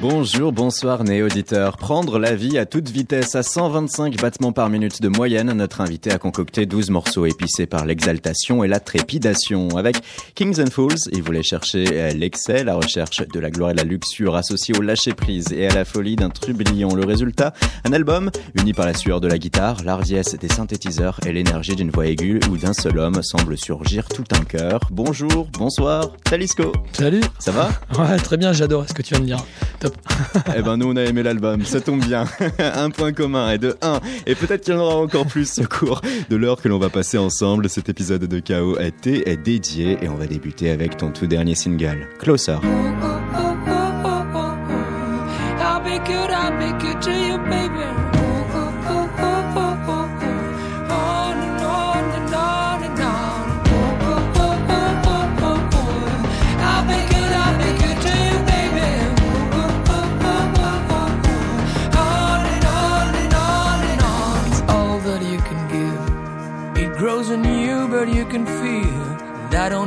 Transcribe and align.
Bonjour, 0.00 0.50
bonsoir 0.50 1.04
né 1.04 1.22
auditeurs. 1.22 1.76
Prendre 1.76 2.18
la 2.18 2.34
vie 2.34 2.56
à 2.56 2.64
toute 2.64 2.88
vitesse 2.88 3.34
à 3.34 3.42
125 3.42 4.16
battements 4.16 4.50
par 4.50 4.70
minute 4.70 5.02
de 5.02 5.08
moyenne, 5.08 5.52
notre 5.52 5.82
invité 5.82 6.10
a 6.10 6.16
concocté 6.16 6.64
12 6.64 6.88
morceaux 6.88 7.26
épicés 7.26 7.66
par 7.66 7.84
l'exaltation 7.84 8.64
et 8.64 8.68
la 8.68 8.80
trépidation. 8.80 9.76
Avec 9.76 9.96
Kings 10.34 10.58
and 10.58 10.70
Fools, 10.70 10.96
il 11.12 11.22
voulait 11.22 11.42
chercher 11.42 11.84
euh, 11.90 12.12
l'excès, 12.14 12.64
la 12.64 12.76
recherche 12.76 13.18
de 13.28 13.38
la 13.38 13.50
gloire 13.50 13.72
et 13.72 13.74
de 13.74 13.78
la 13.78 13.84
luxure 13.84 14.36
associée 14.36 14.74
au 14.78 14.80
lâcher-prise 14.80 15.52
et 15.52 15.66
à 15.66 15.74
la 15.74 15.84
folie 15.84 16.16
d'un 16.16 16.30
trublion. 16.30 16.94
Le 16.94 17.04
résultat, 17.04 17.52
un 17.84 17.92
album 17.92 18.30
uni 18.58 18.72
par 18.72 18.86
la 18.86 18.94
sueur 18.94 19.20
de 19.20 19.28
la 19.28 19.36
guitare, 19.36 19.84
l'ardiesse 19.84 20.34
des 20.34 20.48
synthétiseurs 20.48 21.20
et 21.26 21.32
l'énergie 21.32 21.76
d'une 21.76 21.90
voix 21.90 22.06
aiguë 22.06 22.40
où 22.50 22.56
d'un 22.56 22.72
seul 22.72 22.98
homme 22.98 23.22
semble 23.22 23.58
surgir 23.58 24.08
tout 24.08 24.24
un 24.32 24.44
cœur. 24.44 24.80
Bonjour, 24.90 25.46
bonsoir, 25.58 26.10
Talisco. 26.24 26.72
Salut. 26.94 27.20
Ça 27.38 27.52
va? 27.52 27.68
Ouais, 27.98 28.16
très 28.16 28.38
bien, 28.38 28.54
j'adore 28.54 28.88
ce 28.88 28.94
que 28.94 29.02
tu 29.02 29.12
viens 29.12 29.20
de 29.20 29.26
dire. 29.26 29.44
Top. 29.78 29.89
eh 30.56 30.62
ben 30.62 30.76
nous 30.76 30.90
on 30.90 30.96
a 30.96 31.02
aimé 31.02 31.22
l'album, 31.22 31.64
ça 31.64 31.80
tombe 31.80 32.04
bien. 32.04 32.24
un 32.58 32.90
point 32.90 33.12
commun 33.12 33.52
et 33.52 33.58
de 33.58 33.76
1. 33.82 34.00
Et 34.26 34.34
peut-être 34.34 34.62
qu'il 34.62 34.74
y 34.74 34.76
en 34.76 34.80
aura 34.80 34.96
encore 34.96 35.26
plus 35.26 35.50
ce 35.50 35.62
cours 35.62 36.00
de 36.28 36.36
l'heure 36.36 36.60
que 36.60 36.68
l'on 36.68 36.78
va 36.78 36.90
passer 36.90 37.18
ensemble. 37.18 37.68
Cet 37.68 37.88
épisode 37.88 38.24
de 38.24 38.40
Chaos 38.40 38.78
a 38.78 38.84
été 38.84 39.36
dédié 39.36 39.98
et 40.02 40.08
on 40.08 40.16
va 40.16 40.26
débuter 40.26 40.70
avec 40.70 40.96
ton 40.96 41.10
tout 41.10 41.26
dernier 41.26 41.54
single, 41.54 42.08
Closer. 42.18 42.56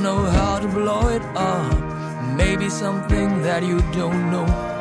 Know 0.04 0.26
how 0.26 0.60
to 0.60 0.68
blow 0.68 1.08
it 1.08 1.24
up. 1.34 1.80
Maybe 2.36 2.70
something 2.70 3.42
that 3.44 3.64
you 3.64 3.80
don't 3.94 4.30
know. 4.30 4.73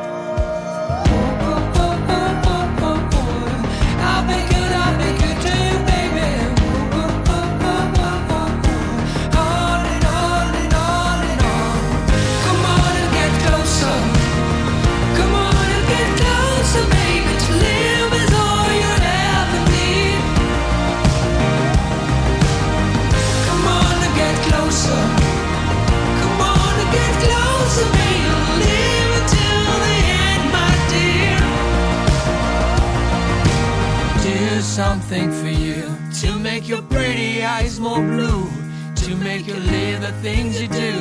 Pretty 37.93 38.07
blue. 38.07 38.49
To 38.95 39.15
make 39.15 39.47
you 39.47 39.55
live 39.55 40.01
the 40.01 40.11
things 40.21 40.61
you 40.61 40.67
do. 40.67 40.93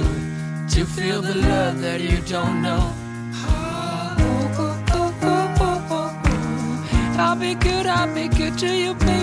To 0.75 0.85
feel 0.85 1.23
the 1.23 1.35
love 1.35 1.81
that 1.81 2.01
you 2.01 2.19
don't 2.23 2.63
know. 2.63 2.93
I'll 7.19 7.37
be 7.37 7.55
good, 7.55 7.87
I'll 7.87 8.13
be 8.15 8.29
good 8.29 8.59
to 8.59 8.75
you, 8.75 8.95
baby. 8.95 9.22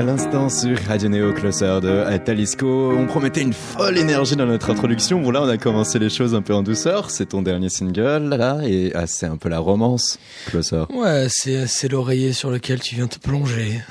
À 0.00 0.02
l'instant 0.02 0.48
sur 0.48 0.78
Radio 0.88 1.10
Neo 1.10 1.34
Closer 1.34 1.78
de 1.82 2.16
Talisco, 2.16 2.90
on 2.96 3.06
promettait 3.06 3.42
une 3.42 3.52
folle 3.52 3.98
énergie 3.98 4.34
dans 4.34 4.46
notre 4.46 4.70
introduction. 4.70 5.20
Bon 5.20 5.30
là, 5.30 5.42
on 5.42 5.48
a 5.50 5.58
commencé 5.58 5.98
les 5.98 6.08
choses 6.08 6.34
un 6.34 6.40
peu 6.40 6.54
en 6.54 6.62
douceur. 6.62 7.10
C'est 7.10 7.26
ton 7.26 7.42
dernier 7.42 7.68
single 7.68 8.34
là, 8.34 8.60
et 8.64 8.92
ah, 8.94 9.06
c'est 9.06 9.26
un 9.26 9.36
peu 9.36 9.50
la 9.50 9.58
romance, 9.58 10.18
Closer. 10.46 10.84
Ouais, 10.94 11.26
c'est 11.28 11.88
l'oreiller 11.88 12.32
sur 12.32 12.50
lequel 12.50 12.80
tu 12.80 12.94
viens 12.94 13.08
te 13.08 13.18
plonger. 13.18 13.82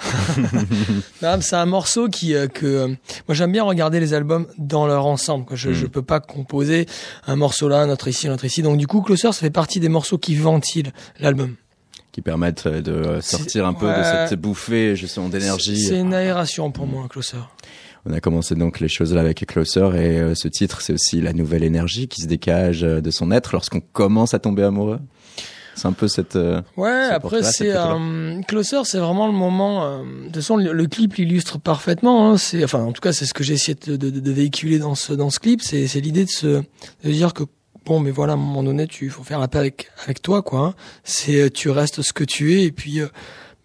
C'est 1.41 1.55
un 1.55 1.67
morceau 1.67 2.07
qui 2.07 2.33
euh, 2.33 2.47
que 2.47 2.65
euh, 2.65 2.87
moi 3.27 3.35
j'aime 3.35 3.51
bien 3.51 3.63
regarder 3.63 3.99
les 3.99 4.15
albums 4.15 4.47
dans 4.57 4.87
leur 4.87 5.05
ensemble. 5.05 5.45
Quoi. 5.45 5.57
Je 5.57 5.73
je 5.73 5.85
peux 5.85 6.01
pas 6.01 6.19
composer 6.19 6.87
un 7.27 7.35
morceau 7.35 7.69
là, 7.69 7.81
un 7.81 7.89
autre 7.91 8.07
ici, 8.07 8.27
un 8.27 8.33
autre 8.33 8.45
ici. 8.45 8.63
Donc 8.63 8.77
du 8.77 8.87
coup, 8.87 9.03
Closer, 9.03 9.31
ça 9.31 9.41
fait 9.41 9.51
partie 9.51 9.79
des 9.79 9.89
morceaux 9.89 10.17
qui 10.17 10.33
ventilent 10.33 10.91
l'album. 11.19 11.55
Qui 12.11 12.21
permettent 12.21 12.65
euh, 12.65 12.81
de 12.81 13.21
sortir 13.21 13.65
un 13.65 13.73
peu 13.73 13.87
de 13.87 14.03
cette 14.03 14.39
bouffée 14.39 14.95
justement 14.95 15.29
d'énergie. 15.29 15.83
C'est 15.85 15.99
une 15.99 16.13
aération 16.13 16.71
pour 16.71 16.87
moi, 16.87 17.05
Closer. 17.09 17.37
On 18.05 18.13
a 18.13 18.21
commencé 18.21 18.55
donc 18.55 18.79
les 18.79 18.87
choses 18.87 19.13
là 19.13 19.21
avec 19.21 19.45
Closer 19.45 19.89
et 19.95 20.17
euh, 20.19 20.33
ce 20.33 20.47
titre 20.47 20.81
c'est 20.81 20.93
aussi 20.93 21.19
la 21.21 21.33
nouvelle 21.33 21.63
énergie 21.63 22.07
qui 22.07 22.21
se 22.21 22.27
dégage 22.27 22.83
euh, 22.83 23.01
de 23.01 23.11
son 23.11 23.29
être 23.31 23.51
lorsqu'on 23.53 23.81
commence 23.81 24.33
à 24.33 24.39
tomber 24.39 24.63
amoureux. 24.63 24.99
C'est 25.75 25.87
un 25.87 25.93
peu 25.93 26.07
cette. 26.09 26.35
euh, 26.35 26.61
Ouais, 26.75 27.07
ce 27.09 27.13
après 27.13 27.43
c'est 27.43 27.71
euh, 27.73 28.41
Closer, 28.47 28.81
c'est 28.83 28.97
vraiment 28.97 29.27
le 29.27 29.33
moment. 29.33 29.85
euh, 29.85 29.97
de 30.03 30.25
toute 30.25 30.35
façon, 30.37 30.57
le, 30.57 30.73
le 30.73 30.87
clip 30.87 31.13
l'illustre 31.15 31.57
parfaitement. 31.57 32.31
Hein, 32.31 32.37
c'est, 32.37 32.61
enfin, 32.65 32.79
en 32.83 32.91
tout 32.91 32.99
cas, 32.99 33.13
c'est 33.13 33.25
ce 33.25 33.33
que 33.33 33.43
j'ai 33.45 33.53
essayé 33.53 33.77
de, 33.87 33.95
de, 33.95 34.09
de 34.09 34.31
véhiculer 34.31 34.77
dans 34.79 34.95
ce 34.95 35.13
dans 35.13 35.29
ce 35.29 35.39
clip. 35.39 35.61
C'est 35.61 35.87
c'est 35.87 36.01
l'idée 36.01 36.25
de 36.25 36.29
se 36.29 36.47
de 36.47 37.11
dire 37.11 37.33
que 37.33 37.43
bon, 37.85 37.99
mais 37.99 38.11
voilà, 38.11 38.33
à 38.33 38.35
un 38.35 38.39
moment 38.39 38.63
donné, 38.63 38.87
tu 38.87 39.09
faut 39.09 39.23
faire 39.23 39.39
la 39.39 39.47
paix 39.47 39.59
avec 39.59 39.89
avec 40.03 40.21
toi, 40.21 40.41
quoi. 40.41 40.59
hein. 40.59 40.73
C'est 41.03 41.41
euh, 41.41 41.49
tu 41.49 41.69
restes 41.69 42.01
ce 42.01 42.13
que 42.13 42.23
tu 42.23 42.53
es 42.57 42.63
et 42.65 42.71
puis 42.71 42.99
euh, 43.01 43.07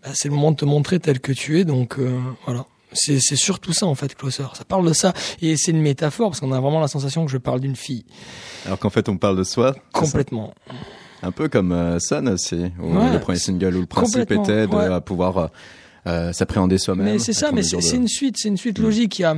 bah, 0.03 0.11
c'est 0.15 0.29
le 0.29 0.35
moment 0.35 0.51
de 0.53 0.57
te 0.57 0.65
montrer 0.65 1.01
tel 1.01 1.21
que 1.21 1.33
tu 1.33 1.59
es. 1.61 1.65
Donc 1.65 1.99
euh, 1.99 2.19
voilà. 2.45 2.67
C'est 2.93 3.19
c'est 3.21 3.37
surtout 3.37 3.73
ça 3.73 3.87
en 3.87 3.95
fait, 3.97 4.15
Closer. 4.15 4.45
Ça 4.55 4.65
parle 4.65 4.87
de 4.89 4.93
ça 4.93 5.13
et 5.43 5.57
c'est 5.57 5.73
une 5.73 5.83
métaphore 5.83 6.31
parce 6.31 6.41
qu'on 6.41 6.53
a 6.53 6.61
vraiment 6.61 6.81
la 6.81 6.87
sensation 6.89 7.25
que 7.27 7.31
je 7.33 7.39
parle 7.39 7.61
d'une 7.61 7.75
fille. 7.77 8.05
Alors 8.67 8.79
qu'en 8.79 8.91
fait 8.91 9.09
on 9.09 9.17
parle 9.17 9.37
de 9.37 9.45
soi. 9.45 9.75
Complètement. 9.93 10.55
Un 11.23 11.33
peu 11.33 11.49
comme 11.49 11.73
euh, 11.73 11.99
Sun 11.99 12.29
aussi, 12.29 12.71
où 12.81 12.97
Ouais, 12.97 13.13
le 13.13 13.19
premier 13.19 13.39
single 13.39 13.77
où 13.77 13.81
le 13.81 13.87
principe 13.87 14.31
était 14.31 14.67
de 14.67 14.75
ouais. 14.75 15.01
pouvoir 15.01 15.51
s'appréhender 16.33 16.79
soi-même. 16.79 17.07
Mais 17.07 17.19
c'est 17.19 17.33
ça, 17.33 17.51
mais 17.51 17.63
c'est 17.63 17.81
c'est 17.81 17.97
une 17.97 18.09
suite, 18.09 18.37
c'est 18.39 18.49
une 18.49 18.59
suite 18.59 18.79
logique. 18.79 19.19
Il 19.19 19.23
y 19.23 19.25
a, 19.25 19.37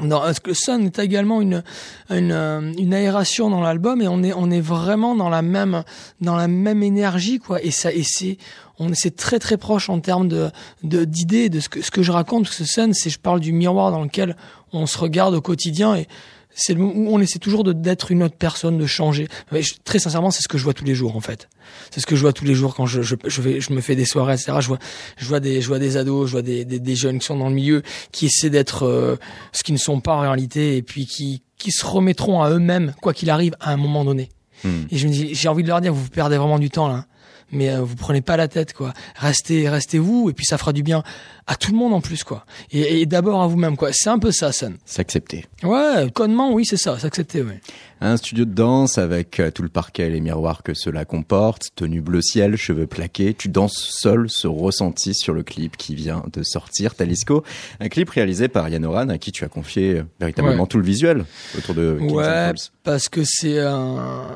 Non, 0.00 0.20
parce 0.20 0.38
que 0.38 0.54
Sun 0.54 0.86
est 0.86 0.98
également 1.00 1.40
une 1.40 1.64
une, 2.08 2.30
euh, 2.30 2.72
une 2.78 2.94
aération 2.94 3.50
dans 3.50 3.60
l'album 3.60 4.00
et 4.00 4.06
on 4.06 4.22
est 4.22 4.32
on 4.32 4.48
est 4.48 4.60
vraiment 4.60 5.16
dans 5.16 5.28
la 5.28 5.42
même 5.42 5.82
dans 6.20 6.36
la 6.36 6.46
même 6.46 6.84
énergie 6.84 7.40
quoi. 7.40 7.60
Et 7.62 7.72
ça 7.72 7.92
et 7.92 8.04
c'est 8.04 8.38
on 8.78 8.90
c'est 8.94 9.16
très 9.16 9.40
très 9.40 9.56
proche 9.56 9.90
en 9.90 9.98
termes 9.98 10.28
de 10.28 10.50
d'idées 10.84 11.48
de 11.48 11.58
ce 11.58 11.68
que 11.68 11.82
ce 11.82 11.90
que 11.90 12.02
je 12.02 12.12
raconte 12.12 12.44
parce 12.44 12.58
que 12.58 12.64
Sun 12.64 12.94
c'est 12.94 13.10
je 13.10 13.18
parle 13.18 13.40
du 13.40 13.52
miroir 13.52 13.90
dans 13.90 14.04
lequel 14.04 14.36
on 14.72 14.86
se 14.86 14.98
regarde 14.98 15.34
au 15.34 15.40
quotidien 15.40 15.96
et 15.96 16.06
c'est 16.54 16.74
le 16.74 16.82
où 16.82 17.08
on 17.10 17.20
essaie 17.20 17.38
toujours 17.38 17.62
de 17.64 17.72
d'être 17.72 18.10
une 18.10 18.22
autre 18.22 18.34
personne 18.36 18.78
de 18.78 18.86
changer. 18.86 19.28
Mais 19.52 19.62
je- 19.62 19.74
très 19.84 19.98
sincèrement 19.98 20.30
c'est 20.30 20.42
ce 20.42 20.48
que 20.48 20.58
je 20.58 20.64
vois 20.64 20.74
tous 20.74 20.84
les 20.84 20.94
jours 20.94 21.16
en 21.16 21.20
fait. 21.20 21.48
C'est 21.90 22.00
ce 22.00 22.06
que 22.06 22.16
je 22.16 22.22
vois 22.22 22.32
tous 22.32 22.44
les 22.44 22.54
jours 22.54 22.74
quand 22.74 22.86
je 22.86 23.02
je, 23.02 23.14
je 23.26 23.40
vais 23.42 23.60
je 23.60 23.72
me 23.72 23.80
fais 23.80 23.94
des 23.94 24.04
soirées 24.06 24.34
etc 24.34 24.54
je 24.60 24.66
vois 24.68 24.78
je 25.16 25.26
vois 25.26 25.40
des 25.40 25.60
je 25.60 25.68
vois 25.68 25.78
des 25.78 25.96
ados 25.96 26.26
je 26.26 26.32
vois 26.32 26.42
des 26.42 26.64
des, 26.64 26.78
des 26.80 26.96
jeunes 26.96 27.18
qui 27.18 27.26
sont 27.26 27.36
dans 27.36 27.48
le 27.48 27.54
milieu 27.54 27.82
qui 28.12 28.26
essaient 28.26 28.50
d'être 28.50 28.84
euh, 28.84 29.16
ce 29.52 29.62
qu'ils 29.62 29.74
ne 29.74 29.78
sont 29.78 30.00
pas 30.00 30.14
en 30.14 30.20
réalité 30.20 30.76
et 30.76 30.82
puis 30.82 31.06
qui 31.06 31.42
qui 31.58 31.70
se 31.72 31.84
remettront 31.86 32.42
à 32.42 32.50
eux-mêmes 32.50 32.94
quoi 33.00 33.12
qu'il 33.12 33.30
arrive 33.30 33.54
à 33.60 33.72
un 33.72 33.76
moment 33.76 34.04
donné. 34.04 34.28
Hmm. 34.64 34.86
et 34.90 34.98
je 34.98 35.06
me 35.06 35.12
dis 35.12 35.34
j'ai 35.34 35.48
envie 35.48 35.62
de 35.62 35.68
leur 35.68 35.80
dire 35.80 35.92
vous 35.94 36.08
perdez 36.08 36.36
vraiment 36.36 36.58
du 36.58 36.68
temps 36.70 36.88
là 36.88 37.04
mais 37.52 37.70
euh, 37.70 37.82
vous 37.82 37.96
prenez 37.96 38.20
pas 38.20 38.36
la 38.36 38.48
tête 38.48 38.72
quoi. 38.72 38.92
Restez 39.16 39.68
restez 39.68 39.98
vous 39.98 40.30
et 40.30 40.32
puis 40.32 40.46
ça 40.46 40.58
fera 40.58 40.72
du 40.72 40.82
bien 40.82 41.02
à 41.46 41.56
tout 41.56 41.72
le 41.72 41.78
monde 41.78 41.94
en 41.94 42.00
plus 42.00 42.24
quoi. 42.24 42.44
Et, 42.70 43.00
et 43.00 43.06
d'abord 43.06 43.42
à 43.42 43.46
vous-même 43.46 43.76
quoi. 43.76 43.90
C'est 43.92 44.10
un 44.10 44.18
peu 44.18 44.32
ça 44.32 44.52
Sun. 44.52 44.76
S'accepter. 44.84 45.46
ouais 45.62 46.10
connement 46.14 46.52
oui 46.52 46.64
c'est 46.66 46.76
ça. 46.76 46.98
S'accepter 46.98 47.42
ouais 47.42 47.60
Un 48.00 48.16
studio 48.16 48.44
de 48.44 48.52
danse 48.54 48.96
avec 48.96 49.40
euh, 49.40 49.50
tout 49.50 49.62
le 49.62 49.68
parquet 49.68 50.06
et 50.06 50.10
les 50.10 50.20
miroirs 50.20 50.62
que 50.62 50.72
cela 50.72 51.04
comporte, 51.04 51.70
tenue 51.74 52.00
bleu 52.00 52.22
ciel, 52.22 52.56
cheveux 52.56 52.86
plaqués. 52.86 53.34
Tu 53.34 53.48
danses 53.48 53.88
seul 54.00 54.26
ce 54.30 54.46
ressenti 54.46 55.14
sur 55.14 55.34
le 55.34 55.42
clip 55.42 55.76
qui 55.76 55.96
vient 55.96 56.22
de 56.32 56.44
sortir, 56.44 56.94
Talisco. 56.94 57.42
Un 57.80 57.88
clip 57.88 58.08
réalisé 58.10 58.46
par 58.46 58.68
Yann 58.68 58.84
Oran 58.84 59.08
à 59.08 59.18
qui 59.18 59.32
tu 59.32 59.44
as 59.44 59.48
confié 59.48 59.96
euh, 59.98 60.02
véritablement 60.20 60.62
Ouais. 60.62 60.68
tout 60.68 60.78
le 60.78 60.84
visuel 60.84 61.24
autour 61.56 61.74
de 61.74 61.96
Kings 61.98 62.12
Ouais, 62.12 62.52
parce 62.84 63.08
que 63.08 63.22
c'est 63.24 63.58
un. 63.58 64.26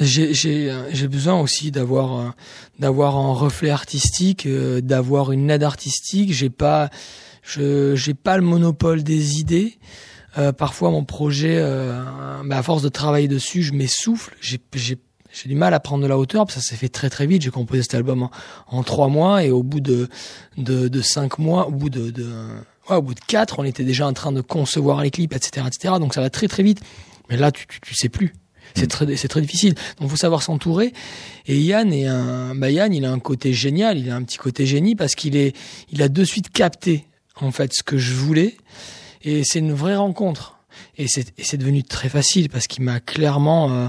J'ai 0.00 1.08
besoin 1.08 1.38
aussi 1.40 1.70
d'avoir 1.70 2.12
un- 2.12 2.34
d'avoir 2.78 3.16
un 3.18 3.34
reflet 3.34 3.68
artistique, 3.70 4.46
euh, 4.46 4.80
d'avoir 4.80 5.30
une 5.32 5.50
aide 5.50 5.62
artistique. 5.62 6.32
J'ai 6.32 6.48
pas 6.50 6.88
je 7.42 7.94
j'ai 7.96 8.14
pas 8.14 8.36
le 8.38 8.42
monopole 8.44 9.02
des 9.02 9.40
idées. 9.40 9.74
Euh, 10.38 10.52
parfois 10.52 10.90
mon 10.90 11.04
projet, 11.04 11.56
euh, 11.58 12.02
bah, 12.44 12.58
à 12.58 12.62
force 12.62 12.82
de 12.82 12.88
travailler 12.88 13.28
dessus, 13.28 13.62
je 13.62 13.72
m'essouffle. 13.72 14.34
J'ai 14.40 14.60
j'ai 15.32 15.48
du 15.48 15.54
mal 15.54 15.74
à 15.74 15.80
prendre 15.80 16.02
de 16.02 16.08
la 16.08 16.18
hauteur 16.18 16.44
parce 16.44 16.56
que 16.56 16.60
ça 16.60 16.70
s'est 16.70 16.76
fait 16.76 16.88
très 16.88 17.08
très 17.08 17.26
vite. 17.26 17.42
J'ai 17.42 17.50
composé 17.50 17.82
cet 17.82 17.94
album 17.94 18.24
en, 18.24 18.30
en 18.66 18.82
trois 18.82 19.08
mois 19.08 19.44
et 19.44 19.50
au 19.50 19.62
bout 19.62 19.80
de 19.80 20.08
de, 20.56 20.88
de 20.88 21.00
cinq 21.02 21.38
mois, 21.38 21.68
au 21.68 21.70
bout 21.70 21.90
de, 21.90 22.10
de 22.10 22.26
ouais, 22.88 22.96
au 22.96 23.02
bout 23.02 23.14
de 23.14 23.20
quatre, 23.20 23.58
on 23.58 23.64
était 23.64 23.84
déjà 23.84 24.06
en 24.06 24.12
train 24.12 24.32
de 24.32 24.40
concevoir 24.40 25.02
les 25.02 25.10
clips, 25.10 25.32
etc., 25.32 25.66
etc. 25.66 25.94
Donc 26.00 26.14
ça 26.14 26.20
va 26.20 26.30
très 26.30 26.48
très 26.48 26.62
vite. 26.62 26.80
Mais 27.28 27.36
là, 27.36 27.52
tu 27.52 27.66
tu, 27.66 27.80
tu 27.80 27.94
sais 27.94 28.08
plus. 28.08 28.34
C'est 28.74 28.88
très 28.88 29.16
c'est 29.16 29.28
très 29.28 29.40
difficile. 29.40 29.74
Donc 30.00 30.10
faut 30.10 30.16
savoir 30.16 30.42
s'entourer. 30.42 30.92
Et 31.46 31.60
Yann 31.60 31.92
est 31.92 32.06
un 32.06 32.54
bah 32.54 32.70
Yann, 32.70 32.92
il 32.92 33.04
a 33.04 33.12
un 33.12 33.18
côté 33.20 33.52
génial. 33.52 33.98
Il 33.98 34.10
a 34.10 34.16
un 34.16 34.22
petit 34.22 34.38
côté 34.38 34.66
génie 34.66 34.94
parce 34.94 35.14
qu'il 35.14 35.36
est 35.36 35.56
il 35.90 36.02
a 36.02 36.08
de 36.08 36.24
suite 36.24 36.50
capté 36.50 37.06
en 37.36 37.50
fait 37.52 37.72
ce 37.72 37.82
que 37.82 37.98
je 37.98 38.14
voulais. 38.14 38.56
Et 39.22 39.42
c'est 39.44 39.58
une 39.58 39.72
vraie 39.72 39.96
rencontre. 39.96 40.58
Et 40.96 41.06
c'est 41.08 41.56
devenu 41.56 41.82
très 41.82 42.08
facile 42.08 42.48
parce 42.48 42.66
qu'il 42.66 42.84
m'a 42.84 43.00
clairement 43.00 43.72
euh, 43.72 43.88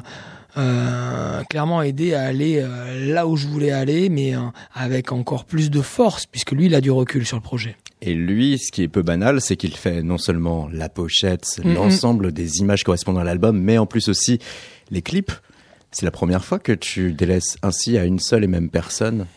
euh, 0.58 1.44
clairement 1.44 1.82
aidé 1.82 2.14
à 2.14 2.24
aller 2.24 2.60
euh, 2.60 3.14
là 3.14 3.28
où 3.28 3.38
je 3.38 3.48
voulais 3.48 3.72
aller, 3.72 4.10
mais 4.10 4.34
avec 4.74 5.12
encore 5.12 5.46
plus 5.46 5.70
de 5.70 5.82
force, 5.82 6.26
puisque 6.26 6.52
lui, 6.52 6.66
il 6.66 6.76
a 6.76 6.82
du 6.82 6.92
recul 6.92 7.26
sur 7.26 7.38
le 7.38 7.44
projet. 7.44 7.76
Et 8.02 8.16
lui, 8.16 8.58
ce 8.58 8.72
qui 8.72 8.82
est 8.82 8.88
peu 8.88 9.04
banal, 9.04 9.42
c'est 9.42 9.56
qu'il 9.56 9.76
fait 9.76 10.02
non 10.02 10.18
seulement 10.18 10.68
la 10.72 10.90
pochette, 10.90 11.62
l'ensemble 11.64 12.32
des 12.32 12.60
images 12.60 12.84
correspondant 12.84 13.20
à 13.20 13.24
l'album, 13.24 13.60
mais 13.60 13.78
en 13.78 13.86
plus 13.86 14.10
aussi 14.10 14.40
les 14.90 15.04
clips. 15.04 15.32
C'est 15.92 16.06
la 16.06 16.12
première 16.12 16.44
fois 16.44 16.58
que 16.58 16.72
tu 16.72 17.14
délaisses 17.14 17.58
ainsi 17.62 17.98
à 17.98 18.06
une 18.06 18.20
seule 18.20 18.44
et 18.44 18.48
même 18.48 18.70
personne. 18.70 19.28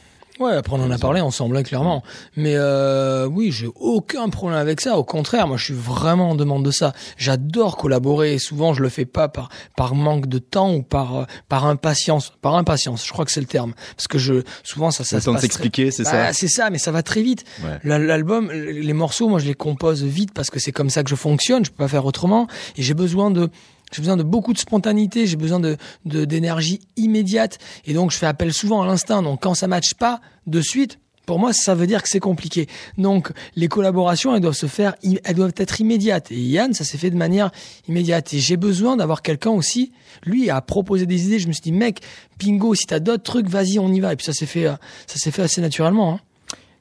Ouais, 0.40 0.52
après 0.52 0.72
on 0.74 0.82
en 0.82 0.90
a 0.90 0.98
parlé 0.98 1.20
ensemble, 1.20 1.56
hein, 1.56 1.62
clairement. 1.62 2.02
Mais 2.36 2.54
euh, 2.56 3.26
oui, 3.26 3.52
j'ai 3.52 3.68
aucun 3.76 4.28
problème 4.30 4.58
avec 4.58 4.80
ça. 4.80 4.98
Au 4.98 5.04
contraire, 5.04 5.46
moi, 5.46 5.56
je 5.56 5.64
suis 5.64 5.74
vraiment 5.74 6.30
en 6.30 6.34
demande 6.34 6.64
de 6.64 6.72
ça. 6.72 6.92
J'adore 7.16 7.76
collaborer. 7.76 8.34
Et 8.34 8.38
souvent, 8.40 8.74
je 8.74 8.82
le 8.82 8.88
fais 8.88 9.04
pas 9.04 9.28
par 9.28 9.48
par 9.76 9.94
manque 9.94 10.26
de 10.26 10.38
temps 10.38 10.74
ou 10.74 10.82
par 10.82 11.16
euh, 11.16 11.24
par 11.48 11.66
impatience. 11.66 12.32
Par 12.42 12.56
impatience, 12.56 13.06
je 13.06 13.12
crois 13.12 13.24
que 13.24 13.30
c'est 13.30 13.40
le 13.40 13.46
terme. 13.46 13.74
Parce 13.96 14.08
que 14.08 14.18
je 14.18 14.42
souvent 14.64 14.90
ça 14.90 15.04
ça 15.04 15.16
Le 15.16 15.20
se 15.20 15.26
temps 15.26 15.30
de 15.32 15.36
passe 15.36 15.42
très- 15.42 15.48
s'expliquer, 15.52 15.90
c'est 15.92 16.02
Bah, 16.02 16.10
ça 16.10 16.32
C'est 16.32 16.48
ça, 16.48 16.68
mais 16.70 16.78
ça 16.78 16.90
va 16.90 17.04
très 17.04 17.22
vite. 17.22 17.44
Ouais. 17.62 17.78
La- 17.84 17.98
L'album, 18.00 18.50
les 18.50 18.92
morceaux, 18.92 19.28
moi, 19.28 19.38
je 19.38 19.46
les 19.46 19.54
compose 19.54 20.02
vite 20.02 20.32
parce 20.34 20.50
que 20.50 20.58
c'est 20.58 20.72
comme 20.72 20.90
ça 20.90 21.04
que 21.04 21.10
je 21.10 21.14
fonctionne. 21.14 21.64
Je 21.64 21.70
peux 21.70 21.76
pas 21.76 21.88
faire 21.88 22.06
autrement. 22.06 22.48
Et 22.76 22.82
j'ai 22.82 22.94
besoin 22.94 23.30
de, 23.30 23.50
j'ai 23.94 24.02
besoin 24.02 24.16
de 24.16 24.24
beaucoup 24.24 24.52
de 24.52 24.58
spontanéité. 24.58 25.26
J'ai 25.26 25.36
besoin 25.36 25.60
de, 25.60 25.76
d'énergie 26.04 26.80
immédiate. 26.96 27.58
Et 27.86 27.94
donc, 27.94 28.10
je 28.10 28.16
fais 28.16 28.26
appel 28.26 28.52
souvent 28.52 28.82
à 28.82 28.86
l'instinct. 28.86 29.22
Donc, 29.22 29.42
quand 29.42 29.54
ça 29.54 29.68
matche 29.68 29.94
pas 29.94 30.20
de 30.48 30.60
suite, 30.60 30.98
pour 31.26 31.38
moi, 31.38 31.52
ça 31.52 31.76
veut 31.76 31.86
dire 31.86 32.02
que 32.02 32.08
c'est 32.08 32.20
compliqué. 32.20 32.66
Donc, 32.98 33.30
les 33.54 33.68
collaborations, 33.68 34.34
elles 34.34 34.42
doivent 34.42 34.54
se 34.54 34.66
faire, 34.66 34.96
elles 35.02 35.36
doivent 35.36 35.54
être 35.56 35.80
immédiates. 35.80 36.32
Et 36.32 36.40
Yann, 36.40 36.74
ça 36.74 36.82
s'est 36.82 36.98
fait 36.98 37.10
de 37.10 37.16
manière 37.16 37.52
immédiate. 37.88 38.34
Et 38.34 38.40
j'ai 38.40 38.56
besoin 38.56 38.96
d'avoir 38.96 39.22
quelqu'un 39.22 39.52
aussi, 39.52 39.92
lui, 40.24 40.50
à 40.50 40.60
proposer 40.60 41.06
des 41.06 41.26
idées. 41.26 41.38
Je 41.38 41.46
me 41.46 41.52
suis 41.52 41.62
dit, 41.62 41.72
mec, 41.72 42.00
bingo, 42.38 42.74
si 42.74 42.86
t'as 42.86 42.98
d'autres 42.98 43.22
trucs, 43.22 43.48
vas-y, 43.48 43.78
on 43.78 43.92
y 43.92 44.00
va. 44.00 44.12
Et 44.12 44.16
puis 44.16 44.26
ça 44.26 44.32
s'est 44.32 44.44
fait, 44.44 44.66
euh, 44.66 44.74
ça 45.06 45.18
s'est 45.18 45.30
fait 45.30 45.42
assez 45.42 45.60
naturellement. 45.60 46.14
Hein. 46.14 46.20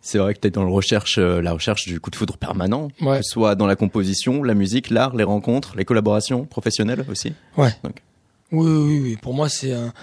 C'est 0.06 0.18
vrai 0.18 0.34
que 0.34 0.40
tu 0.42 0.48
es 0.50 0.52
dans 0.52 0.66
le 0.66 0.72
recherche, 0.72 1.18
euh, 1.18 1.42
la 1.42 1.54
recherche 1.54 1.86
du 1.88 1.98
coup 2.02 2.10
de 2.10 2.16
foudre 2.18 2.36
permanent, 2.38 2.90
Ouais. 3.00 3.20
que 3.20 3.24
ce 3.24 3.32
soit 3.32 3.56
dans 3.56 3.66
la 3.68 3.78
composition, 3.78 4.44
la 4.44 4.54
musique, 4.54 4.90
l'art, 4.90 5.16
les 5.16 5.24
rencontres, 5.24 5.76
les 5.78 5.86
collaborations 5.86 6.44
professionnelles 6.44 7.06
aussi. 7.10 7.32
Ouais. 7.56 7.70
Donc. 7.86 8.04
Oui, 8.52 8.68
oui, 8.70 9.00
oui. 9.02 9.18
Pour 9.22 9.34
moi, 9.34 9.48
c'est 9.48 9.72
un 9.72 9.94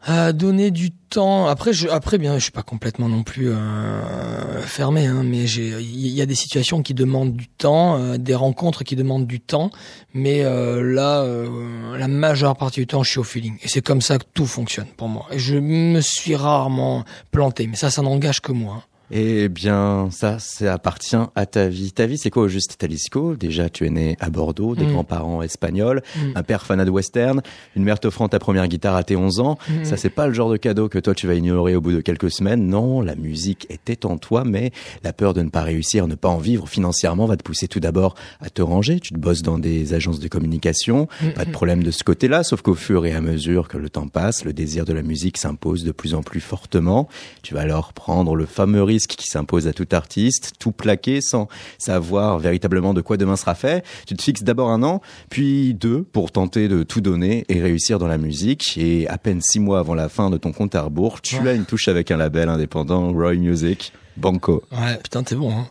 à 0.00 0.32
donner 0.32 0.70
du 0.70 0.90
temps. 0.90 1.46
Après, 1.46 1.72
je, 1.72 1.88
après, 1.88 2.18
bien, 2.18 2.34
je 2.38 2.42
suis 2.44 2.52
pas 2.52 2.62
complètement 2.62 3.08
non 3.08 3.22
plus 3.22 3.50
euh, 3.50 4.60
fermé, 4.62 5.06
hein, 5.06 5.22
mais 5.24 5.44
il 5.50 6.08
y 6.08 6.22
a 6.22 6.26
des 6.26 6.34
situations 6.34 6.82
qui 6.82 6.94
demandent 6.94 7.34
du 7.34 7.48
temps, 7.48 7.98
euh, 7.98 8.16
des 8.16 8.34
rencontres 8.34 8.84
qui 8.84 8.94
demandent 8.94 9.26
du 9.26 9.40
temps, 9.40 9.70
mais 10.14 10.44
euh, 10.44 10.82
là, 10.82 11.22
euh, 11.22 11.96
la 11.96 12.08
majeure 12.08 12.56
partie 12.56 12.80
du 12.80 12.86
temps, 12.86 13.02
je 13.02 13.10
suis 13.10 13.18
au 13.18 13.24
feeling, 13.24 13.56
et 13.62 13.68
c'est 13.68 13.80
comme 13.82 14.00
ça 14.00 14.18
que 14.18 14.24
tout 14.34 14.46
fonctionne 14.46 14.86
pour 14.96 15.08
moi. 15.08 15.26
Et 15.32 15.38
je 15.38 15.56
me 15.56 16.00
suis 16.00 16.36
rarement 16.36 17.04
planté, 17.30 17.66
mais 17.66 17.76
ça, 17.76 17.90
ça 17.90 18.02
n'engage 18.02 18.40
que 18.40 18.52
moi. 18.52 18.76
hein. 18.78 18.82
Eh 19.10 19.48
bien, 19.48 20.08
ça, 20.10 20.38
ça 20.38 20.74
appartient 20.74 21.16
à 21.34 21.46
ta 21.46 21.68
vie. 21.68 21.92
Ta 21.92 22.04
vie, 22.04 22.18
c'est 22.18 22.28
quoi 22.28 22.42
au 22.42 22.48
juste, 22.48 22.76
Talisco? 22.76 23.36
Déjà, 23.36 23.70
tu 23.70 23.86
es 23.86 23.90
né 23.90 24.16
à 24.20 24.28
Bordeaux, 24.28 24.74
des 24.76 24.84
Mm. 24.84 24.92
grands-parents 24.92 25.42
espagnols, 25.42 26.02
Mm. 26.16 26.32
un 26.34 26.42
père 26.42 26.66
fanat 26.66 26.84
de 26.84 26.90
western, 26.90 27.40
une 27.74 27.84
mère 27.84 28.00
t'offrant 28.00 28.28
ta 28.28 28.38
première 28.38 28.68
guitare 28.68 28.96
à 28.96 29.04
tes 29.04 29.16
11 29.16 29.40
ans. 29.40 29.56
Mm. 29.70 29.84
Ça, 29.86 29.96
c'est 29.96 30.10
pas 30.10 30.26
le 30.26 30.34
genre 30.34 30.50
de 30.50 30.58
cadeau 30.58 30.90
que 30.90 30.98
toi, 30.98 31.14
tu 31.14 31.26
vas 31.26 31.34
ignorer 31.34 31.74
au 31.74 31.80
bout 31.80 31.92
de 31.92 32.00
quelques 32.02 32.30
semaines. 32.30 32.66
Non, 32.68 33.00
la 33.00 33.14
musique 33.14 33.66
était 33.70 34.04
en 34.04 34.18
toi, 34.18 34.44
mais 34.44 34.72
la 35.02 35.14
peur 35.14 35.32
de 35.32 35.40
ne 35.40 35.48
pas 35.48 35.62
réussir, 35.62 36.06
ne 36.06 36.14
pas 36.14 36.28
en 36.28 36.36
vivre 36.38 36.68
financièrement 36.68 37.24
va 37.24 37.38
te 37.38 37.42
pousser 37.42 37.66
tout 37.66 37.80
d'abord 37.80 38.14
à 38.40 38.50
te 38.50 38.60
ranger. 38.60 39.00
Tu 39.00 39.14
te 39.14 39.18
bosses 39.18 39.40
dans 39.42 39.58
des 39.58 39.94
agences 39.94 40.20
de 40.20 40.28
communication. 40.28 41.08
Mm. 41.22 41.28
Pas 41.30 41.44
de 41.46 41.50
problème 41.50 41.82
de 41.82 41.90
ce 41.90 42.04
côté-là, 42.04 42.42
sauf 42.44 42.60
qu'au 42.60 42.74
fur 42.74 43.06
et 43.06 43.14
à 43.14 43.22
mesure 43.22 43.68
que 43.68 43.78
le 43.78 43.88
temps 43.88 44.08
passe, 44.08 44.44
le 44.44 44.52
désir 44.52 44.84
de 44.84 44.92
la 44.92 45.02
musique 45.02 45.38
s'impose 45.38 45.82
de 45.82 45.92
plus 45.92 46.12
en 46.14 46.22
plus 46.22 46.40
fortement. 46.40 47.08
Tu 47.42 47.54
vas 47.54 47.60
alors 47.62 47.94
prendre 47.94 48.34
le 48.36 48.44
fameux 48.44 48.82
risque 48.82 48.97
qui 49.06 49.26
s'impose 49.26 49.66
à 49.68 49.72
tout 49.72 49.86
artiste, 49.92 50.52
tout 50.58 50.72
plaquer 50.72 51.20
sans 51.20 51.48
savoir 51.78 52.38
véritablement 52.38 52.94
de 52.94 53.00
quoi 53.00 53.16
demain 53.16 53.36
sera 53.36 53.54
fait. 53.54 53.84
Tu 54.06 54.14
te 54.16 54.22
fixes 54.22 54.42
d'abord 54.42 54.70
un 54.70 54.82
an, 54.82 55.00
puis 55.30 55.74
deux 55.74 56.02
pour 56.02 56.32
tenter 56.32 56.68
de 56.68 56.82
tout 56.82 57.00
donner 57.00 57.44
et 57.48 57.60
réussir 57.62 57.98
dans 57.98 58.08
la 58.08 58.18
musique. 58.18 58.76
Et 58.78 59.06
à 59.08 59.18
peine 59.18 59.40
six 59.40 59.60
mois 59.60 59.78
avant 59.78 59.94
la 59.94 60.08
fin 60.08 60.30
de 60.30 60.36
ton 60.36 60.52
compte 60.52 60.74
à 60.74 60.82
rebours, 60.82 61.20
tu 61.20 61.36
Ouais. 61.36 61.50
as 61.50 61.54
une 61.54 61.64
touche 61.66 61.88
avec 61.88 62.10
un 62.10 62.16
label 62.16 62.48
indépendant, 62.48 63.12
Roy 63.12 63.34
Music, 63.34 63.92
Banco. 64.18 64.62
Ouais, 64.72 64.96
putain, 65.02 65.22
t'es 65.22 65.34
bon. 65.34 65.50
Hein. 65.52 65.68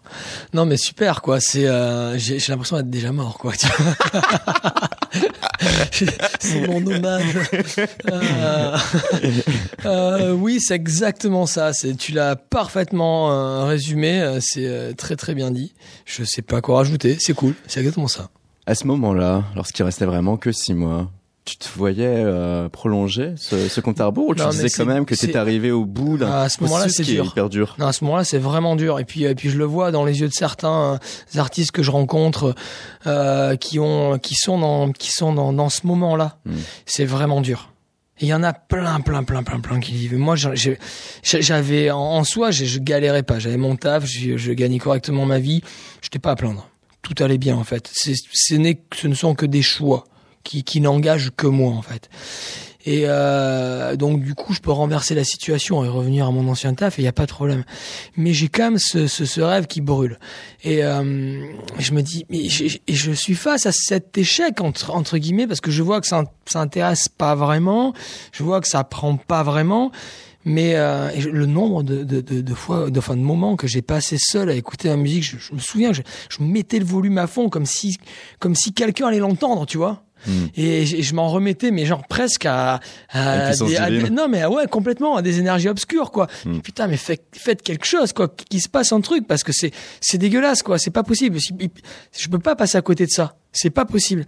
Non, 0.54 0.66
mais 0.66 0.77
super, 0.77 1.22
quoi. 1.22 1.39
C'est, 1.39 1.68
euh, 1.68 2.18
j'ai, 2.18 2.39
j'ai 2.39 2.51
l'impression 2.51 2.77
d'être 2.77 2.89
déjà 2.89 3.12
mort, 3.12 3.38
quoi. 3.38 3.54
c'est 5.92 6.68
mon 6.68 6.86
hommage. 6.86 7.36
Euh, 8.10 8.77
euh, 9.86 10.32
oui, 10.34 10.60
c'est 10.60 10.75
exactement 10.75 11.46
ça. 11.46 11.74
C'est, 11.74 11.96
tu 11.96 12.12
l'as 12.12 12.36
parfaitement 12.36 13.32
euh, 13.32 13.66
résumé. 13.66 14.39
C'est 14.42 14.66
euh, 14.66 14.94
très 14.94 15.16
très 15.16 15.34
bien 15.36 15.51
dit. 15.51 15.74
Je 16.06 16.24
sais 16.24 16.42
pas 16.42 16.62
quoi 16.62 16.77
rajouter. 16.77 17.18
C'est 17.20 17.34
cool. 17.34 17.54
C'est 17.68 17.80
exactement 17.80 18.08
ça. 18.08 18.30
À 18.66 18.75
ce 18.75 18.86
moment-là, 18.88 19.44
lorsqu'il 19.56 19.86
restait 19.86 20.06
vraiment 20.06 20.38
que 20.38 20.51
six 20.51 20.74
mois, 20.74 21.10
tu 21.48 21.56
te 21.58 21.68
voyais 21.75 22.06
euh, 22.06 22.68
prolonger 22.70 23.34
ce, 23.38 23.70
ce 23.70 23.80
compte 23.82 24.01
à 24.01 24.06
rebours 24.08 24.27
ou 24.30 24.36
tu 24.36 24.42
Non, 24.42 24.50
disais 24.50 24.70
quand 24.70 24.86
même 24.86 25.06
que 25.06 25.16
c'est- 25.16 25.27
t'étais 25.27 25.39
arrivé 25.39 25.72
au 25.72 25.86
bout 25.86 26.18
d'un 26.18 26.30
À 26.30 26.50
ce 26.50 26.62
moment-là, 26.63 26.89
c'est 26.89 27.04
dur. 27.04 27.25
hyper 27.25 27.50
dur 27.50 27.75
Non, 27.80 27.88
à 27.88 27.94
ce 27.94 28.04
moment-là, 28.04 28.24
c'est 28.25 28.38
vraiment 28.38 28.75
dur. 28.75 29.00
Et 29.00 29.06
puis, 29.06 29.24
et 29.24 29.34
puis 29.34 29.50
je 29.50 29.58
le 29.58 29.63
vois 29.66 29.92
dans 29.92 30.04
les 30.04 30.20
yeux 30.20 30.27
de 30.27 30.34
certains 30.34 31.00
euh, 31.36 31.39
artistes 31.39 31.72
que 31.72 31.82
je 31.84 31.92
rencontre, 31.92 32.54
euh, 33.08 33.56
qui 33.56 33.80
ont, 33.80 34.20
qui 34.20 34.36
sont 34.36 34.60
dans, 34.60 34.92
qui 34.92 35.12
sont 35.12 35.34
dans, 35.34 35.54
dans 35.54 35.70
ce 35.70 35.88
moment-là. 35.88 36.38
Mm. 36.46 36.56
C'est 36.86 37.06
vraiment 37.06 37.39
dur. 37.42 37.72
Il 38.20 38.27
y 38.27 38.34
en 38.34 38.42
a 38.44 38.51
plein, 38.51 39.00
plein, 39.00 39.24
plein, 39.24 39.44
plein, 39.44 39.60
plein 39.60 39.80
qui 39.80 39.94
vivent. 39.94 40.18
Moi, 40.18 40.36
j'avais 41.24 41.92
en, 41.92 41.98
en 42.00 42.24
soi, 42.24 42.51
je 42.51 42.80
galérais 42.80 43.24
pas. 43.24 43.39
J'avais 43.39 43.58
mon 43.58 43.75
taf, 43.75 44.06
je, 44.06 44.38
je 44.38 44.51
gagnais 44.54 44.80
correctement 44.80 45.25
ma 45.25 45.39
vie. 45.39 45.62
J'étais 46.01 46.20
pas 46.20 46.32
à 46.32 46.36
plaindre. 46.36 46.68
tout 47.01 47.13
allait 47.24 47.38
bien 47.38 47.56
en 47.56 47.63
fait. 47.63 47.89
C'est, 47.94 48.16
ce, 48.34 48.56
n'est, 48.56 48.82
ce 48.96 49.08
ne 49.08 49.13
sont 49.13 49.36
que 49.36 49.46
des 49.46 49.62
choix 49.62 50.06
qui, 50.48 50.63
qui 50.63 50.82
n'engagent 50.82 51.32
que 51.36 51.48
moi 51.48 51.74
en 51.74 51.82
fait. 51.82 52.10
Et 52.86 53.01
euh, 53.04 53.98
donc 53.98 54.22
du 54.22 54.34
coup, 54.34 54.54
je 54.54 54.62
peux 54.62 54.72
renverser 54.72 55.13
la 55.13 55.25
situation 55.25 55.84
et 55.84 55.89
revenir 55.89 56.25
à 56.25 56.32
mon 56.32 56.48
ancien 56.48 56.74
taf 56.74 56.98
et 56.98 57.01
il 57.01 57.06
y 57.06 57.10
a 57.10 57.12
pas 57.13 57.25
de 57.25 57.32
problème. 57.32 57.66
Mais 58.16 58.32
j'ai 58.32 58.48
quand 58.48 58.63
même 58.63 58.80
ce, 58.80 59.08
ce, 59.08 59.25
ce 59.25 59.42
rêve 59.42 59.68
qui 59.68 59.82
brûle. 59.82 60.18
Et 60.63 60.86
euh, 60.86 61.44
je 61.80 61.92
me 61.92 62.01
dis, 62.01 62.25
mais 62.30 62.48
je, 62.48 62.77
je 62.88 63.12
suis 63.12 63.36
face 63.36 63.66
à 63.66 63.74
cet 63.74 64.18
échec 64.18 64.62
entre, 64.62 64.92
entre 64.92 65.18
guillemets 65.18 65.48
parce 65.48 65.60
que 65.60 65.70
je 65.70 65.84
vois 65.84 66.00
que 66.00 66.08
ça, 66.08 66.24
ça 66.46 66.62
intéresse 66.62 67.10
pas 67.10 67.36
vraiment, 67.36 67.94
je 68.32 68.42
vois 68.44 68.62
que 68.62 68.70
ça 68.70 68.86
prend 68.86 69.18
pas 69.18 69.44
vraiment. 69.44 69.92
Mais 70.46 70.75
euh, 70.75 71.12
le 71.30 71.46
nombre 71.46 71.84
de, 71.84 72.06
de, 72.06 72.22
de, 72.22 72.54
fois, 72.54 72.89
de, 72.89 73.00
enfin, 73.00 73.18
de 73.18 73.22
moments 73.22 73.58
que 73.58 73.68
j'ai 73.68 73.82
passé 73.82 74.16
seul 74.18 74.50
à 74.50 74.54
écouter 74.54 74.88
la 74.88 74.96
musique, 74.96 75.24
je, 75.24 75.38
je 75.38 75.54
me 75.54 75.60
souviens, 75.60 75.92
je, 75.92 76.04
je 76.30 76.42
mettais 76.42 76.80
le 76.80 76.86
volume 76.86 77.18
à 77.18 77.27
fond 77.27 77.50
comme 77.50 77.66
si, 77.66 77.98
comme 78.39 78.56
si 78.56 78.72
quelqu'un 78.72 79.08
allait 79.08 79.20
l'entendre, 79.20 79.66
tu 79.66 79.77
vois. 79.77 80.07
Hmm. 80.26 80.46
Et 80.56 80.86
je, 80.86 81.02
je 81.02 81.14
m'en 81.14 81.30
remettais, 81.30 81.72
mais 81.72 81.86
genre 81.86 82.06
presque 82.08 82.46
à, 82.46 82.80
À 83.10 83.52
des, 83.54 83.76
à 83.78 83.90
des- 83.90 84.10
non 84.10 84.28
mais 84.28 84.46
ouais 84.46 84.66
complètement 84.68 85.16
à 85.16 85.22
des 85.22 85.40
énergies 85.40 85.70
obscures 85.70 86.12
quoi. 86.12 86.28
Hmm. 86.46 86.60
Putain 86.60 86.88
mais 86.88 86.98
faites, 86.98 87.24
faites 87.34 87.62
quelque 87.62 87.86
chose 87.86 88.14
quoi, 88.14 88.28
qu'il 88.28 88.62
se 88.62 88.70
passe 88.70 88.92
un 88.92 89.02
truc 89.02 89.28
parce 89.28 89.44
que 89.44 89.52
c'est 89.54 89.72
c'est 90.02 90.18
dégueulasse 90.18 90.64
quoi, 90.64 90.80
c'est 90.80 90.92
pas 90.92 91.04
possible. 91.04 91.40
Si- 91.40 91.54
Je 92.18 92.28
peux 92.30 92.40
pas 92.40 92.56
passer 92.56 92.78
à 92.78 92.82
côté 92.82 93.06
de 93.06 93.12
ça, 93.12 93.38
c'est 93.52 93.70
pas 93.70 93.86
possible. 93.86 94.26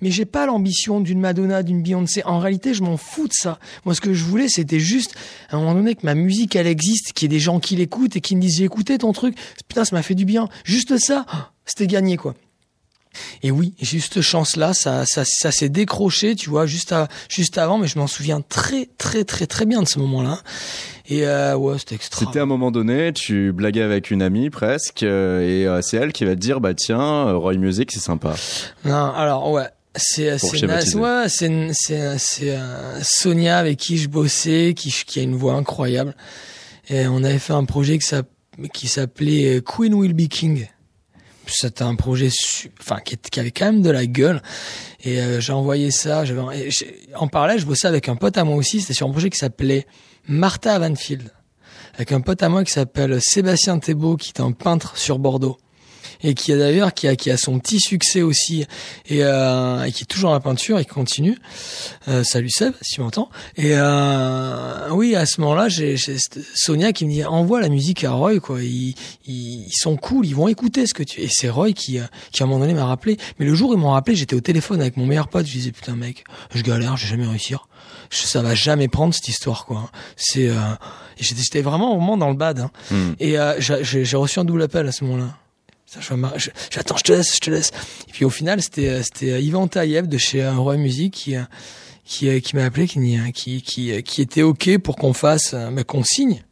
Mais 0.00 0.12
j'ai 0.12 0.24
pas 0.24 0.46
l'ambition 0.46 1.00
d'une 1.00 1.18
Madonna, 1.20 1.64
d'une 1.64 1.82
Beyoncé. 1.82 2.22
En 2.24 2.38
réalité, 2.38 2.74
je 2.74 2.82
m'en 2.84 2.96
fous 2.96 3.26
de 3.26 3.32
ça. 3.32 3.58
Moi, 3.84 3.92
ce 3.92 4.00
que 4.00 4.14
je 4.14 4.24
voulais, 4.24 4.46
c'était 4.48 4.78
juste, 4.78 5.16
à 5.50 5.56
un 5.56 5.58
moment 5.58 5.74
donné, 5.74 5.96
que 5.96 6.06
ma 6.06 6.14
musique, 6.14 6.54
elle 6.54 6.68
existe, 6.68 7.12
qu'il 7.12 7.24
y 7.30 7.34
ait 7.34 7.36
des 7.36 7.40
gens 7.42 7.58
qui 7.58 7.74
l'écoutent 7.74 8.14
et 8.14 8.20
qui 8.20 8.36
me 8.36 8.40
disent, 8.40 8.58
j'ai 8.58 8.64
écouté 8.64 8.98
ton 8.98 9.12
truc. 9.12 9.36
Putain, 9.68 9.84
ça 9.84 9.96
m'a 9.96 10.02
fait 10.02 10.14
du 10.14 10.24
bien. 10.24 10.48
Juste 10.62 10.96
ça, 10.98 11.26
ah, 11.28 11.50
c'était 11.66 11.88
gagné, 11.88 12.16
quoi. 12.16 12.34
Et 13.42 13.50
oui, 13.50 13.74
juste 13.80 14.20
chance-là, 14.20 14.72
ça, 14.72 15.04
ça, 15.06 15.24
ça 15.24 15.50
s'est 15.50 15.68
décroché, 15.68 16.36
tu 16.36 16.50
vois, 16.50 16.66
juste, 16.66 16.92
à, 16.92 17.08
juste 17.28 17.58
avant, 17.58 17.78
mais 17.78 17.88
je 17.88 17.98
m'en 17.98 18.06
souviens 18.06 18.40
très, 18.40 18.88
très, 18.98 19.24
très, 19.24 19.46
très 19.46 19.66
bien 19.66 19.82
de 19.82 19.88
ce 19.88 19.98
moment-là. 19.98 20.40
Et 21.08 21.26
euh, 21.26 21.56
ouais, 21.56 21.78
c'était 21.78 21.96
extra. 21.96 22.24
C'était 22.24 22.38
à 22.38 22.42
un 22.42 22.46
moment 22.46 22.70
donné, 22.70 23.12
tu 23.12 23.52
blaguais 23.52 23.82
avec 23.82 24.10
une 24.10 24.22
amie 24.22 24.48
presque, 24.50 25.02
euh, 25.02 25.40
et 25.40 25.66
euh, 25.66 25.82
c'est 25.82 25.96
elle 25.96 26.12
qui 26.12 26.24
va 26.24 26.36
te 26.36 26.40
dire, 26.40 26.60
bah 26.60 26.74
tiens, 26.74 27.00
euh, 27.00 27.36
Roy 27.36 27.54
Music, 27.54 27.90
c'est 27.90 28.00
sympa. 28.00 28.34
Non, 28.84 29.12
alors 29.12 29.50
ouais. 29.50 29.66
C'est 29.96 30.38
c'est 30.38 30.64
ouais, 30.94 31.26
c'est 31.28 31.70
c'est 31.72 32.56
euh, 32.56 33.02
Sonia 33.02 33.58
avec 33.58 33.76
qui 33.76 33.98
je 33.98 34.08
bossais 34.08 34.72
qui 34.76 34.94
qui 35.04 35.18
a 35.18 35.22
une 35.24 35.34
voix 35.34 35.54
incroyable 35.54 36.14
et 36.88 37.08
on 37.08 37.24
avait 37.24 37.40
fait 37.40 37.54
un 37.54 37.64
projet 37.64 37.98
qui 38.72 38.86
s'appelait 38.86 39.56
euh, 39.56 39.60
Queen 39.60 39.92
Will 39.94 40.14
Be 40.14 40.28
King. 40.28 40.68
C'était 41.52 41.82
un 41.82 41.94
projet 41.94 42.30
enfin 42.80 42.98
qui, 43.00 43.40
avait 43.40 43.50
quand 43.50 43.66
même 43.66 43.82
de 43.82 43.90
la 43.90 44.06
gueule. 44.06 44.42
Et 45.02 45.20
euh, 45.20 45.40
j'ai 45.40 45.52
envoyé 45.52 45.90
ça, 45.90 46.24
j'avais 46.24 46.42
en 47.14 47.28
parallèle, 47.28 47.58
je 47.58 47.66
bossais 47.66 47.88
avec 47.88 48.08
un 48.08 48.16
pote 48.16 48.36
à 48.38 48.44
moi 48.44 48.56
aussi, 48.56 48.80
c'était 48.80 48.94
sur 48.94 49.08
un 49.08 49.10
projet 49.10 49.30
qui 49.30 49.38
s'appelait 49.38 49.86
Martha 50.28 50.78
Vanfield 50.78 51.30
avec 51.94 52.12
un 52.12 52.20
pote 52.20 52.42
à 52.42 52.48
moi 52.48 52.64
qui 52.64 52.72
s'appelle 52.72 53.18
Sébastien 53.20 53.78
Thébault 53.78 54.16
qui 54.16 54.30
est 54.30 54.40
un 54.40 54.52
peintre 54.52 54.96
sur 54.96 55.18
Bordeaux 55.18 55.58
et 56.22 56.34
qui 56.34 56.52
a 56.52 56.58
d'ailleurs 56.58 56.94
qui 56.94 57.08
a 57.08 57.16
qui 57.16 57.30
a 57.30 57.36
son 57.36 57.58
petit 57.58 57.80
succès 57.80 58.22
aussi 58.22 58.66
et, 59.06 59.24
euh, 59.24 59.84
et 59.84 59.92
qui 59.92 60.02
est 60.04 60.06
toujours 60.06 60.30
dans 60.30 60.34
la 60.34 60.40
peinture 60.40 60.78
et 60.78 60.84
qui 60.84 60.90
continue. 60.90 61.38
Euh, 62.08 62.24
salut 62.24 62.50
Seb, 62.50 62.74
si 62.82 62.94
tu 62.96 63.00
m'entends. 63.00 63.30
Et 63.56 63.72
euh, 63.74 64.90
oui, 64.90 65.14
à 65.16 65.26
ce 65.26 65.40
moment-là, 65.40 65.68
j'ai 65.68 65.96
Sonia 66.54 66.92
qui 66.92 67.06
me 67.06 67.10
dit 67.10 67.24
envoie 67.24 67.60
la 67.60 67.68
musique 67.68 68.04
à 68.04 68.12
Roy 68.12 68.40
quoi. 68.40 68.62
Ils, 68.62 68.94
ils, 69.26 69.66
ils 69.66 69.76
sont 69.76 69.96
cool, 69.96 70.26
ils 70.26 70.34
vont 70.34 70.48
écouter 70.48 70.86
ce 70.86 70.94
que 70.94 71.02
tu. 71.02 71.20
Et 71.20 71.28
c'est 71.30 71.48
Roy 71.48 71.72
qui 71.72 71.98
euh, 71.98 72.04
qui 72.32 72.42
à 72.42 72.46
un 72.46 72.48
moment 72.48 72.60
donné 72.60 72.74
m'a 72.74 72.86
rappelé. 72.86 73.16
Mais 73.38 73.46
le 73.46 73.54
jour 73.54 73.70
où 73.70 73.74
ils 73.74 73.80
m'ont 73.80 73.92
rappelé, 73.92 74.16
j'étais 74.16 74.36
au 74.36 74.40
téléphone 74.40 74.80
avec 74.80 74.96
mon 74.96 75.06
meilleur 75.06 75.28
pote. 75.28 75.46
Je 75.46 75.52
disais 75.52 75.72
putain 75.72 75.96
mec, 75.96 76.24
je 76.54 76.62
galère, 76.62 76.96
je 76.96 77.04
vais 77.04 77.10
jamais 77.10 77.26
réussir. 77.26 77.66
Ça 78.10 78.42
va 78.42 78.54
jamais 78.54 78.88
prendre 78.88 79.14
cette 79.14 79.28
histoire 79.28 79.66
quoi. 79.66 79.90
C'est 80.16 80.48
euh, 80.48 80.56
j'étais 81.18 81.62
vraiment 81.62 81.94
au 81.94 82.00
moment 82.00 82.16
dans 82.16 82.28
le 82.28 82.36
bad. 82.36 82.60
Hein. 82.60 82.70
Hmm. 82.90 83.12
Et 83.18 83.38
euh, 83.38 83.54
j'ai 83.60 84.16
reçu 84.16 84.38
un 84.40 84.44
double 84.44 84.62
appel 84.62 84.86
à 84.86 84.92
ce 84.92 85.04
moment-là. 85.04 85.36
J'attends, 86.70 86.96
je 86.96 87.02
te 87.02 87.12
laisse, 87.12 87.34
je 87.34 87.40
te 87.40 87.50
laisse. 87.50 87.70
Et 88.08 88.12
puis 88.12 88.24
au 88.24 88.30
final, 88.30 88.62
c'était 88.62 88.88
euh, 88.88 89.02
c'était 89.02 89.32
euh, 89.32 89.40
Yvan 89.40 89.66
Taïev 89.66 90.06
de 90.06 90.18
chez 90.18 90.42
euh, 90.42 90.54
Roy 90.54 90.76
Music 90.76 91.12
qui 91.12 91.36
euh, 91.36 91.42
qui, 92.04 92.28
euh, 92.28 92.40
qui 92.40 92.54
m'a 92.56 92.64
appelé, 92.64 92.86
qui 92.86 92.98
euh, 93.18 93.30
qui 93.32 93.62
qui 93.62 93.92
euh, 93.92 94.00
qui 94.00 94.22
était 94.22 94.42
ok 94.42 94.78
pour 94.78 94.96
qu'on 94.96 95.12
fasse, 95.12 95.54
euh, 95.54 95.70
mais 95.70 95.84
qu'on 95.84 96.04
signe. 96.04 96.42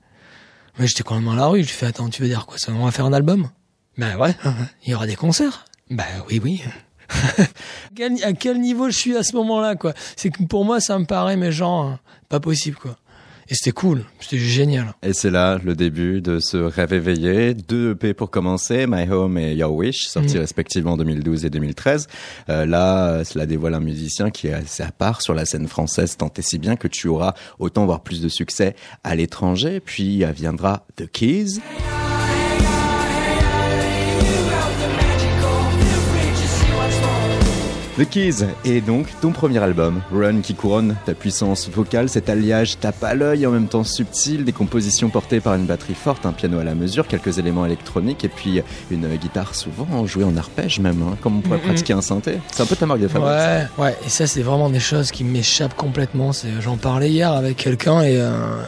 Mais 0.78 0.86
j'étais 0.86 1.02
quand 1.02 1.14
même 1.14 1.24
dans 1.24 1.34
la 1.34 1.46
rue. 1.46 1.62
Je 1.62 1.68
lui 1.68 1.74
fais 1.74 1.86
attends, 1.86 2.08
tu 2.08 2.22
veux 2.22 2.28
dire 2.28 2.46
quoi 2.46 2.58
Ça, 2.58 2.72
on 2.72 2.84
va 2.84 2.90
faire 2.90 3.06
un 3.06 3.12
album? 3.12 3.50
Ben 3.96 4.16
ouais, 4.16 4.34
il 4.84 4.90
y 4.90 4.94
aura 4.94 5.06
des 5.06 5.16
concerts. 5.16 5.64
Ben 5.90 6.04
oui, 6.28 6.40
oui. 6.42 6.62
À 8.22 8.32
quel 8.32 8.60
niveau 8.60 8.90
je 8.90 8.96
suis 8.96 9.16
à 9.16 9.22
ce 9.22 9.34
moment-là, 9.36 9.74
quoi? 9.76 9.94
C'est 10.14 10.30
que 10.30 10.42
pour 10.44 10.64
moi, 10.64 10.80
ça 10.80 10.98
me 10.98 11.04
paraît, 11.04 11.36
mais 11.36 11.50
genre, 11.50 11.86
euh, 11.86 11.94
pas 12.28 12.38
possible, 12.38 12.76
quoi. 12.76 12.96
Et 13.50 13.54
c'était 13.54 13.72
cool, 13.72 14.04
c'était 14.20 14.36
génial. 14.38 14.92
Et 15.02 15.14
c'est 15.14 15.30
là 15.30 15.58
le 15.64 15.74
début 15.74 16.20
de 16.20 16.38
ce 16.38 16.58
rêve 16.58 16.92
éveillé. 16.92 17.54
Deux 17.54 17.92
EP 17.92 18.12
pour 18.12 18.30
commencer, 18.30 18.86
My 18.86 19.10
Home 19.10 19.38
et 19.38 19.54
Your 19.54 19.72
Wish, 19.72 20.06
sortis 20.08 20.34
Mhm. 20.34 20.40
respectivement 20.40 20.92
en 20.92 20.96
2012 20.98 21.46
et 21.46 21.50
2013. 21.50 22.08
Euh, 22.50 22.66
là, 22.66 23.24
cela 23.24 23.46
dévoile 23.46 23.72
un 23.74 23.80
musicien 23.80 24.30
qui 24.30 24.48
est 24.48 24.52
assez 24.52 24.82
à 24.82 24.90
part 24.92 25.22
sur 25.22 25.32
la 25.32 25.46
scène 25.46 25.66
française, 25.66 26.16
tant 26.18 26.30
et 26.36 26.42
si 26.42 26.58
bien 26.58 26.76
que 26.76 26.88
tu 26.88 27.08
auras 27.08 27.32
autant 27.58 27.86
voire 27.86 28.02
plus 28.02 28.20
de 28.20 28.28
succès 28.28 28.76
à 29.02 29.14
l'étranger. 29.16 29.80
Puis 29.80 30.22
viendra 30.34 30.86
The 30.96 31.06
Keys. 31.10 31.60
The 37.98 38.08
Keys 38.08 38.44
est 38.64 38.80
donc 38.80 39.08
ton 39.20 39.32
premier 39.32 39.58
album, 39.58 40.02
Run, 40.12 40.40
qui 40.40 40.54
couronne 40.54 40.94
ta 41.04 41.14
puissance 41.14 41.68
vocale, 41.68 42.08
cet 42.08 42.28
alliage 42.28 42.78
tape 42.78 43.02
à 43.02 43.16
l'œil 43.16 43.44
en 43.44 43.50
même 43.50 43.66
temps 43.66 43.82
subtil, 43.82 44.44
des 44.44 44.52
compositions 44.52 45.08
portées 45.08 45.40
par 45.40 45.56
une 45.56 45.64
batterie 45.64 45.94
forte, 45.94 46.24
un 46.24 46.32
piano 46.32 46.60
à 46.60 46.64
la 46.64 46.76
mesure, 46.76 47.08
quelques 47.08 47.38
éléments 47.38 47.66
électroniques 47.66 48.24
et 48.24 48.28
puis 48.28 48.62
une 48.92 49.08
guitare 49.16 49.56
souvent 49.56 50.06
jouée 50.06 50.22
en 50.22 50.36
arpège 50.36 50.78
même, 50.78 51.02
hein, 51.02 51.16
comme 51.20 51.38
on 51.38 51.40
pourrait 51.40 51.58
pratiquer 51.58 51.92
un 51.92 52.00
synthé. 52.00 52.38
C'est 52.52 52.62
un 52.62 52.66
peu 52.66 52.76
ta 52.76 52.86
marque 52.86 53.00
de 53.00 53.08
fabrique. 53.08 53.32
Ouais, 53.32 53.66
ouais. 53.78 53.96
Et 54.06 54.08
ça, 54.08 54.28
c'est 54.28 54.42
vraiment 54.42 54.70
des 54.70 54.78
choses 54.78 55.10
qui 55.10 55.24
m'échappent 55.24 55.74
complètement. 55.74 56.30
J'en 56.60 56.76
parlais 56.76 57.10
hier 57.10 57.32
avec 57.32 57.56
quelqu'un 57.56 58.02
et 58.02 58.16
euh, 58.20 58.62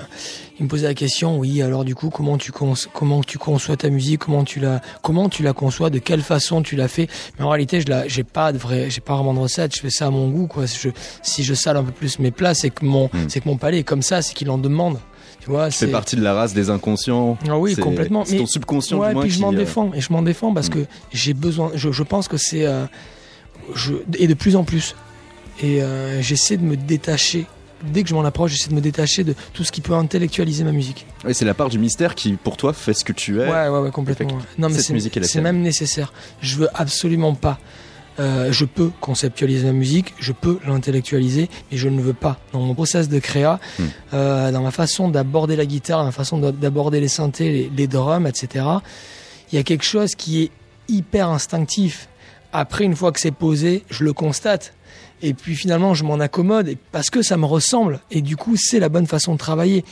il 0.60 0.64
me 0.64 0.68
posait 0.68 0.86
la 0.86 0.94
question. 0.94 1.38
Oui, 1.38 1.60
alors 1.62 1.84
du 1.84 1.94
coup, 1.94 2.10
comment 2.10 2.36
tu 2.38 2.52
comment 2.52 3.22
tu 3.22 3.38
conçois 3.38 3.76
ta 3.76 3.88
musique 3.90 4.20
Comment 4.20 4.44
tu 4.44 4.60
la 4.60 4.80
comment 5.02 5.28
tu 5.28 5.42
la 5.42 5.52
conçois 5.54 5.90
De 5.90 5.98
quelle 5.98 6.22
façon 6.22 6.62
tu 6.62 6.76
la 6.76 6.86
fais 6.86 7.08
Mais 7.38 7.44
en 7.44 7.48
réalité, 7.48 7.80
je 7.80 7.86
la, 7.88 8.06
j'ai 8.06 8.22
pas 8.24 8.52
de 8.52 8.58
vrai, 8.58 8.90
j'ai 8.90 9.00
pas 9.00 9.14
vraiment 9.14 9.34
de 9.34 9.38
recette. 9.40 9.74
Je 9.74 9.80
fais 9.80 9.90
ça 9.90 10.06
à 10.06 10.10
mon 10.10 10.28
goût, 10.28 10.46
quoi. 10.46 10.66
Je, 10.66 10.90
si 11.22 11.42
je 11.42 11.54
sale 11.54 11.76
un 11.78 11.82
peu 11.82 11.92
plus 11.92 12.18
mes 12.18 12.30
plats, 12.30 12.54
c'est 12.54 12.70
que 12.70 12.84
mon, 12.84 13.06
Mm. 13.06 13.28
c'est 13.28 13.40
que 13.40 13.48
mon 13.48 13.56
palais 13.56 13.78
est 13.80 13.84
comme 13.84 14.02
ça, 14.02 14.20
c'est 14.22 14.34
qu'il 14.34 14.50
en 14.50 14.58
demande. 14.58 14.98
Tu 15.40 15.48
vois, 15.48 15.70
fais 15.70 15.86
partie 15.86 16.16
de 16.16 16.22
la 16.22 16.34
race 16.34 16.52
des 16.52 16.68
inconscients. 16.68 17.38
Ah 17.48 17.58
oui, 17.58 17.74
C'est- 17.74 17.80
complètement. 17.80 18.26
C'est 18.26 18.36
ton 18.36 18.44
subconscient 18.46 18.98
ouais, 18.98 19.08
du 19.08 19.14
moins 19.14 19.22
puis 19.22 19.30
je 19.30 19.40
m'en 19.40 19.54
euh, 19.54 19.56
défends 19.56 19.90
et 19.94 20.00
je 20.02 20.12
m'en 20.12 20.20
défends 20.20 20.52
parce 20.52 20.68
Mm. 20.68 20.72
que 20.74 20.78
j'ai 21.12 21.32
besoin. 21.32 21.70
Je, 21.74 21.90
je 21.90 22.02
pense 22.02 22.28
que 22.28 22.36
c'est 22.36 22.66
euh, 22.66 22.84
je 23.74 23.94
et 24.18 24.26
de 24.26 24.34
plus 24.34 24.54
en 24.56 24.64
plus. 24.64 24.94
Et 25.62 25.82
euh, 25.82 26.20
j'essaie 26.20 26.58
de 26.58 26.62
me 26.64 26.76
détacher. 26.76 27.46
Dès 27.84 28.02
que 28.02 28.08
je 28.08 28.14
m'en 28.14 28.24
approche, 28.24 28.52
j'essaie 28.52 28.70
de 28.70 28.74
me 28.74 28.80
détacher 28.80 29.24
de 29.24 29.34
tout 29.52 29.64
ce 29.64 29.72
qui 29.72 29.80
peut 29.80 29.94
intellectualiser 29.94 30.64
ma 30.64 30.72
musique. 30.72 31.06
ouais, 31.24 31.32
c'est 31.34 31.44
la 31.44 31.54
part 31.54 31.68
du 31.70 31.78
mystère 31.78 32.14
qui, 32.14 32.32
pour 32.34 32.56
toi, 32.56 32.72
fait 32.72 32.92
ce 32.94 33.04
que 33.04 33.12
tu 33.12 33.40
es. 33.40 33.48
Ouais, 33.48 33.68
ouais, 33.68 33.78
ouais, 33.80 33.90
complètement. 33.90 34.28
Ouais. 34.28 34.42
Non, 34.58 34.68
mais 34.68 34.74
cette 34.76 34.86
c'est 34.86 34.92
musique 34.92 35.16
est 35.16 35.20
la 35.20 35.26
c'est 35.26 35.32
tienne. 35.32 35.44
même 35.44 35.60
nécessaire. 35.62 36.12
Je 36.42 36.56
veux 36.56 36.68
absolument 36.74 37.34
pas. 37.34 37.58
Euh, 38.18 38.52
je 38.52 38.66
peux 38.66 38.90
conceptualiser 39.00 39.64
ma 39.66 39.72
musique, 39.72 40.14
je 40.18 40.32
peux 40.32 40.58
l'intellectualiser, 40.66 41.48
mais 41.70 41.78
je 41.78 41.88
ne 41.88 42.02
veux 42.02 42.12
pas. 42.12 42.38
Dans 42.52 42.60
mon 42.60 42.74
process 42.74 43.08
de 43.08 43.18
créa, 43.18 43.58
Hmm. 43.78 43.84
euh, 44.12 44.52
dans 44.52 44.60
ma 44.62 44.72
façon 44.72 45.08
d'aborder 45.08 45.56
la 45.56 45.64
guitare, 45.64 46.00
dans 46.00 46.04
ma 46.06 46.12
façon 46.12 46.36
d'a- 46.38 46.52
d'aborder 46.52 47.00
les 47.00 47.08
synthés, 47.08 47.50
les, 47.50 47.70
les 47.74 47.86
drums, 47.86 48.26
etc., 48.26 48.64
il 49.52 49.56
y 49.56 49.58
a 49.58 49.62
quelque 49.62 49.84
chose 49.84 50.14
qui 50.16 50.42
est 50.42 50.50
hyper 50.88 51.28
instinctif. 51.30 52.08
Après, 52.52 52.84
une 52.84 52.96
fois 52.96 53.12
que 53.12 53.20
c'est 53.20 53.30
posé, 53.30 53.84
je 53.90 54.04
le 54.04 54.12
constate. 54.12 54.74
Et 55.22 55.34
puis 55.34 55.54
finalement, 55.54 55.94
je 55.94 56.04
m'en 56.04 56.20
accommode 56.20 56.76
parce 56.92 57.10
que 57.10 57.22
ça 57.22 57.36
me 57.36 57.44
ressemble. 57.44 58.00
Et 58.10 58.22
du 58.22 58.36
coup, 58.36 58.56
c'est 58.56 58.80
la 58.80 58.88
bonne 58.88 59.06
façon 59.06 59.32
de 59.34 59.38
travailler. 59.38 59.84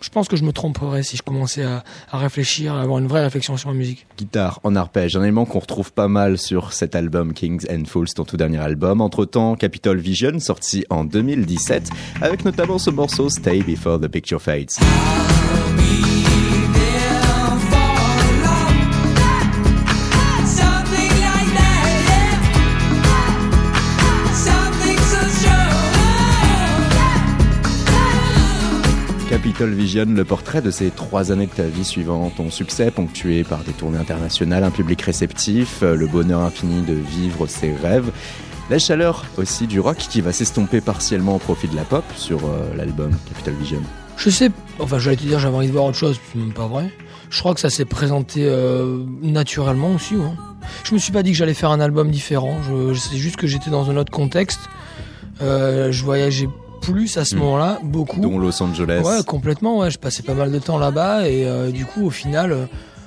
Je 0.00 0.08
pense 0.08 0.28
que 0.28 0.36
je 0.36 0.44
me 0.44 0.52
tromperais 0.52 1.02
si 1.02 1.18
je 1.18 1.22
commençais 1.22 1.62
à, 1.62 1.82
réfléchir, 2.12 2.74
à 2.74 2.80
avoir 2.80 2.98
une 2.98 3.06
vraie 3.06 3.22
réflexion 3.22 3.56
sur 3.58 3.68
ma 3.68 3.74
musique. 3.74 4.06
Guitare 4.16 4.58
en 4.64 4.74
arpège, 4.74 5.14
un 5.14 5.22
élément 5.22 5.44
qu'on 5.44 5.58
retrouve 5.58 5.92
pas 5.92 6.08
mal 6.08 6.38
sur 6.38 6.72
cet 6.72 6.94
album 6.94 7.34
Kings 7.34 7.66
and 7.70 7.84
Fools, 7.86 8.08
ton 8.08 8.24
tout 8.24 8.38
dernier 8.38 8.58
album. 8.58 9.02
Entre-temps, 9.02 9.56
Capitol 9.56 9.98
Vision, 9.98 10.38
sorti 10.40 10.86
en 10.88 11.04
2017, 11.04 11.90
avec 12.22 12.46
notamment 12.46 12.78
ce 12.78 12.88
morceau 12.88 13.28
Stay 13.28 13.62
Before 13.62 14.00
the 14.00 14.08
Picture 14.08 14.40
Fades. 14.40 14.70
Capital 29.60 29.78
Vision, 29.78 30.06
le 30.06 30.24
portrait 30.24 30.62
de 30.62 30.70
ces 30.70 30.88
trois 30.88 31.32
années 31.32 31.44
de 31.44 31.50
ta 31.50 31.64
vie 31.64 31.84
suivant 31.84 32.30
ton 32.30 32.50
succès, 32.50 32.90
ponctué 32.90 33.44
par 33.44 33.62
des 33.62 33.72
tournées 33.72 33.98
internationales, 33.98 34.64
un 34.64 34.70
public 34.70 35.02
réceptif, 35.02 35.82
euh, 35.82 35.96
le 35.96 36.06
bonheur 36.06 36.40
infini 36.40 36.80
de 36.80 36.94
vivre 36.94 37.46
ses 37.46 37.74
rêves, 37.74 38.10
la 38.70 38.78
chaleur 38.78 39.26
aussi 39.36 39.66
du 39.66 39.78
rock 39.78 39.98
qui 39.98 40.22
va 40.22 40.32
s'estomper 40.32 40.80
partiellement 40.80 41.36
au 41.36 41.38
profit 41.38 41.68
de 41.68 41.76
la 41.76 41.84
pop 41.84 42.04
sur 42.16 42.38
euh, 42.38 42.74
l'album 42.74 43.10
Capital 43.28 43.52
Vision. 43.52 43.82
Je 44.16 44.30
sais, 44.30 44.50
enfin 44.78 44.98
j'allais 44.98 45.16
te 45.16 45.24
dire 45.24 45.38
j'avais 45.38 45.56
envie 45.56 45.66
de 45.66 45.72
voir 45.72 45.84
autre 45.84 45.98
chose, 45.98 46.18
c'est 46.32 46.38
même 46.38 46.54
pas 46.54 46.66
vrai. 46.66 46.90
Je 47.28 47.38
crois 47.40 47.52
que 47.52 47.60
ça 47.60 47.68
s'est 47.68 47.84
présenté 47.84 48.46
euh, 48.46 49.04
naturellement 49.20 49.92
aussi. 49.92 50.14
Je 50.84 50.94
me 50.94 50.98
suis 50.98 51.12
pas 51.12 51.22
dit 51.22 51.32
que 51.32 51.36
j'allais 51.36 51.52
faire 51.52 51.70
un 51.70 51.80
album 51.80 52.10
différent, 52.10 52.56
c'est 52.94 53.18
juste 53.18 53.36
que 53.36 53.46
j'étais 53.46 53.68
dans 53.68 53.90
un 53.90 53.98
autre 53.98 54.10
contexte. 54.10 54.70
Je 55.40 56.02
voyageais 56.02 56.48
plus 56.80 57.16
à 57.18 57.24
ce 57.24 57.34
Mm. 57.34 57.38
moment-là, 57.40 57.78
beaucoup. 57.82 58.20
dont 58.20 58.38
Los 58.38 58.62
Angeles. 58.62 59.02
Ouais, 59.04 59.22
complètement. 59.26 59.78
Ouais, 59.78 59.90
je 59.90 59.98
passais 59.98 60.22
pas 60.22 60.34
mal 60.34 60.50
de 60.50 60.58
temps 60.58 60.78
là-bas 60.78 61.28
et 61.28 61.46
euh, 61.46 61.70
du 61.70 61.84
coup, 61.84 62.06
au 62.06 62.10
final, 62.10 62.52
euh, 62.52 62.64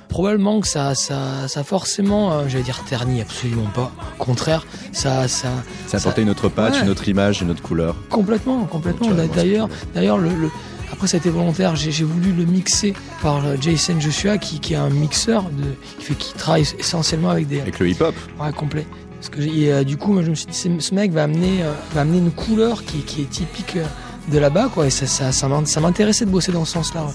probablement 0.08 0.60
que 0.60 0.68
ça, 0.68 0.94
ça, 0.94 1.48
ça 1.48 1.64
forcément, 1.64 2.32
euh, 2.32 2.44
j'allais 2.48 2.62
dire 2.64 2.82
terni, 2.88 3.20
absolument 3.20 3.68
pas. 3.74 3.90
Au 4.18 4.24
contraire, 4.24 4.64
ça, 4.92 5.26
ça, 5.28 5.48
ça 5.86 5.96
apportait 5.98 6.22
une 6.22 6.30
autre 6.30 6.48
patte, 6.48 6.74
Ouais. 6.74 6.82
une 6.82 6.88
autre 6.90 7.08
image, 7.08 7.42
une 7.42 7.50
autre 7.50 7.62
couleur. 7.62 7.96
complètement, 8.10 8.64
complètement. 8.64 9.08
D'ailleurs, 9.34 9.68
d'ailleurs, 9.94 10.18
le, 10.18 10.28
le- 10.30 10.50
après 10.92 11.08
ça 11.08 11.16
a 11.16 11.18
été 11.18 11.30
volontaire. 11.30 11.74
J'ai 11.74 12.04
voulu 12.04 12.32
le 12.32 12.44
mixer 12.44 12.94
par 13.22 13.44
euh, 13.44 13.56
Jason 13.60 13.98
Joshua, 13.98 14.38
qui, 14.38 14.60
qui 14.60 14.74
est 14.74 14.76
un 14.76 14.90
mixeur 14.90 15.42
de, 15.44 15.64
qui 15.98 16.04
fait, 16.04 16.14
qui 16.14 16.32
travaille 16.34 16.64
essentiellement 16.78 17.30
avec 17.30 17.48
des, 17.48 17.60
Avec 17.60 17.80
le 17.80 17.88
hip-hop. 17.88 18.14
Ouais, 18.40 18.52
complet. 18.52 18.86
Parce 19.24 19.36
que 19.36 19.40
et, 19.40 19.72
euh, 19.72 19.84
du 19.84 19.96
coup, 19.96 20.12
moi, 20.12 20.22
je 20.22 20.28
me 20.30 20.34
suis 20.34 20.46
dit, 20.46 20.80
ce 20.80 20.94
mec 20.94 21.10
va 21.10 21.22
amener, 21.24 21.62
euh, 21.62 21.72
va 21.94 22.02
amener 22.02 22.18
une 22.18 22.30
couleur 22.30 22.84
qui, 22.84 22.98
est 23.22 23.30
typique 23.30 23.76
euh, 23.76 23.84
de 24.30 24.38
là-bas, 24.38 24.68
quoi. 24.72 24.86
Et 24.86 24.90
ça, 24.90 25.06
ça, 25.06 25.32
ça 25.32 25.48
m'in- 25.48 25.64
ça 25.64 25.80
m'intéressait 25.80 26.26
de 26.26 26.30
bosser 26.30 26.52
dans 26.52 26.66
ce 26.66 26.72
sens-là. 26.72 27.06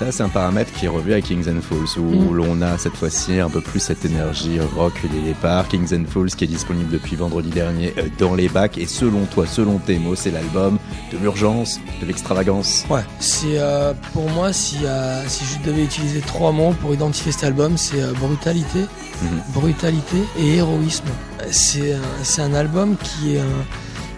Ça, 0.00 0.10
c'est 0.10 0.22
un 0.22 0.30
paramètre 0.30 0.72
qui 0.72 0.86
est 0.86 0.88
revu 0.88 1.12
à 1.12 1.20
Kings 1.20 1.46
and 1.46 1.60
Falls, 1.60 1.98
où 2.02 2.32
Mm. 2.32 2.34
l'on 2.34 2.62
a 2.62 2.78
cette 2.78 2.94
fois-ci 2.96 3.38
un 3.38 3.50
peu 3.50 3.60
plus 3.60 3.80
cette 3.80 4.02
énergie 4.06 4.58
rock 4.74 4.94
dès 5.02 5.18
le 5.18 5.24
départ. 5.24 5.68
Kings 5.68 5.92
and 5.94 6.04
Falls 6.08 6.30
qui 6.30 6.44
est 6.44 6.46
disponible 6.46 6.90
depuis 6.90 7.16
vendredi 7.16 7.50
dernier 7.50 7.92
euh, 7.98 8.04
dans 8.18 8.34
les 8.34 8.48
bacs. 8.48 8.78
Et 8.78 8.86
selon 8.86 9.26
toi, 9.26 9.46
selon 9.46 9.76
tes 9.76 9.98
mots, 9.98 10.14
c'est 10.14 10.30
l'album 10.30 10.78
de 11.12 11.18
l'urgence, 11.18 11.78
de 12.00 12.06
l'extravagance. 12.06 12.86
Ouais. 12.88 13.02
C'est 13.18 13.58
euh, 13.58 13.92
pour 14.14 14.26
moi, 14.30 14.54
si, 14.54 14.78
euh, 14.86 15.22
si 15.28 15.44
je 15.44 15.62
devais 15.68 15.84
utiliser 15.84 16.20
trois 16.20 16.50
mots 16.52 16.72
pour 16.80 16.94
identifier 16.94 17.30
cet 17.32 17.44
album, 17.44 17.76
c'est 17.76 18.00
euh, 18.00 18.12
brutalité, 18.14 18.86
Mhm. 19.22 19.40
brutalité 19.52 20.16
et 20.38 20.56
héroïsme. 20.56 21.04
C'est 21.50 21.92
euh, 21.92 21.98
un 22.42 22.54
album 22.54 22.96
qui 22.96 23.34
est 23.34 23.40
un- 23.40 23.66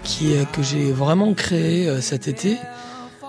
qui 0.05 0.33
est, 0.33 0.49
que 0.53 0.63
j'ai 0.63 0.93
vraiment 0.93 1.35
créé 1.35 1.89
euh, 1.89 2.01
cet 2.01 2.29
été 2.29 2.57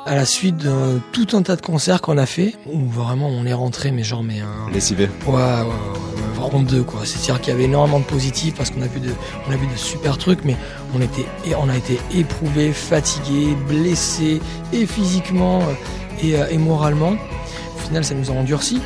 à 0.05 0.15
la 0.15 0.25
suite 0.25 0.57
de 0.57 0.99
tout 1.13 1.27
un 1.33 1.41
tas 1.43 1.55
de 1.55 1.61
concerts 1.61 2.01
qu'on 2.01 2.17
a 2.17 2.25
fait 2.25 2.55
où 2.71 2.85
vraiment 2.89 3.27
on 3.29 3.45
est 3.45 3.53
rentré 3.53 3.91
mais 3.91 4.03
genre 4.03 4.21
mais 4.23 4.41
un 4.41 4.69
Lessivé. 4.71 5.09
Ouais, 5.25 5.33
ouais, 5.33 5.39
ouais, 5.41 5.63
ouais, 5.63 6.35
vraiment 6.35 6.61
deux 6.61 6.83
quoi. 6.83 7.01
C'est-à-dire 7.05 7.39
qu'il 7.39 7.51
y 7.53 7.55
avait 7.55 7.63
énormément 7.65 7.99
de 7.99 8.05
positifs 8.05 8.53
parce 8.55 8.69
qu'on 8.69 8.81
a 8.81 8.87
vu 8.87 8.99
de, 8.99 9.11
on 9.47 9.51
a 9.51 9.55
vu 9.55 9.65
de 9.67 9.77
super 9.77 10.17
trucs, 10.17 10.43
mais 10.43 10.57
on 10.95 11.01
était, 11.01 11.25
on 11.57 11.69
a 11.69 11.77
été 11.77 11.99
éprouvé, 12.13 12.73
fatigué, 12.73 13.55
blessé, 13.67 14.41
et 14.73 14.85
physiquement 14.85 15.59
euh, 15.61 15.73
et, 16.21 16.35
euh, 16.37 16.47
et 16.49 16.57
moralement. 16.57 17.13
Au 17.13 17.87
final, 17.87 18.03
ça 18.03 18.13
nous 18.13 18.29
a 18.29 18.33
endurci, 18.33 18.81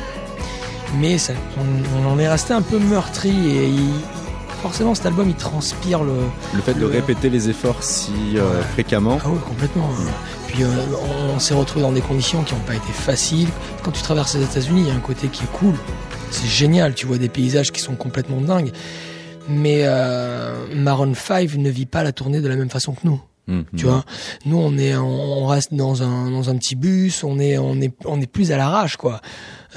mais 1.00 1.18
ça, 1.18 1.32
on, 1.58 2.00
on 2.06 2.12
en 2.12 2.18
est 2.20 2.28
resté 2.28 2.52
un 2.54 2.62
peu 2.62 2.78
meurtri 2.78 3.30
et 3.30 3.66
il- 3.68 3.90
forcément 4.62 4.92
cet 4.94 5.06
album 5.06 5.28
il 5.28 5.36
transpire 5.36 6.02
le, 6.02 6.14
Le 6.54 6.60
fait 6.62 6.74
de 6.74 6.84
rééter 6.84 7.30
les 7.30 7.48
efforts 7.48 7.80
si 7.82 8.10
euh, 8.36 8.58
Ouais. 8.58 8.64
fréquemment. 8.72 9.18
ah 9.24 9.28
oui, 9.30 9.38
complètement. 9.46 9.88
Puis 10.58 10.66
euh, 10.66 11.32
on, 11.36 11.38
s'est 11.38 11.54
retrouvé 11.54 11.82
dans 11.82 11.92
des 11.92 12.00
conditions 12.00 12.42
qui 12.42 12.52
n'ont 12.52 12.60
pas 12.62 12.74
été 12.74 12.92
faciles. 12.92 13.46
Quand 13.84 13.92
tu 13.92 14.02
traverses 14.02 14.34
les 14.34 14.42
États-Unis, 14.42 14.80
il 14.80 14.88
y 14.88 14.90
a 14.90 14.94
un 14.94 14.98
côté 14.98 15.28
qui 15.28 15.44
est 15.44 15.52
cool. 15.52 15.74
C'est 16.32 16.48
génial, 16.48 16.94
tu 16.94 17.06
vois 17.06 17.16
des 17.16 17.28
paysages 17.28 17.70
qui 17.70 17.80
sont 17.80 17.94
complètement 17.94 18.40
dingues. 18.40 18.72
Mais 19.48 19.82
euh, 19.84 20.66
Maroon 20.74 21.14
5 21.14 21.54
ne 21.58 21.70
vit 21.70 21.86
pas 21.86 22.02
la 22.02 22.10
tournée 22.10 22.40
de 22.40 22.48
la 22.48 22.56
même 22.56 22.70
façon 22.70 22.94
que 22.94 23.02
nous. 23.04 23.20
Mhm. 23.46 23.66
Tu 23.76 23.84
vois, 23.86 24.04
nous 24.46 24.58
on 24.58 24.76
est, 24.78 24.96
on 24.96 25.46
reste 25.46 25.74
dans 25.74 26.02
un 26.02 26.28
dans 26.32 26.50
un 26.50 26.56
petit 26.56 26.74
bus, 26.74 27.22
on 27.22 27.38
est 27.38 27.56
on 27.56 27.80
est 27.80 27.94
on 28.04 28.20
est 28.20 28.26
plus 28.26 28.50
à 28.50 28.56
l'arrache 28.56 28.96
quoi. 28.96 29.20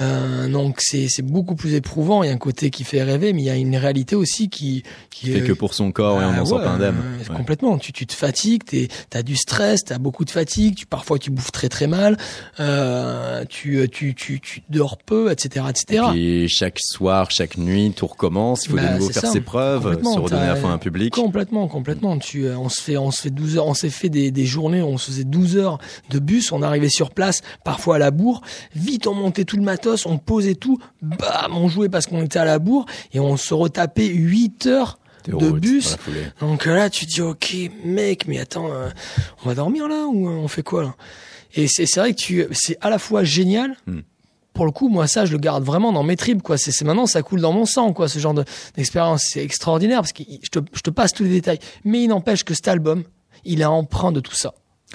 Euh, 0.02 0.48
donc 0.48 0.78
c'est 0.80 1.08
beaucoup 1.22 1.54
plus 1.54 1.74
éprouvant. 1.74 2.22
Il 2.22 2.26
y 2.26 2.30
a 2.30 2.32
un 2.32 2.38
côté 2.38 2.70
qui 2.70 2.84
fait 2.84 3.02
rêver, 3.02 3.32
mais 3.32 3.42
il 3.42 3.44
y 3.46 3.50
a 3.50 3.56
une 3.56 3.76
réalité 3.76 4.16
aussi 4.16 4.48
qui 4.48 4.82
qui 5.10 5.26
Fait 5.30 5.38
est- 5.38 5.42
que 5.44 5.52
pour 5.52 5.74
son 5.74 5.92
corps 5.92 6.20
et 6.20 6.24
on 6.24 6.30
ah 6.30 6.36
n'en 6.36 6.44
sort 6.44 6.58
ouais, 6.58 6.64
pas 6.64 6.70
indemne. 6.72 6.96
Complètement. 7.36 7.78
Tu, 7.78 7.92
tu 7.92 8.06
te 8.06 8.12
fatigues, 8.14 8.64
t'es- 8.64 8.88
t'as 9.10 9.22
du 9.22 9.36
stress, 9.36 9.84
t'as 9.84 9.98
beaucoup 9.98 10.24
de 10.24 10.30
fatigue. 10.30 10.74
Tu, 10.74 10.86
parfois, 10.86 11.18
tu 11.18 11.30
bouffes 11.30 11.52
très 11.52 11.68
très 11.68 11.86
mal. 11.86 12.16
Euh, 12.60 13.44
tu, 13.48 13.86
tu, 13.90 14.14
tu, 14.14 14.40
tu 14.40 14.62
dors 14.70 14.96
peu, 14.98 15.30
etc., 15.30 15.66
etc. 15.68 16.04
Puis 16.12 16.48
chaque 16.48 16.78
soir, 16.80 17.30
chaque 17.30 17.56
nuit, 17.58 17.92
tout 17.94 18.06
recommence. 18.06 18.64
Il 18.64 18.70
faut 18.70 18.76
Bah, 18.76 18.88
de 18.88 18.92
nouveau 18.94 19.06
c'est 19.08 19.12
faire 19.20 19.22
ça. 19.22 19.30
ses 19.32 19.40
preuves, 19.40 20.02
se 20.02 20.18
redonner 20.18 20.46
à 20.48 20.56
fond 20.56 20.68
un 20.70 20.78
public. 20.78 21.12
Complètement, 21.12 21.68
complètement. 21.68 22.18
Tu, 22.18 22.46
euh, 22.46 22.56
on 22.58 22.68
se 22.68 22.80
fait, 22.80 22.96
on 22.96 23.10
se 23.10 23.22
fait 23.22 23.30
12 23.30 23.56
heures, 23.58 23.66
on 23.66 23.74
s'est 23.74 23.90
fait 23.90 24.08
des, 24.08 24.30
des 24.30 24.46
journées 24.46 24.82
où 24.82 24.86
on 24.86 24.98
se 24.98 25.10
faisait 25.10 25.24
12 25.24 25.56
heures 25.56 25.78
de 26.10 26.18
bus, 26.18 26.52
on 26.52 26.62
arrivait 26.62 26.88
sur 26.88 27.10
place, 27.10 27.42
parfois 27.64 27.96
à 27.96 27.98
la 27.98 28.10
bourre. 28.10 28.42
Vite, 28.74 29.06
on 29.06 29.14
montait 29.14 29.44
tout 29.44 29.56
le 29.56 29.62
matos, 29.92 30.06
on 30.06 30.18
posait 30.18 30.54
tout, 30.54 30.78
bam, 31.00 31.56
on 31.56 31.68
jouait 31.68 31.88
parce 31.88 32.06
qu'on 32.06 32.22
était 32.22 32.38
à 32.38 32.44
la 32.44 32.58
bourre 32.58 32.86
et 33.12 33.20
on 33.20 33.36
se 33.36 33.54
retapait 33.54 34.06
8 34.08 34.66
heures 34.66 34.98
De 35.26 35.32
de 35.32 35.36
route, 35.48 35.60
bus. 35.60 35.96
Donc 36.40 36.66
euh, 36.66 36.74
là, 36.74 36.90
tu 36.90 37.06
te 37.06 37.10
dis, 37.12 37.20
ok, 37.22 37.54
mec, 37.84 38.26
mais 38.26 38.38
attends, 38.40 38.68
euh, 38.72 38.88
on 39.44 39.48
va 39.48 39.54
dormir 39.54 39.88
là 39.88 40.06
ou 40.06 40.28
euh, 40.28 40.32
on 40.32 40.48
fait 40.48 40.62
quoi 40.62 40.82
là? 40.82 40.94
Et 41.54 41.66
c'est 41.68 41.84
vrai 41.96 42.12
que 42.14 42.18
tu, 42.18 42.46
c'est 42.52 42.78
à 42.80 42.88
la 42.88 42.98
fois 42.98 43.24
génial. 43.24 43.76
Hmm. 43.86 44.00
Pour 44.54 44.64
le 44.66 44.70
coup, 44.70 44.88
moi, 44.88 45.06
ça, 45.06 45.24
je 45.24 45.32
le 45.32 45.38
garde 45.38 45.64
vraiment 45.64 45.92
dans 45.92 46.02
mes 46.02 46.16
tripes, 46.16 46.42
quoi. 46.42 46.58
C'est 46.58 46.78
maintenant, 46.82 47.06
ça 47.06 47.22
coule 47.22 47.40
dans 47.40 47.52
mon 47.52 47.64
sang, 47.66 47.92
quoi. 47.94 48.06
Ce 48.08 48.18
genre 48.18 48.34
de- 48.34 48.44
d'expérience, 48.76 49.24
c'est 49.30 49.42
extraordinaire 49.42 50.00
parce 50.00 50.12
que 50.12 50.22
je 50.42 50.48
te, 50.50 50.58
je 50.74 50.80
te 50.80 50.90
passe 50.90 51.12
tous 51.12 51.24
les 51.24 51.30
détails. 51.30 51.58
Mais 51.84 52.02
il 52.02 52.08
n'empêche 52.08 52.44
que 52.44 52.52
cet 52.54 52.68
album, 52.68 53.04
il 53.44 53.60
est 53.62 53.66
empreint 53.66 54.12
de 54.12 54.20
tout 54.20 54.34
ça. 54.34 54.52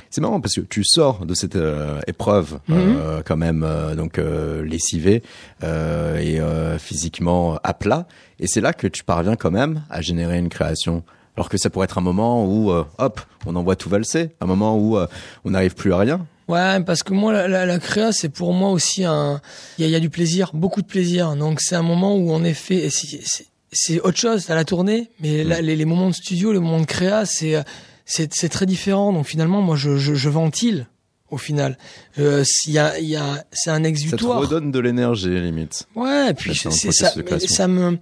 C'est 0.09 0.21
marrant 0.21 0.39
parce 0.41 0.55
que 0.55 0.61
tu 0.61 0.83
sors 0.83 1.25
de 1.25 1.33
cette 1.33 1.55
euh, 1.55 1.99
épreuve 2.07 2.59
Mhm. 2.67 2.77
euh, 2.77 3.21
quand 3.25 3.37
même 3.37 3.63
euh, 3.63 3.95
donc 3.95 4.17
euh, 4.19 4.63
lessivé 4.63 5.23
euh, 5.63 6.17
et 6.19 6.39
euh, 6.39 6.77
physiquement 6.77 7.59
à 7.63 7.73
plat 7.73 8.07
et 8.39 8.47
c'est 8.47 8.61
là 8.61 8.73
que 8.73 8.87
tu 8.87 9.03
parviens 9.03 9.35
quand 9.35 9.51
même 9.51 9.83
à 9.89 10.01
générer 10.01 10.37
une 10.37 10.49
création 10.49 11.03
alors 11.35 11.49
que 11.49 11.57
ça 11.57 11.69
pourrait 11.69 11.85
être 11.85 11.97
un 11.97 12.01
moment 12.01 12.45
où 12.45 12.71
euh, 12.71 12.83
hop 12.99 13.21
on 13.45 13.55
envoie 13.55 13.75
tout 13.75 13.89
valser 13.89 14.31
un 14.41 14.45
moment 14.45 14.77
où 14.77 14.97
euh, 14.97 15.07
on 15.45 15.51
n'arrive 15.51 15.75
plus 15.75 15.93
à 15.93 15.97
rien 15.97 16.25
Ouais, 16.47 16.79
parce 16.85 17.03
que 17.03 17.13
moi, 17.13 17.33
la, 17.33 17.49
la, 17.49 17.65
la 17.65 17.77
créa, 17.77 18.13
c'est 18.13 18.29
pour 18.29 18.53
moi 18.53 18.69
aussi 18.69 19.03
un. 19.03 19.41
Il 19.79 19.85
y 19.85 19.89
y 19.89 19.95
a 19.95 19.99
du 19.99 20.09
plaisir, 20.09 20.51
beaucoup 20.53 20.81
de 20.81 20.87
plaisir. 20.87 21.35
Donc 21.35 21.59
c'est 21.59 21.75
un 21.75 21.81
moment 21.81 22.15
où 22.15 22.31
en 22.31 22.41
effet, 22.45 22.85
et 22.85 22.89
c'est- 22.89 23.99
autre 23.99 24.17
chose 24.17 24.49
à 24.49 24.55
la 24.55 24.63
tournée, 24.63 25.09
mais 25.19 25.43
là, 25.43 25.59
les, 25.59 25.75
les 25.75 25.83
moments 25.83 26.07
de 26.07 26.13
studio, 26.15 26.53
les 26.53 26.59
moments 26.59 26.79
de 26.79 26.85
créa, 26.85 27.25
c'est 27.25 27.61
c'est 28.07 28.33
c'est 28.33 28.49
très 28.49 28.65
différent. 28.65 29.13
Donc 29.13 29.27
finalement, 29.27 29.61
moi, 29.61 29.75
je 29.75 29.97
je, 29.97 30.15
je 30.15 30.29
ventile 30.29 30.87
au 31.29 31.37
final. 31.37 31.77
Euh, 32.17 32.43
y 32.65 32.79
a 32.79 32.99
y 32.99 33.15
a 33.15 33.45
c'est 33.51 33.69
un 33.69 33.75
ça 33.75 33.81
te 33.81 33.87
exutoire. 33.87 34.39
redonne 34.39 34.71
de 34.71 34.79
l'énergie 34.79 35.29
limite 35.39 35.87
Ouais, 35.95 36.31
et 36.31 36.33
puis 36.33 36.55
c'est 36.55 36.71
ça, 36.91 37.11
ça 37.47 37.67
me, 37.67 37.99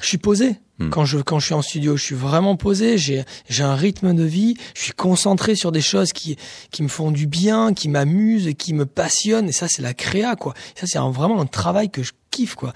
je 0.00 0.06
suis 0.06 0.18
posé. 0.18 0.56
Hmm. 0.80 0.90
Quand 0.90 1.04
je 1.04 1.18
quand 1.18 1.38
je 1.38 1.46
suis 1.46 1.54
en 1.54 1.62
studio, 1.62 1.96
je 1.96 2.02
suis 2.04 2.14
vraiment 2.14 2.56
posé. 2.56 2.98
J'ai 2.98 3.24
j'ai 3.48 3.62
un 3.64 3.74
rythme 3.74 4.14
de 4.14 4.22
vie. 4.24 4.56
Je 4.74 4.82
suis 4.82 4.92
concentré 4.92 5.54
sur 5.54 5.72
des 5.72 5.80
choses 5.80 6.12
qui 6.12 6.36
qui 6.70 6.82
me 6.82 6.88
font 6.88 7.10
du 7.10 7.26
bien, 7.26 7.74
qui 7.74 7.88
m'amusent, 7.88 8.52
qui 8.58 8.74
me 8.74 8.86
passionnent. 8.86 9.48
Et 9.48 9.52
ça, 9.52 9.66
c'est 9.68 9.82
la 9.82 9.94
créa, 9.94 10.36
quoi. 10.36 10.54
Ça, 10.76 10.86
c'est 10.86 10.98
vraiment 10.98 11.40
un 11.40 11.46
travail 11.46 11.90
que 11.90 12.02
je 12.02 12.12
kiffe, 12.30 12.54
quoi. 12.54 12.72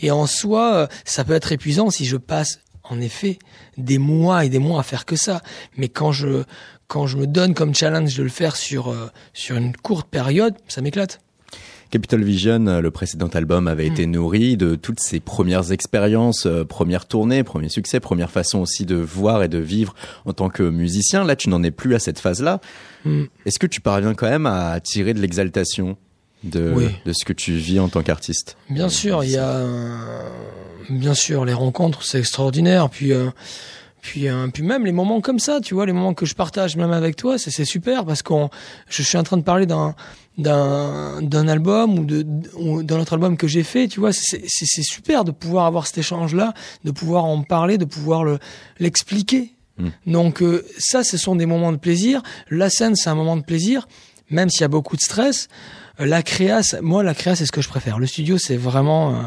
Et 0.00 0.10
en 0.12 0.26
soi, 0.26 0.74
euh, 0.74 0.86
ça 1.04 1.24
peut 1.24 1.32
être 1.32 1.50
épuisant 1.50 1.90
si 1.90 2.04
je 2.04 2.16
passe, 2.16 2.60
en 2.90 3.00
effet, 3.00 3.38
des 3.76 3.98
mois 3.98 4.44
et 4.44 4.48
des 4.48 4.58
mois 4.58 4.80
à 4.80 4.82
faire 4.82 5.04
que 5.04 5.16
ça. 5.16 5.42
Mais 5.76 5.88
quand 5.88 6.12
je 6.12 6.44
quand 6.88 7.06
je 7.06 7.16
me 7.16 7.26
donne 7.26 7.54
comme 7.54 7.74
challenge 7.74 8.16
de 8.16 8.22
le 8.22 8.28
faire 8.28 8.56
sur 8.56 8.88
euh, 8.88 9.10
sur 9.32 9.56
une 9.56 9.76
courte 9.76 10.08
période, 10.08 10.54
ça 10.68 10.80
m'éclate. 10.80 11.20
Capital 11.90 12.22
Vision, 12.22 12.66
euh, 12.68 12.80
le 12.80 12.90
précédent 12.92 13.28
album, 13.28 13.66
avait 13.66 13.86
été 13.86 14.06
Hmm. 14.06 14.12
nourri 14.12 14.56
de 14.56 14.76
toutes 14.76 15.00
ces 15.00 15.18
premières 15.18 15.72
expériences, 15.72 16.46
euh, 16.46 16.64
premières 16.64 17.06
tournées, 17.06 17.42
premiers 17.42 17.68
succès, 17.68 17.98
première 17.98 18.30
façon 18.30 18.60
aussi 18.60 18.86
de 18.86 18.94
voir 18.94 19.42
et 19.42 19.48
de 19.48 19.58
vivre 19.58 19.94
en 20.24 20.32
tant 20.32 20.50
que 20.50 20.62
musicien. 20.62 21.24
Là, 21.24 21.34
tu 21.34 21.48
n'en 21.48 21.62
es 21.64 21.72
plus 21.72 21.94
à 21.96 21.98
cette 21.98 22.20
phase-là. 22.20 22.60
Hmm. 23.04 23.24
Est-ce 23.44 23.58
que 23.58 23.66
tu 23.66 23.80
parviens 23.80 24.14
quand 24.14 24.30
même 24.30 24.46
à 24.46 24.78
tirer 24.80 25.14
de 25.14 25.20
l'exaltation? 25.20 25.96
De, 26.44 26.72
Oui. 26.74 26.88
de 27.04 27.12
ce 27.12 27.24
que 27.24 27.32
tu 27.32 27.52
vis 27.52 27.80
en 27.80 27.88
tant 27.88 28.02
qu'artiste 28.02 28.56
Bien 28.68 28.88
sûr, 28.88 29.24
il 29.24 29.30
y 29.30 29.36
a 29.36 29.62
bien 30.88 31.14
sûr 31.14 31.44
les 31.44 31.52
rencontres, 31.52 32.02
c'est 32.02 32.18
extraordinaire. 32.18 32.90
Puis 32.90 33.12
euh, 33.12 33.30
puis 34.02 34.28
euh, 34.28 34.48
puis 34.52 34.62
même 34.62 34.84
les 34.84 34.92
moments 34.92 35.20
comme 35.20 35.38
ça, 35.38 35.60
tu 35.60 35.74
vois, 35.74 35.86
les 35.86 35.92
moments 35.92 36.14
que 36.14 36.26
je 36.26 36.34
partage 36.34 36.76
même 36.76 36.92
avec 36.92 37.16
toi, 37.16 37.38
c'est 37.38 37.50
c'est 37.50 37.64
super 37.64 38.04
parce 38.04 38.22
qu'on 38.22 38.50
je 38.88 39.02
suis 39.02 39.18
en 39.18 39.22
train 39.22 39.36
de 39.36 39.42
parler 39.42 39.66
d'un 39.66 39.94
d'un 40.38 41.20
d'un 41.20 41.48
album 41.48 41.98
ou 41.98 42.04
de 42.04 42.22
d'un 42.82 43.00
autre 43.00 43.12
album 43.12 43.36
que 43.36 43.46
j'ai 43.46 43.62
fait, 43.62 43.88
tu 43.88 44.00
vois, 44.00 44.12
c'est 44.12 44.42
c'est 44.46 44.82
super 44.82 45.24
de 45.24 45.30
pouvoir 45.30 45.66
avoir 45.66 45.86
cet 45.86 45.98
échange 45.98 46.34
là, 46.34 46.54
de 46.84 46.90
pouvoir 46.90 47.24
en 47.24 47.42
parler, 47.42 47.78
de 47.78 47.84
pouvoir 47.84 48.24
le 48.24 48.38
l'expliquer. 48.78 49.52
Mm. 49.78 49.88
Donc 50.06 50.42
euh, 50.42 50.64
ça, 50.78 51.04
ce 51.04 51.16
sont 51.16 51.36
des 51.36 51.46
moments 51.46 51.72
de 51.72 51.76
plaisir. 51.78 52.22
La 52.48 52.70
scène, 52.70 52.96
c'est 52.96 53.10
un 53.10 53.14
moment 53.14 53.36
de 53.36 53.42
plaisir. 53.44 53.86
même 54.30 54.48
s'il 54.48 54.62
y 54.62 54.64
a 54.64 54.68
beaucoup 54.68 54.96
de 54.96 55.00
stress, 55.02 55.48
la 56.06 56.22
créa, 56.22 56.60
moi 56.82 57.02
la 57.02 57.14
créa 57.14 57.34
c'est 57.36 57.46
ce 57.46 57.52
que 57.52 57.62
je 57.62 57.68
préfère. 57.68 57.98
Le 57.98 58.06
studio 58.06 58.38
c'est 58.38 58.56
vraiment 58.56 59.14
euh, 59.14 59.22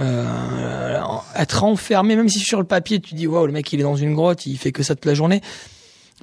euh, 0.00 1.00
être 1.36 1.64
enfermé, 1.64 2.16
même 2.16 2.28
si 2.28 2.38
sur 2.40 2.58
le 2.58 2.66
papier 2.66 3.00
tu 3.00 3.14
dis 3.14 3.26
waouh 3.26 3.46
le 3.46 3.52
mec 3.52 3.72
il 3.72 3.80
est 3.80 3.84
dans 3.84 3.96
une 3.96 4.14
grotte, 4.14 4.46
il 4.46 4.56
fait 4.58 4.72
que 4.72 4.82
ça 4.82 4.94
toute 4.94 5.04
la 5.06 5.14
journée. 5.14 5.40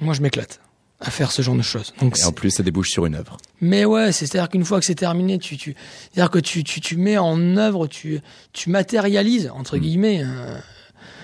Moi 0.00 0.14
je 0.14 0.20
m'éclate 0.22 0.60
à 1.00 1.10
faire 1.10 1.30
ce 1.30 1.42
genre 1.42 1.54
de 1.56 1.62
choses. 1.62 1.92
Donc 2.00 2.18
Et 2.18 2.24
en 2.24 2.32
plus, 2.32 2.50
ça 2.50 2.62
débouche 2.62 2.88
sur 2.88 3.04
une 3.04 3.16
œuvre. 3.16 3.36
mais 3.60 3.84
ouais, 3.84 4.12
c'est- 4.12 4.24
c'est-à-dire 4.26 4.48
qu'une 4.48 4.64
fois 4.64 4.80
que 4.80 4.86
c'est 4.86 4.94
terminé, 4.94 5.38
tu, 5.38 5.58
tu, 5.58 5.74
c'est-à-dire 6.10 6.30
que 6.30 6.38
tu, 6.38 6.64
tu, 6.64 6.80
tu 6.80 6.96
mets 6.96 7.18
en 7.18 7.58
œuvre, 7.58 7.86
tu, 7.86 8.20
tu 8.54 8.70
matérialises 8.70 9.50
entre 9.54 9.76
guillemets 9.76 10.22
euh, 10.24 10.56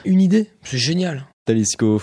une 0.05 0.21
idée. 0.21 0.51
C'est 0.63 0.77
génial. 0.77 1.25
Talisco, 1.47 2.03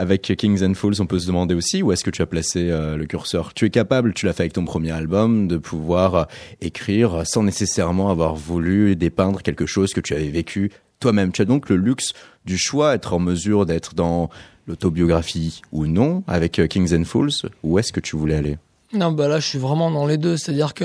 avec 0.00 0.22
Kings 0.22 0.64
and 0.64 0.72
Fools, 0.72 0.94
on 1.00 1.06
peut 1.06 1.18
se 1.18 1.26
demander 1.26 1.54
aussi 1.54 1.82
où 1.82 1.92
est-ce 1.92 2.04
que 2.04 2.10
tu 2.10 2.22
as 2.22 2.26
placé 2.26 2.70
euh, 2.70 2.96
le 2.96 3.04
curseur. 3.04 3.52
Tu 3.52 3.66
es 3.66 3.70
capable, 3.70 4.14
tu 4.14 4.24
l'as 4.24 4.32
fait 4.32 4.44
avec 4.44 4.54
ton 4.54 4.64
premier 4.64 4.92
album, 4.92 5.46
de 5.46 5.58
pouvoir 5.58 6.14
euh, 6.14 6.24
écrire 6.62 7.26
sans 7.26 7.42
nécessairement 7.42 8.08
avoir 8.08 8.34
voulu 8.34 8.96
dépeindre 8.96 9.42
quelque 9.42 9.66
chose 9.66 9.92
que 9.92 10.00
tu 10.00 10.14
avais 10.14 10.30
vécu 10.30 10.72
toi-même. 11.00 11.32
Tu 11.32 11.42
as 11.42 11.44
donc 11.44 11.68
le 11.68 11.76
luxe 11.76 12.14
du 12.46 12.56
choix, 12.56 12.94
être 12.94 13.12
en 13.12 13.18
mesure 13.18 13.66
d'être 13.66 13.94
dans 13.94 14.30
l'autobiographie 14.66 15.60
ou 15.70 15.86
non 15.86 16.24
avec 16.26 16.58
euh, 16.60 16.66
Kings 16.66 16.98
and 16.98 17.04
Fools. 17.04 17.50
Où 17.62 17.78
est-ce 17.78 17.92
que 17.92 18.00
tu 18.00 18.16
voulais 18.16 18.36
aller? 18.36 18.56
Non, 18.92 19.12
bah 19.12 19.28
là, 19.28 19.38
je 19.38 19.46
suis 19.46 19.58
vraiment 19.58 19.88
dans 19.90 20.04
les 20.04 20.16
deux. 20.16 20.36
C'est-à-dire 20.36 20.74
que 20.74 20.84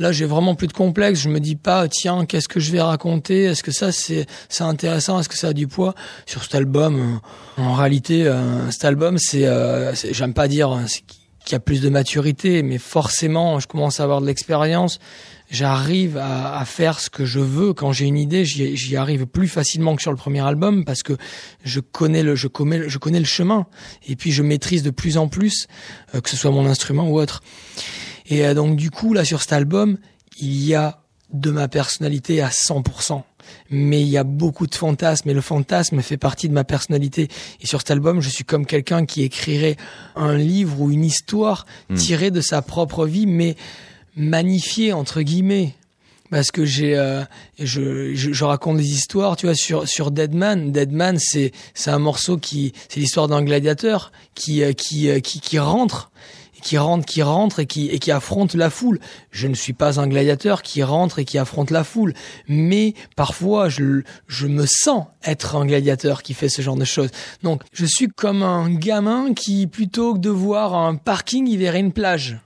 là, 0.00 0.10
j'ai 0.10 0.24
vraiment 0.24 0.56
plus 0.56 0.66
de 0.66 0.72
complexe. 0.72 1.20
Je 1.20 1.28
me 1.28 1.38
dis 1.38 1.54
pas, 1.54 1.86
tiens, 1.86 2.26
qu'est-ce 2.26 2.48
que 2.48 2.58
je 2.58 2.72
vais 2.72 2.80
raconter? 2.80 3.44
Est-ce 3.44 3.62
que 3.62 3.70
ça, 3.70 3.92
c'est, 3.92 4.26
c'est 4.48 4.64
intéressant? 4.64 5.20
Est-ce 5.20 5.28
que 5.28 5.38
ça 5.38 5.48
a 5.48 5.52
du 5.52 5.68
poids? 5.68 5.94
Sur 6.26 6.42
cet 6.42 6.56
album 6.56 7.20
euh, 7.58 7.62
En 7.62 7.74
réalité, 7.74 8.26
euh, 8.26 8.68
cet 8.72 8.84
album, 8.84 9.18
c'est, 9.18 9.46
euh, 9.46 9.94
j'aime 9.94 10.34
pas 10.34 10.48
dire 10.48 10.72
euh, 10.72 10.80
qu'il 11.44 11.52
y 11.52 11.56
a 11.56 11.60
plus 11.60 11.80
de 11.80 11.88
maturité, 11.88 12.62
mais 12.62 12.78
forcément, 12.78 13.60
je 13.60 13.66
commence 13.66 14.00
à 14.00 14.04
avoir 14.04 14.20
de 14.20 14.26
l'expérience. 14.26 14.98
J'arrive 15.50 16.16
à, 16.16 16.58
à 16.58 16.64
faire 16.64 16.98
ce 16.98 17.10
que 17.10 17.24
je 17.24 17.38
veux 17.38 17.74
quand 17.74 17.92
j'ai 17.92 18.06
une 18.06 18.16
idée. 18.16 18.44
J'y, 18.44 18.96
arrive 18.96 19.26
plus 19.26 19.46
facilement 19.46 19.94
que 19.94 20.02
sur 20.02 20.10
le 20.10 20.16
premier 20.16 20.40
album 20.40 20.84
parce 20.84 21.02
que 21.02 21.16
je 21.62 21.80
connais 21.80 22.22
le, 22.22 22.34
je 22.34 22.48
connais, 22.48 22.88
je 22.88 22.98
connais 22.98 23.18
le 23.18 23.26
chemin. 23.26 23.66
Et 24.08 24.16
puis 24.16 24.32
je 24.32 24.42
maîtrise 24.42 24.82
de 24.82 24.90
plus 24.90 25.18
en 25.18 25.28
plus, 25.28 25.66
euh, 26.14 26.20
que 26.20 26.30
ce 26.30 26.36
soit 26.36 26.50
mon 26.50 26.66
instrument 26.66 27.08
ou 27.08 27.20
autre. 27.20 27.42
Et 28.26 28.46
euh, 28.46 28.54
donc 28.54 28.76
du 28.76 28.90
coup, 28.90 29.12
là 29.12 29.24
sur 29.24 29.42
cet 29.42 29.52
album, 29.52 29.98
il 30.38 30.64
y 30.64 30.74
a 30.74 31.02
de 31.32 31.50
ma 31.50 31.68
personnalité 31.68 32.40
à 32.40 32.48
100%. 32.48 33.22
Mais 33.70 34.00
il 34.00 34.08
y 34.08 34.18
a 34.18 34.24
beaucoup 34.24 34.66
de 34.66 34.74
fantasmes 34.74 35.30
et 35.30 35.34
le 35.34 35.40
fantasme 35.40 36.02
fait 36.02 36.16
partie 36.16 36.48
de 36.48 36.54
ma 36.54 36.64
personnalité. 36.64 37.28
Et 37.60 37.66
sur 37.66 37.80
cet 37.80 37.90
album, 37.90 38.20
je 38.20 38.28
suis 38.28 38.44
comme 38.44 38.66
quelqu'un 38.66 39.06
qui 39.06 39.22
écrirait 39.22 39.76
un 40.16 40.36
livre 40.36 40.80
ou 40.80 40.90
une 40.90 41.04
histoire 41.04 41.66
Hmm. 41.88 41.94
tirée 41.96 42.30
de 42.30 42.40
sa 42.40 42.62
propre 42.62 43.06
vie, 43.06 43.26
mais 43.26 43.56
magnifiée 44.16 44.92
entre 44.92 45.22
guillemets. 45.22 45.74
Parce 46.30 46.50
que 46.50 46.64
j'ai, 46.64 46.96
euh, 46.96 47.22
je, 47.58 48.14
je, 48.14 48.32
je 48.32 48.44
raconte 48.44 48.78
des 48.78 48.90
histoires, 48.92 49.36
tu 49.36 49.46
vois, 49.46 49.54
sur 49.54 49.86
sur 49.86 50.10
Deadman. 50.10 50.72
Deadman, 50.72 51.18
c'est 51.18 51.52
c'est 51.74 51.90
un 51.90 51.98
morceau 51.98 52.38
qui, 52.38 52.72
c'est 52.88 52.98
l'histoire 53.00 53.28
d'un 53.28 53.42
gladiateur 53.42 54.10
qui 54.34 54.62
euh, 54.62 54.72
qui 54.72 55.08
euh, 55.10 55.20
qui 55.20 55.40
qui 55.40 55.58
rentre 55.58 56.10
qui 56.64 56.78
rentre, 56.78 57.04
qui 57.04 57.22
rentre 57.22 57.60
et 57.60 57.66
qui, 57.66 57.88
et 57.88 57.98
qui 58.00 58.10
affronte 58.10 58.54
la 58.54 58.70
foule. 58.70 58.98
Je 59.30 59.46
ne 59.46 59.54
suis 59.54 59.74
pas 59.74 60.00
un 60.00 60.08
gladiateur 60.08 60.62
qui 60.62 60.82
rentre 60.82 61.20
et 61.20 61.24
qui 61.24 61.38
affronte 61.38 61.70
la 61.70 61.84
foule, 61.84 62.14
mais 62.48 62.94
parfois 63.14 63.68
je, 63.68 64.02
je 64.26 64.46
me 64.46 64.64
sens 64.66 65.04
être 65.22 65.56
un 65.56 65.66
gladiateur 65.66 66.22
qui 66.22 66.34
fait 66.34 66.48
ce 66.48 66.62
genre 66.62 66.76
de 66.76 66.84
choses. 66.84 67.10
Donc 67.42 67.62
je 67.72 67.84
suis 67.84 68.08
comme 68.08 68.42
un 68.42 68.70
gamin 68.70 69.34
qui, 69.34 69.66
plutôt 69.66 70.14
que 70.14 70.18
de 70.18 70.30
voir 70.30 70.74
un 70.74 70.96
parking, 70.96 71.46
il 71.46 71.58
verrait 71.58 71.80
une 71.80 71.92
plage. 71.92 72.38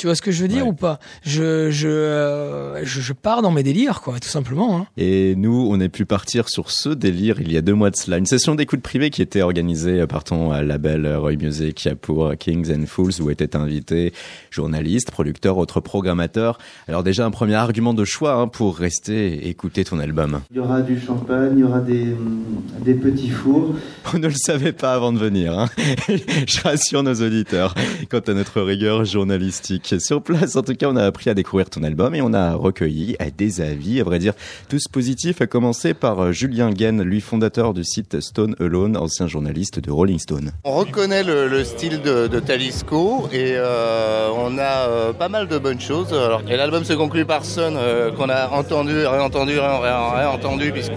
Tu 0.00 0.06
vois 0.06 0.14
ce 0.16 0.22
que 0.22 0.30
je 0.30 0.40
veux 0.40 0.48
dire 0.48 0.64
Ouais. 0.64 0.70
ou 0.70 0.72
pas? 0.72 0.98
Je, 1.26 1.70
je, 1.70 1.86
euh, 1.86 2.82
je, 2.86 3.02
je 3.02 3.12
pars 3.12 3.42
dans 3.42 3.50
mes 3.50 3.62
délires, 3.62 4.00
quoi, 4.00 4.18
tout 4.18 4.30
simplement. 4.30 4.78
Hein. 4.78 4.86
Et 4.96 5.34
nous, 5.36 5.68
on 5.70 5.78
a 5.78 5.90
pu 5.90 6.06
partir 6.06 6.48
sur 6.48 6.70
ce 6.70 6.88
délire 6.88 7.38
il 7.42 7.52
y 7.52 7.58
a 7.58 7.60
deux 7.60 7.74
mois 7.74 7.90
de 7.90 7.96
cela. 7.96 8.16
Une 8.16 8.24
session 8.24 8.54
d'écoute 8.54 8.80
privée 8.80 9.10
qui 9.10 9.20
était 9.20 9.42
organisée 9.42 10.06
par 10.06 10.24
ton 10.24 10.54
euh, 10.54 10.62
label 10.62 11.04
euh, 11.04 11.18
Roy 11.18 11.32
Music 11.32 11.86
pour 12.00 12.32
Kings 12.38 12.72
and 12.74 12.86
Fools 12.86 13.20
où 13.20 13.28
étaient 13.28 13.54
invités 13.56 14.14
journalistes, 14.50 15.10
producteurs, 15.10 15.58
autres 15.58 15.80
programmateurs. 15.80 16.56
Alors 16.88 17.02
déjà 17.02 17.26
un 17.26 17.30
premier 17.30 17.56
argument 17.56 17.92
de 17.92 18.06
choix 18.06 18.32
hein, 18.36 18.48
pour 18.48 18.78
rester 18.78 19.34
et 19.34 19.48
écouter 19.50 19.84
ton 19.84 19.98
album. 19.98 20.40
Il 20.50 20.56
y 20.56 20.60
aura 20.60 20.80
du 20.80 20.98
champagne, 20.98 21.52
il 21.56 21.60
y 21.60 21.64
aura 21.64 21.80
des, 21.80 22.14
hum, 22.14 22.42
des 22.82 22.94
petits 22.94 23.28
fours. 23.28 23.74
On 24.14 24.18
ne 24.18 24.28
le 24.28 24.34
savait 24.34 24.72
pas 24.72 24.94
avant 24.94 25.12
de 25.12 25.18
venir. 25.18 25.58
Hein. 25.58 25.68
Je 26.46 26.60
rassure 26.62 27.02
nos 27.02 27.16
auditeurs 27.16 27.74
quant 28.10 28.20
à 28.26 28.32
notre 28.32 28.62
rigueur 28.62 29.04
journalistique. 29.04 29.89
Sur 29.98 30.22
place, 30.22 30.56
en 30.56 30.62
tout 30.62 30.74
cas, 30.74 30.86
on 30.88 30.96
a 30.96 31.04
appris 31.04 31.30
à 31.30 31.34
découvrir 31.34 31.68
ton 31.70 31.82
album 31.82 32.14
et 32.14 32.22
on 32.22 32.32
a 32.32 32.54
recueilli 32.54 33.16
des 33.36 33.60
avis, 33.60 34.00
à 34.00 34.04
vrai 34.04 34.18
dire, 34.18 34.34
tous 34.68 34.86
positifs, 34.88 35.40
à 35.40 35.46
commencer 35.46 35.94
par 35.94 36.20
euh, 36.20 36.32
Julien 36.32 36.70
Gaine, 36.70 37.02
lui 37.02 37.20
fondateur 37.20 37.74
du 37.74 37.84
site 37.84 38.20
Stone 38.20 38.54
Alone, 38.60 38.96
ancien 38.96 39.26
journaliste 39.26 39.80
de 39.80 39.90
Rolling 39.90 40.18
Stone. 40.18 40.52
On 40.64 40.74
reconnaît 40.74 41.22
le, 41.24 41.48
le 41.48 41.64
style 41.64 42.00
de, 42.02 42.28
Talisco 42.40 43.28
et 43.32 43.52
euh, 43.56 44.28
on 44.34 44.58
a 44.58 44.88
euh, 44.88 45.12
pas 45.12 45.28
mal 45.28 45.48
de 45.48 45.58
bonnes 45.58 45.80
choses. 45.80 46.14
Et 46.48 46.56
l'album 46.56 46.84
se 46.84 46.92
conclut 46.92 47.24
par 47.24 47.44
Sun 47.44 47.74
euh, 47.76 48.10
qu'on 48.12 48.28
a 48.28 48.48
entendu, 48.50 49.06
réentendu, 49.06 49.58
ré- 49.58 49.78
ré- 49.82 50.16
réentendu 50.20 50.72
puisque 50.72 50.92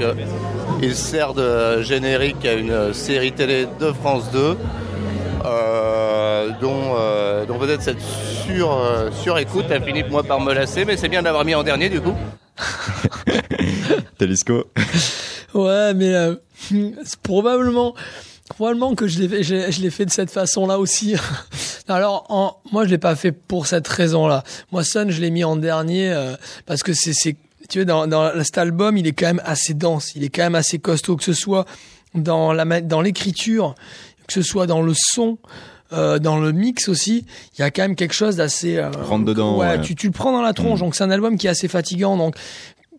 il 0.81 0.95
sert 0.95 1.33
de 1.33 1.81
générique 1.81 2.45
à 2.45 2.53
une 2.53 2.93
série 2.93 3.31
télé 3.31 3.67
de 3.79 3.91
France 3.91 4.29
2 4.31 4.57
euh, 5.45 5.72
dont, 6.61 6.95
euh, 6.97 7.45
dont 7.45 7.57
peut-être 7.59 7.81
cette 7.81 8.01
sur, 8.01 8.71
euh, 8.71 9.09
sur-écoute 9.11 9.71
a 9.71 9.79
fini 9.79 10.03
moi 10.03 10.23
par 10.23 10.39
me 10.39 10.53
lasser 10.53 10.85
mais 10.85 10.97
c'est 10.97 11.09
bien 11.09 11.21
d'avoir 11.21 11.45
mis 11.45 11.55
en 11.55 11.63
dernier 11.63 11.89
du 11.89 12.01
coup. 12.01 12.15
Talisco, 14.17 14.65
Ouais, 15.53 15.93
mais 15.93 16.13
euh, 16.13 16.35
c'est 17.03 17.19
probablement, 17.21 17.93
probablement 18.49 18.95
que 18.95 19.07
je 19.07 19.19
l'ai 19.19 19.27
fait, 19.27 19.43
je, 19.43 19.71
je 19.71 19.81
l'ai 19.81 19.91
fait 19.91 20.05
de 20.05 20.11
cette 20.11 20.31
façon-là 20.31 20.79
aussi. 20.79 21.15
Alors, 21.87 22.25
en, 22.29 22.57
moi, 22.71 22.85
je 22.85 22.89
l'ai 22.89 22.97
pas 22.97 23.15
fait 23.15 23.31
pour 23.31 23.67
cette 23.67 23.87
raison-là. 23.87 24.43
Moi, 24.71 24.83
Sun, 24.83 25.11
je 25.11 25.21
l'ai 25.21 25.29
mis 25.29 25.43
en 25.43 25.55
dernier 25.55 26.11
euh, 26.11 26.35
parce 26.65 26.81
que 26.81 26.93
c'est, 26.93 27.13
c'est, 27.13 27.35
tu 27.69 27.79
vois, 27.79 27.85
dans, 27.85 28.07
dans 28.07 28.43
cet 28.43 28.57
album, 28.57 28.97
il 28.97 29.05
est 29.05 29.13
quand 29.13 29.27
même 29.27 29.41
assez 29.45 29.73
dense, 29.73 30.13
il 30.15 30.23
est 30.23 30.29
quand 30.29 30.43
même 30.43 30.55
assez 30.55 30.79
costaud, 30.79 31.17
que 31.17 31.23
ce 31.23 31.33
soit 31.33 31.65
dans 32.15 32.53
la, 32.53 32.81
dans 32.81 33.01
l'écriture, 33.01 33.75
que 34.27 34.33
ce 34.33 34.41
soit 34.41 34.65
dans 34.65 34.81
le 34.81 34.93
son. 34.95 35.37
Euh, 35.93 36.19
dans 36.19 36.39
le 36.39 36.51
mix 36.51 36.89
aussi, 36.89 37.25
il 37.57 37.61
y 37.61 37.63
a 37.63 37.71
quand 37.71 37.83
même 37.83 37.95
quelque 37.95 38.13
chose 38.13 38.35
d'assez. 38.37 38.77
euh, 38.77 38.89
Rentre 38.91 39.25
dedans, 39.25 39.57
Ouais, 39.57 39.67
ouais. 39.67 39.81
Tu, 39.81 39.95
tu 39.95 40.07
le 40.07 40.13
prends 40.13 40.31
dans 40.31 40.41
la 40.41 40.53
tronche. 40.53 40.79
Mm. 40.79 40.83
Donc 40.83 40.95
c'est 40.95 41.03
un 41.03 41.11
album 41.11 41.37
qui 41.37 41.47
est 41.47 41.49
assez 41.51 41.67
fatigant. 41.67 42.17
Donc 42.17 42.35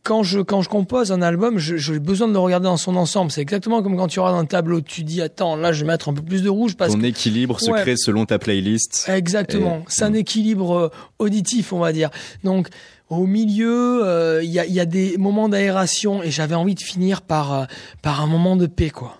quand 0.02 0.22
je 0.22 0.40
quand 0.40 0.60
je 0.60 0.68
compose 0.68 1.12
un 1.12 1.22
album, 1.22 1.58
j'ai 1.58 1.98
besoin 1.98 2.28
de 2.28 2.34
le 2.34 2.38
regarder 2.38 2.64
dans 2.66 2.76
son 2.76 2.94
ensemble. 2.96 3.30
C'est 3.30 3.40
exactement 3.40 3.82
comme 3.82 3.96
quand 3.96 4.06
tu 4.08 4.20
regardes 4.20 4.38
un 4.38 4.44
tableau, 4.44 4.80
tu 4.82 5.02
dis 5.02 5.22
attends 5.22 5.56
là 5.56 5.72
je 5.72 5.80
vais 5.80 5.86
mettre 5.86 6.10
un 6.10 6.14
peu 6.14 6.20
plus 6.22 6.42
de 6.42 6.50
rouge 6.50 6.76
parce 6.76 6.92
ton 6.92 7.00
que 7.00 7.06
équilibre 7.06 7.58
se 7.58 7.70
Ouais. 7.70 7.80
crée 7.80 7.96
selon 7.96 8.26
ta 8.26 8.38
playlist. 8.38 9.08
exactement, 9.08 9.82
c'est 9.88 10.04
un 10.04 10.12
équilibre 10.12 10.76
euh, 10.76 10.88
auditif 11.18 11.72
on 11.72 11.78
va 11.78 11.92
dire. 11.92 12.10
Donc 12.44 12.68
au 13.08 13.26
milieu, 13.26 14.02
euh, 14.04 14.42
il 14.42 14.50
y, 14.50 14.58
a, 14.58 14.66
y 14.66 14.80
a 14.80 14.86
des 14.86 15.16
moments 15.18 15.48
d'aération 15.48 16.22
et 16.22 16.30
j'avais 16.30 16.54
envie 16.54 16.74
de 16.74 16.80
finir 16.82 17.22
par 17.22 17.52
euh, 17.54 17.64
par 18.02 18.20
un 18.20 18.26
moment 18.26 18.56
de 18.56 18.66
paix 18.66 18.90
quoi. 18.90 19.16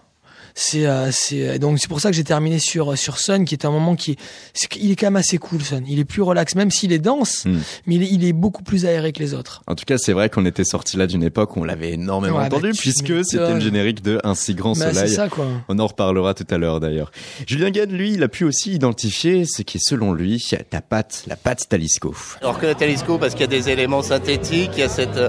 C'est 0.57 0.87
euh, 0.87 1.11
c'est 1.11 1.59
donc 1.59 1.81
c'est 1.81 1.89
pour 1.89 2.01
ça 2.01 2.11
que 2.11 2.17
j'ai 2.17 2.23
terminé 2.23 2.61
sur 2.61 2.97
sur 2.97 3.19
Sun 3.19 3.45
qui 3.45 3.57
est 3.57 3.65
un 3.65 3.71
moment 3.71 3.97
qui 3.97 4.13
est, 4.13 4.69
qu'il 4.69 4.91
est 4.91 4.95
quand 4.97 5.07
même 5.07 5.17
assez 5.17 5.37
cool 5.39 5.61
Sun. 5.63 5.83
Il 5.89 5.99
est 5.99 6.05
plus 6.05 6.23
relax 6.23 6.55
même 6.55 6.71
s'il 6.71 6.93
est 6.93 6.99
dense, 7.01 7.45
Hmm. 7.45 7.59
mais 7.87 7.97
il 7.97 8.03
est, 8.05 8.09
il 8.11 8.25
est 8.25 8.33
beaucoup 8.33 8.63
plus 8.63 8.87
aéré 8.87 9.13
que 9.13 9.19
les 9.19 9.35
autres. 9.35 9.63
En 9.67 9.75
tout 9.75 9.85
cas, 9.85 9.99
c'est 9.99 10.13
vrai 10.13 10.29
qu'on 10.31 10.47
était 10.47 10.65
sorti 10.65 10.97
là 10.97 11.07
d'une 11.09 11.25
époque 11.25 11.57
où 11.57 11.61
on 11.61 11.65
l'avait 11.65 11.91
énormément 11.93 12.37
Ouais, 12.39 12.49
bah, 12.49 12.57
entendu 12.57 12.73
tu 12.73 12.83
puisque 12.83 13.25
c'était 13.25 13.53
le 13.55 13.61
générique 13.61 14.01
de 14.03 14.21
Un 14.23 14.35
si 14.37 14.55
grand 14.55 14.79
Bah, 14.79 14.87
c'est 14.91 14.95
soleil. 14.95 15.13
ça 15.15 15.29
quoi. 15.29 15.47
On 15.69 15.79
en 15.81 15.87
reparlera 15.89 16.35
tout 16.35 16.47
à 16.51 16.57
l'heure 16.59 16.79
d'ailleurs. 16.79 17.11
Julien 17.49 17.71
Gade, 17.71 17.91
lui, 17.91 18.13
il 18.13 18.23
a 18.23 18.29
pu 18.29 18.45
aussi 18.45 18.73
identifier 18.73 19.45
ce 19.47 19.63
qui 19.63 19.79
est 19.79 19.85
selon 19.85 20.13
lui 20.13 20.41
ta 20.71 20.81
patte, 20.81 21.25
la 21.27 21.35
patte 21.37 21.69
Talisco. 21.69 22.15
Alors 22.41 22.61
que 22.61 22.73
Talisco, 22.73 23.19
parce 23.19 23.33
qu'il 23.35 23.41
y 23.41 23.45
a 23.45 23.49
des 23.49 23.71
éléments 23.71 24.03
synthétiques, 24.03 24.71
il 24.75 24.81
y 24.81 24.83
a 24.85 24.89
cette 24.89 25.17
euh, 25.17 25.29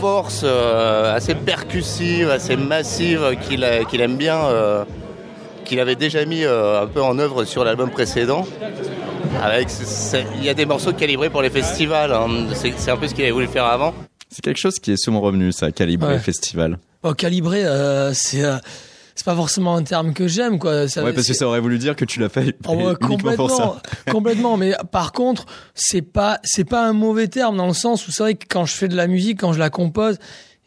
force 0.00 0.42
euh, 0.44 1.14
assez 1.14 1.34
percussive, 1.34 2.30
assez 2.30 2.56
massive 2.56 3.36
qu'il 3.48 4.00
aime 4.00 4.16
bien, 4.16 4.36
euh, 4.46 4.84
qu'il 5.64 5.80
avait 5.80 5.96
déjà 5.96 6.24
mis 6.24 6.44
euh, 6.44 6.80
un 6.82 6.86
peu 6.86 7.02
en 7.02 7.18
œuvre 7.18 7.44
sur 7.44 7.64
l'album 7.64 7.90
précédent. 7.90 8.46
Il 10.36 10.44
y 10.44 10.48
a 10.48 10.54
des 10.54 10.66
morceaux 10.66 10.92
calibrés 10.92 11.30
pour 11.30 11.42
les 11.42 11.50
festivals. 11.50 12.12
hein. 12.12 12.26
C'est 12.54 12.90
un 12.90 12.96
peu 12.96 13.06
ce 13.08 13.14
qu'il 13.14 13.24
avait 13.24 13.32
voulu 13.32 13.46
faire 13.46 13.64
avant. 13.66 13.94
C'est 14.30 14.42
quelque 14.42 14.58
chose 14.58 14.78
qui 14.78 14.92
est 14.92 14.96
souvent 14.96 15.20
revenu, 15.20 15.52
ça, 15.52 15.70
calibré 15.72 16.14
Ouais. 16.14 16.18
festival. 16.18 16.78
Bon, 17.02 17.12
calibré, 17.14 17.64
euh, 17.64 18.12
c'est 18.12 18.44
euh, 18.44 18.56
c'est 19.18 19.24
pas 19.24 19.34
forcément 19.34 19.74
un 19.74 19.82
terme 19.82 20.14
que 20.14 20.28
j'aime 20.28 20.60
quoi. 20.60 20.86
Ça, 20.86 21.02
ouais, 21.02 21.12
parce 21.12 21.26
que 21.26 21.34
ça 21.34 21.44
aurait 21.48 21.58
voulu 21.58 21.76
dire 21.78 21.96
que 21.96 22.04
tu 22.04 22.20
l'as 22.20 22.28
fait 22.28 22.56
Oh, 22.68 22.74
ouais, 22.74 22.94
uniquement 23.00 23.34
pour 23.34 23.50
ça. 23.50 23.64
complètement, 23.64 23.80
complètement. 24.12 24.56
Mais 24.56 24.74
par 24.92 25.10
contre, 25.10 25.44
c'est 25.74 26.02
pas 26.02 26.38
c'est 26.44 26.62
pas 26.62 26.86
un 26.86 26.92
mauvais 26.92 27.26
terme 27.26 27.56
dans 27.56 27.66
le 27.66 27.72
sens 27.74 28.06
où 28.06 28.12
c'est 28.12 28.22
vrai 28.22 28.34
que 28.36 28.46
quand 28.48 28.64
je 28.64 28.74
fais 28.74 28.86
de 28.86 28.94
la 28.94 29.08
musique, 29.08 29.40
quand 29.40 29.52
je 29.52 29.58
la 29.58 29.70
compose, 29.70 30.18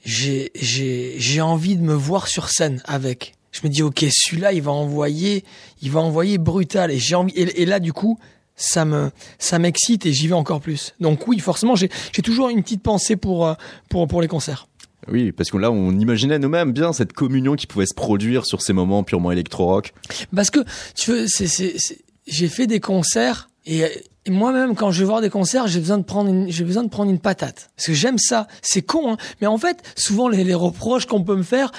j'ai 0.04 0.52
j'ai 0.54 1.16
j'ai 1.18 1.40
envie 1.40 1.78
de 1.78 1.82
me 1.82 1.94
voir 1.94 2.28
sur 2.28 2.50
scène 2.50 2.82
avec. 2.84 3.36
Je 3.54 3.62
me 3.64 3.70
dis 3.70 3.84
ok, 3.84 4.06
celui-là, 4.12 4.52
il 4.52 4.62
va 4.62 4.72
envoyer, 4.72 5.46
il 5.82 5.90
va 5.90 6.02
envoyer 6.02 6.38
brutal. 6.38 6.92
Et 6.92 7.00
j'ai 7.00 7.16
envie. 7.16 7.32
Et, 7.38 7.62
et 7.62 7.66
là, 7.66 7.80
du 7.80 7.94
coup, 7.94 8.20
ça 8.58 8.84
me 8.84 9.12
ça 9.40 9.60
m'excite 9.60 10.06
et 10.06 10.12
j'y 10.12 10.28
vais 10.28 10.34
encore 10.36 10.60
plus. 10.60 10.94
Donc 11.00 11.26
oui, 11.26 11.40
forcément, 11.40 11.78
j'ai 11.78 11.90
j'ai 12.12 12.22
toujours 12.22 12.50
une 12.50 12.64
petite 12.64 12.84
pensée 12.84 13.16
pour 13.16 13.48
euh, 13.48 13.54
pour 13.90 14.10
pour 14.10 14.22
les 14.22 14.28
concerts. 14.28 14.68
Oui, 15.08 15.32
parce 15.32 15.50
que 15.50 15.58
là, 15.58 15.72
on 15.72 15.92
imaginait 15.98 16.40
nous-mêmes 16.40 16.74
bien 16.74 16.94
cette 16.94 17.14
communion 17.14 17.56
qui 17.56 17.68
pouvait 17.68 17.86
se 17.86 17.96
produire 17.96 18.46
sur 18.46 18.62
ces 18.62 18.74
moments 18.74 19.04
purement 19.04 19.32
électro-rock. 19.32 19.94
Parce 20.36 20.50
que 20.50 20.60
tu 20.96 21.12
veux, 21.12 21.26
j'ai 22.28 22.48
fait 22.48 22.68
des 22.68 22.80
concerts 22.80 23.50
et, 23.66 23.86
moi-même 24.28 24.76
quand 24.76 24.92
je 24.92 25.00
vais 25.00 25.06
voir 25.06 25.22
des 25.22 25.32
concerts, 25.32 25.68
j'ai 25.68 25.80
besoin 25.80 25.98
de 25.98 26.04
prendre 26.04 26.30
une 26.30 26.46
besoin 26.46 26.84
de 26.84 26.90
prendre 26.90 27.10
une 27.10 27.20
patate 27.20 27.72
parce 27.76 27.88
que 27.88 27.94
j'aime 27.94 28.20
ça. 28.20 28.48
C'est 28.62 28.84
con, 28.84 29.14
hein, 29.14 29.18
mais 29.42 29.48
en 29.48 29.58
fait, 29.58 29.82
souvent 29.96 30.28
les, 30.28 30.44
les 30.44 30.54
reproches 30.54 31.08
qu'on 31.08 31.24
peut 31.24 31.36
me 31.36 31.44
faire. 31.44 31.72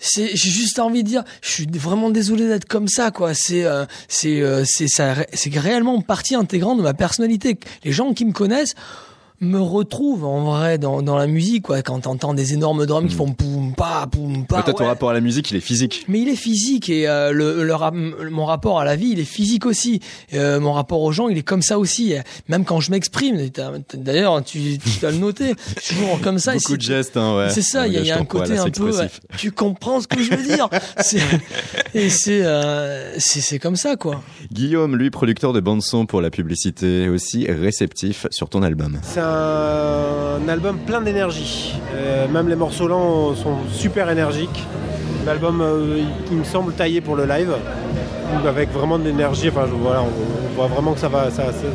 C'est, 0.00 0.34
j'ai 0.34 0.50
juste 0.50 0.80
envie 0.80 1.04
de 1.04 1.08
dire, 1.08 1.24
je 1.40 1.50
suis 1.50 1.66
vraiment 1.66 2.10
désolé 2.10 2.48
d'être 2.48 2.66
comme 2.66 2.88
ça, 2.88 3.12
quoi. 3.12 3.32
C'est, 3.32 3.64
euh, 3.64 3.86
c'est, 4.08 4.42
euh, 4.42 4.64
c'est 4.66 4.88
ça, 4.88 5.14
c'est 5.32 5.56
réellement 5.56 6.02
partie 6.02 6.34
intégrante 6.34 6.78
de 6.78 6.82
ma 6.82 6.94
personnalité. 6.94 7.58
Les 7.84 7.92
gens 7.92 8.12
qui 8.12 8.24
me 8.24 8.32
connaissent 8.32 8.74
me 9.44 9.60
retrouvent 9.60 10.24
en 10.24 10.44
vrai 10.44 10.78
dans, 10.78 11.02
dans 11.02 11.16
la 11.16 11.26
musique, 11.26 11.62
quoi. 11.64 11.82
Quand 11.82 12.00
t'entends 12.00 12.34
des 12.34 12.52
énormes 12.54 12.86
drums 12.86 13.08
qui 13.08 13.14
font 13.14 13.32
poum 13.32 13.74
pa 13.74 14.06
poum 14.10 14.46
pa. 14.46 14.62
Peut-être 14.62 14.78
ton 14.78 14.86
rapport 14.86 15.10
à 15.10 15.14
la 15.14 15.20
musique, 15.20 15.50
il 15.50 15.56
est 15.56 15.60
physique. 15.60 16.04
Mais 16.08 16.20
il 16.20 16.28
est 16.28 16.36
physique 16.36 16.88
et 16.90 17.08
euh, 17.08 17.32
le, 17.32 17.64
le 17.64 17.74
rap- 17.74 17.94
mon 17.94 18.44
rapport 18.44 18.80
à 18.80 18.84
la 18.84 18.96
vie, 18.96 19.10
il 19.12 19.20
est 19.20 19.24
physique 19.24 19.66
aussi. 19.66 20.00
Euh, 20.32 20.60
mon 20.60 20.72
rapport 20.72 21.00
aux 21.02 21.12
gens, 21.12 21.28
il 21.28 21.38
est 21.38 21.42
comme 21.42 21.62
ça 21.62 21.78
aussi. 21.78 22.14
Même 22.48 22.64
quand 22.64 22.80
je 22.80 22.90
m'exprime, 22.90 23.36
d'ailleurs, 23.94 24.42
tu, 24.44 24.78
tu 24.78 25.00
dois 25.00 25.10
le 25.10 25.18
je 25.24 25.80
suis 25.80 25.94
toujours 25.96 26.20
comme 26.20 26.38
ça. 26.38 26.54
Beaucoup 26.54 26.76
de 26.76 26.82
gestes, 26.82 27.16
hein, 27.16 27.36
ouais. 27.36 27.50
C'est 27.50 27.62
ça, 27.62 27.86
il 27.86 27.94
y 27.94 27.96
a, 27.96 28.00
il 28.00 28.06
y 28.06 28.10
a 28.10 28.18
un 28.18 28.24
côté 28.24 28.56
un 28.58 28.68
peu. 28.70 28.90
ouais, 28.96 29.08
tu 29.36 29.50
comprends 29.52 30.00
ce 30.00 30.06
que 30.08 30.22
je 30.22 30.30
veux 30.34 30.42
dire? 30.44 30.68
Et 31.94 32.10
c'est 32.10 32.42
euh, 32.44 33.14
c'est 33.18 33.40
c'est 33.40 33.58
comme 33.58 33.76
ça, 33.76 33.96
quoi. 33.96 34.22
Guillaume, 34.52 34.96
lui, 34.96 35.10
producteur 35.10 35.52
de 35.52 35.60
bande-son 35.60 36.06
pour 36.06 36.20
la 36.20 36.30
publicité, 36.30 37.08
aussi 37.08 37.46
réceptif 37.50 38.26
sur 38.30 38.48
ton 38.48 38.62
album. 38.62 38.98
C'est 39.02 39.20
un 39.34 40.48
album 40.48 40.78
plein 40.78 41.00
d'énergie. 41.00 41.74
Euh, 41.94 42.26
même 42.28 42.48
les 42.48 42.56
morceaux 42.56 42.88
lents 42.88 43.34
sont 43.34 43.56
super 43.72 44.10
énergiques. 44.10 44.64
L'album 45.26 45.60
euh, 45.60 46.02
qui 46.26 46.34
me 46.34 46.44
semble 46.44 46.72
taillé 46.74 47.00
pour 47.00 47.16
le 47.16 47.24
live, 47.26 47.52
avec 48.46 48.70
vraiment 48.72 48.98
de 48.98 49.04
l'énergie. 49.04 49.48
Enfin, 49.48 49.64
voilà, 49.80 50.02
on, 50.02 50.06
on 50.06 50.54
voit 50.54 50.66
vraiment 50.66 50.92
que 50.92 51.00
ça 51.00 51.08
va, 51.08 51.30
ça, 51.30 51.46
ça, 51.46 51.66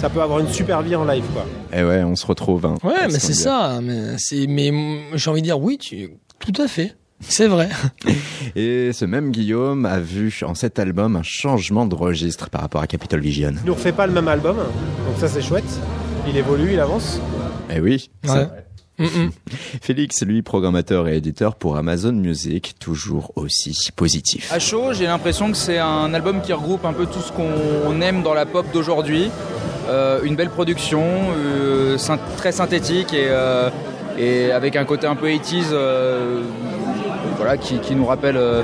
ça 0.00 0.10
peut 0.10 0.20
avoir 0.20 0.40
une 0.40 0.48
super 0.48 0.82
vie 0.82 0.94
en 0.94 1.04
live, 1.04 1.24
quoi. 1.32 1.46
Et 1.72 1.82
ouais, 1.82 2.02
on 2.04 2.16
se 2.16 2.26
retrouve. 2.26 2.66
hein, 2.66 2.74
Ouais, 2.84 3.06
mais 3.06 3.18
ce 3.18 3.20
c'est 3.28 3.34
ça. 3.34 3.78
Mais 3.82 4.16
c'est 4.18 4.46
mais 4.46 4.70
j'ai 5.14 5.30
envie 5.30 5.40
de 5.40 5.46
dire 5.46 5.58
oui, 5.60 5.78
tu 5.78 6.10
tout 6.38 6.62
à 6.62 6.68
fait. 6.68 6.94
C'est 7.20 7.48
vrai. 7.48 7.68
Et 8.54 8.92
ce 8.92 9.04
même 9.04 9.32
Guillaume 9.32 9.86
a 9.86 9.98
vu 9.98 10.32
en 10.46 10.54
cet 10.54 10.78
album 10.78 11.16
un 11.16 11.24
changement 11.24 11.84
de 11.84 11.96
registre 11.96 12.48
par 12.48 12.60
rapport 12.60 12.80
à 12.80 12.86
Capitol 12.86 13.18
Vision. 13.20 13.54
Il 13.64 13.66
ne 13.66 13.72
refait 13.72 13.90
pas 13.90 14.06
le 14.06 14.12
même 14.12 14.28
album, 14.28 14.56
donc 14.56 15.16
ça 15.18 15.26
c'est 15.26 15.42
chouette. 15.42 15.64
Il 16.28 16.36
évolue, 16.36 16.74
il 16.74 16.80
avance. 16.80 17.20
Eh 17.74 17.80
oui. 17.80 18.10
ça-. 18.22 18.50
Mm, 18.98 19.04
mm. 19.04 19.30
Félix, 19.80 20.22
lui, 20.22 20.42
programmateur 20.42 21.08
et 21.08 21.16
éditeur 21.16 21.54
pour 21.54 21.76
Amazon 21.76 22.12
Music, 22.12 22.74
toujours 22.78 23.32
aussi 23.36 23.90
positif. 23.96 24.52
À 24.52 24.58
chaud, 24.58 24.92
j'ai 24.92 25.06
l'impression 25.06 25.50
que 25.50 25.56
c'est 25.56 25.78
un 25.78 26.12
album 26.12 26.42
qui 26.42 26.52
regroupe 26.52 26.84
un 26.84 26.92
peu 26.92 27.06
tout 27.06 27.20
ce 27.20 27.32
qu'on 27.32 28.00
aime 28.02 28.22
dans 28.22 28.34
la 28.34 28.44
pop 28.44 28.66
d'aujourd'hui. 28.74 29.30
Euh, 29.88 30.20
une 30.22 30.36
belle 30.36 30.50
production, 30.50 31.02
euh, 31.38 31.96
très 32.36 32.52
synthétique 32.52 33.14
et, 33.14 33.28
euh, 33.28 33.70
et 34.18 34.52
avec 34.52 34.76
un 34.76 34.84
côté 34.84 35.06
un 35.06 35.16
peu 35.16 35.28
80s 35.28 35.68
euh, 35.72 36.42
voilà, 37.38 37.56
qui, 37.56 37.78
qui 37.78 37.94
nous 37.94 38.04
rappelle 38.04 38.36
euh, 38.36 38.62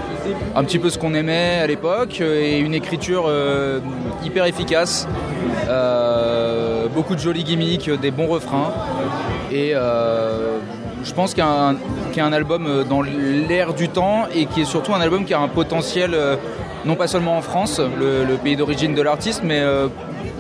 un 0.55 0.65
petit 0.65 0.79
peu 0.79 0.91
ce 0.91 0.99
qu'on 0.99 1.15
aimait 1.15 1.61
à 1.63 1.67
l'époque 1.67 2.19
euh, 2.21 2.43
et 2.43 2.59
une 2.59 2.75
écriture 2.75 3.25
euh, 3.29 3.81
hyper 4.23 4.45
efficace. 4.45 5.09
Euh, 5.69 6.64
beaucoup 6.95 7.15
de 7.15 7.21
jolis 7.21 7.45
gimmicks, 7.45 7.91
des 7.91 8.11
bons 8.11 8.27
refrains. 8.27 8.73
Et 9.51 9.73
euh, 9.75 10.59
je 11.05 11.13
pense 11.13 11.31
qu'il 11.35 11.43
y, 11.45 11.47
a 11.47 11.51
un- 11.69 11.75
qu'il 11.75 12.17
y 12.19 12.21
a 12.21 12.27
un 12.27 12.33
album 12.33 12.67
euh, 12.67 12.85
dans 12.85 13.03
l'air 13.03 13.75
du 13.75 13.89
temps 13.89 14.27
et 14.35 14.47
qui 14.47 14.63
est 14.63 14.65
surtout 14.65 14.95
un 14.95 15.01
album 15.01 15.25
qui 15.25 15.35
a 15.35 15.41
un 15.41 15.49
potentiel, 15.49 16.13
euh, 16.15 16.37
non 16.85 16.97
pas 16.97 17.07
seulement 17.09 17.37
en 17.37 17.43
France, 17.43 17.81
le, 17.81 18.25
le 18.25 18.37
pays 18.37 18.57
d'origine 18.57 18.95
de 18.95 19.03
l'artiste, 19.03 19.43
mais 19.45 19.61
euh, 19.61 19.89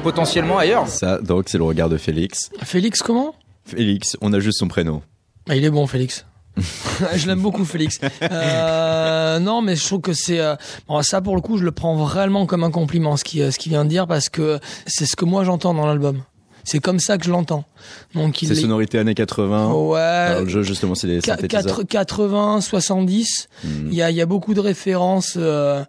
potentiellement 0.02 0.58
ailleurs. 0.58 0.86
Ça, 0.88 1.18
donc, 1.18 1.48
c'est 1.48 1.58
le 1.58 1.64
regard 1.64 1.88
de 1.88 1.96
Félix. 1.96 2.50
Félix, 2.62 3.02
comment? 3.02 3.34
Félix, 3.66 4.16
on 4.20 4.32
a 4.32 4.40
juste 4.40 4.58
son 4.58 4.68
prénom. 4.68 5.02
Ah, 5.48 5.56
il 5.56 5.64
est 5.64 5.70
bon, 5.70 5.86
Félix. 5.86 6.24
je 7.16 7.26
l'aime 7.26 7.40
beaucoup, 7.40 7.64
Félix. 7.64 7.98
Euh, 8.22 9.38
non, 9.40 9.60
mais 9.60 9.74
je 9.74 9.84
trouve 9.84 10.00
que 10.00 10.12
c'est 10.12 10.38
euh, 10.38 10.54
bon, 10.86 11.02
ça 11.02 11.20
pour 11.20 11.34
le 11.34 11.40
coup, 11.40 11.58
je 11.58 11.64
le 11.64 11.72
prends 11.72 11.96
vraiment 11.96 12.46
comme 12.46 12.62
un 12.62 12.70
compliment 12.70 13.16
ce 13.16 13.24
qui 13.24 13.42
euh, 13.42 13.50
ce 13.50 13.58
qu'il 13.58 13.70
vient 13.72 13.84
de 13.84 13.88
dire 13.90 14.06
parce 14.06 14.28
que 14.28 14.60
c'est 14.86 15.04
ce 15.06 15.16
que 15.16 15.24
moi 15.24 15.42
j'entends 15.42 15.74
dans 15.74 15.84
l'album. 15.86 16.22
C'est 16.64 16.78
comme 16.80 16.98
ça 16.98 17.18
que 17.18 17.24
je 17.24 17.30
l'entends. 17.30 17.64
Donc 18.14 18.42
il 18.42 18.48
Ces 18.48 18.54
sonorités 18.62 18.98
années 18.98 19.14
80. 19.14 19.72
ouais, 19.72 19.98
Alors, 20.00 20.42
le 20.42 20.48
jeu, 20.48 20.62
justement, 20.62 20.94
c'est. 20.94 21.06
4- 21.08 21.84
80, 21.86 22.60
70. 22.60 23.48
Mhm. 23.62 23.88
Il 23.90 23.94
y 23.94 24.02
a, 24.02 24.10
y 24.10 24.20
a 24.20 24.26
beaucoup 24.26 24.54
de 24.54 24.60
références 24.60 25.34
euh, 25.36 25.84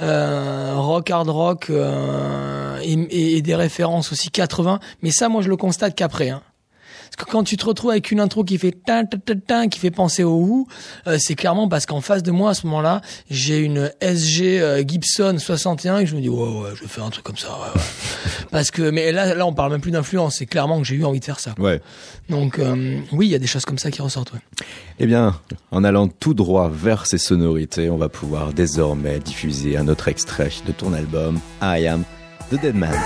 euh, 0.00 0.72
rock, 0.76 1.10
hard 1.10 1.28
rock 1.28 1.66
euh, 1.70 2.78
et, 2.82 2.92
et- 2.92 3.36
et 3.36 3.42
des 3.42 3.54
références 3.54 4.12
aussi 4.12 4.30
80. 4.30 4.80
Mais 5.02 5.10
ça, 5.10 5.28
moi, 5.28 5.42
je 5.42 5.48
le 5.48 5.56
constate 5.56 5.94
qu'après. 5.94 6.30
Hein. 6.30 6.42
Parce 7.16 7.26
que 7.26 7.30
quand 7.30 7.44
tu 7.44 7.56
te 7.56 7.64
retrouves 7.64 7.92
avec 7.92 8.10
une 8.10 8.18
intro 8.18 8.42
qui 8.42 8.58
fait 8.58 8.72
tin, 8.72 9.04
tin, 9.04 9.18
tin, 9.18 9.38
tin, 9.38 9.68
qui 9.68 9.78
fait 9.78 9.92
penser 9.92 10.24
au 10.24 10.34
Who, 10.34 10.68
euh, 11.06 11.16
c'est 11.20 11.36
clairement 11.36 11.68
parce 11.68 11.86
qu'en 11.86 12.00
face 12.00 12.24
de 12.24 12.32
moi 12.32 12.50
à 12.50 12.54
ce 12.54 12.66
moment-là, 12.66 13.02
j'ai 13.30 13.58
une 13.58 13.92
SG 14.00 14.60
euh, 14.60 14.82
Gibson 14.84 15.36
61 15.38 15.98
et 15.98 16.06
je 16.06 16.16
me 16.16 16.20
dis 16.20 16.28
ouais 16.28 16.36
ouais, 16.36 16.70
je 16.74 16.82
vais 16.82 16.88
faire 16.88 17.04
un 17.04 17.10
truc 17.10 17.24
comme 17.24 17.36
ça. 17.36 17.50
Ouais, 17.50 17.68
ouais. 17.72 17.80
parce 18.50 18.72
que 18.72 18.90
mais 18.90 19.12
là 19.12 19.32
là 19.32 19.46
on 19.46 19.52
parle 19.52 19.70
même 19.70 19.80
plus 19.80 19.92
d'influence, 19.92 20.36
c'est 20.38 20.46
clairement 20.46 20.80
que 20.80 20.84
j'ai 20.84 20.96
eu 20.96 21.04
envie 21.04 21.20
de 21.20 21.24
faire 21.24 21.38
ça. 21.38 21.54
Ouais. 21.56 21.80
Donc 22.28 22.58
euh, 22.58 22.98
oui, 23.12 23.26
il 23.26 23.30
y 23.30 23.36
a 23.36 23.38
des 23.38 23.46
choses 23.46 23.64
comme 23.64 23.78
ça 23.78 23.92
qui 23.92 24.02
ressortent. 24.02 24.32
Ouais. 24.32 24.40
Eh 24.98 25.06
bien, 25.06 25.38
en 25.70 25.84
allant 25.84 26.08
tout 26.08 26.34
droit 26.34 26.68
vers 26.68 27.06
ces 27.06 27.18
sonorités, 27.18 27.90
on 27.90 27.96
va 27.96 28.08
pouvoir 28.08 28.52
désormais 28.52 29.20
diffuser 29.20 29.76
un 29.76 29.86
autre 29.86 30.08
extrait 30.08 30.50
de 30.66 30.72
ton 30.72 30.92
album, 30.92 31.38
I 31.62 31.86
Am 31.86 32.02
the 32.50 32.60
Dead 32.60 32.74
Man. 32.74 32.98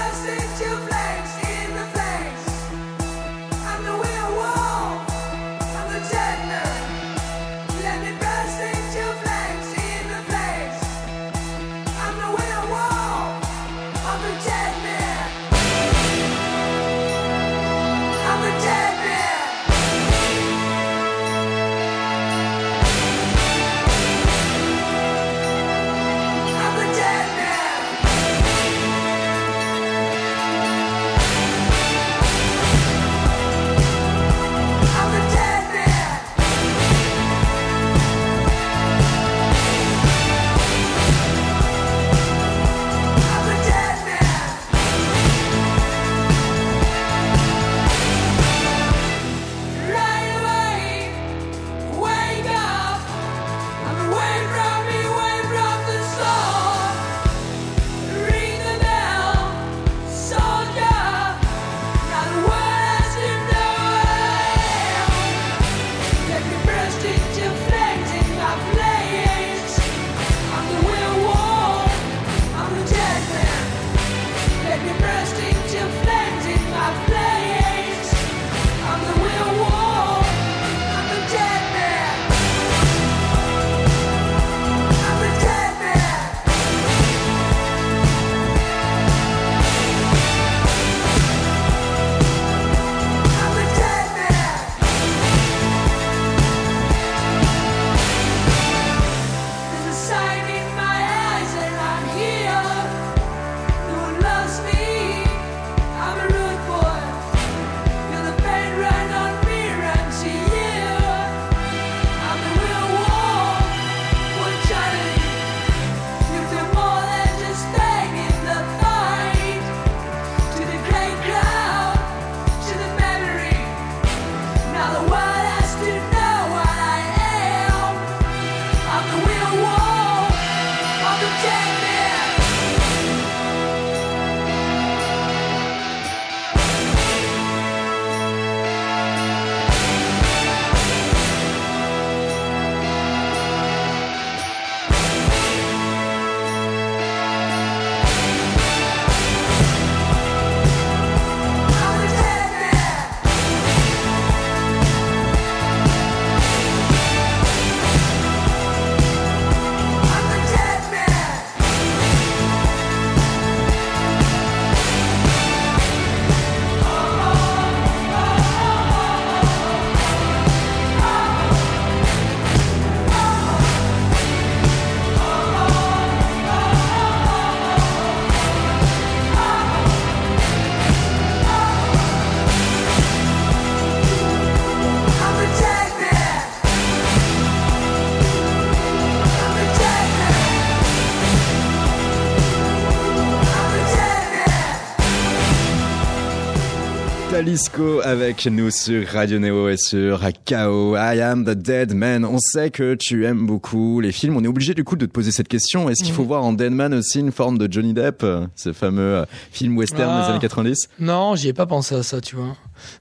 Talisco 197.49 198.03
avec 198.05 198.45
nous 198.45 198.71
sur 198.71 199.09
Radio 199.09 199.39
Neo 199.39 199.71
et 199.71 199.79
sur 199.79 200.21
KO. 200.47 200.97
I 200.97 201.19
am 201.23 201.47
the 201.47 201.55
dead 201.57 201.95
man. 201.95 202.27
On 202.27 202.37
sait 202.39 202.69
que 202.69 202.95
tu 202.95 203.25
aimes 203.25 203.47
beaucoup 203.47 204.01
les 204.03 204.13
films. 204.13 204.37
On 204.37 204.45
est 204.45 204.49
obligé 204.49 204.75
du 204.75 204.85
coup 204.85 204.97
de 204.97 205.07
te 205.07 205.11
poser 205.11 205.33
cette 205.33 205.49
question. 205.49 205.89
Est-ce 205.89 206.05
qu'il 206.05 206.13
faut 206.13 206.25
voir 206.25 206.45
en 206.45 206.53
Dead 206.53 206.73
Man 206.73 206.93
aussi 206.93 207.21
une 207.21 207.33
forme 207.33 207.57
de 207.57 207.67
Johnny 207.73 207.95
Depp, 207.95 208.23
euh, 208.23 208.45
ce 208.55 208.75
fameux 208.75 209.01
euh, 209.01 209.25
film 209.51 209.79
western 209.79 210.11
Ah. 210.13 210.25
des 210.25 210.31
années 210.33 210.41
90 210.41 210.91
Non, 211.01 211.37
j'y 211.37 211.49
ai 211.49 211.55
pas 211.55 211.65
pensé 211.65 211.95
à 211.95 212.03
ça, 212.03 212.21
tu 212.21 212.37
vois. 212.37 212.55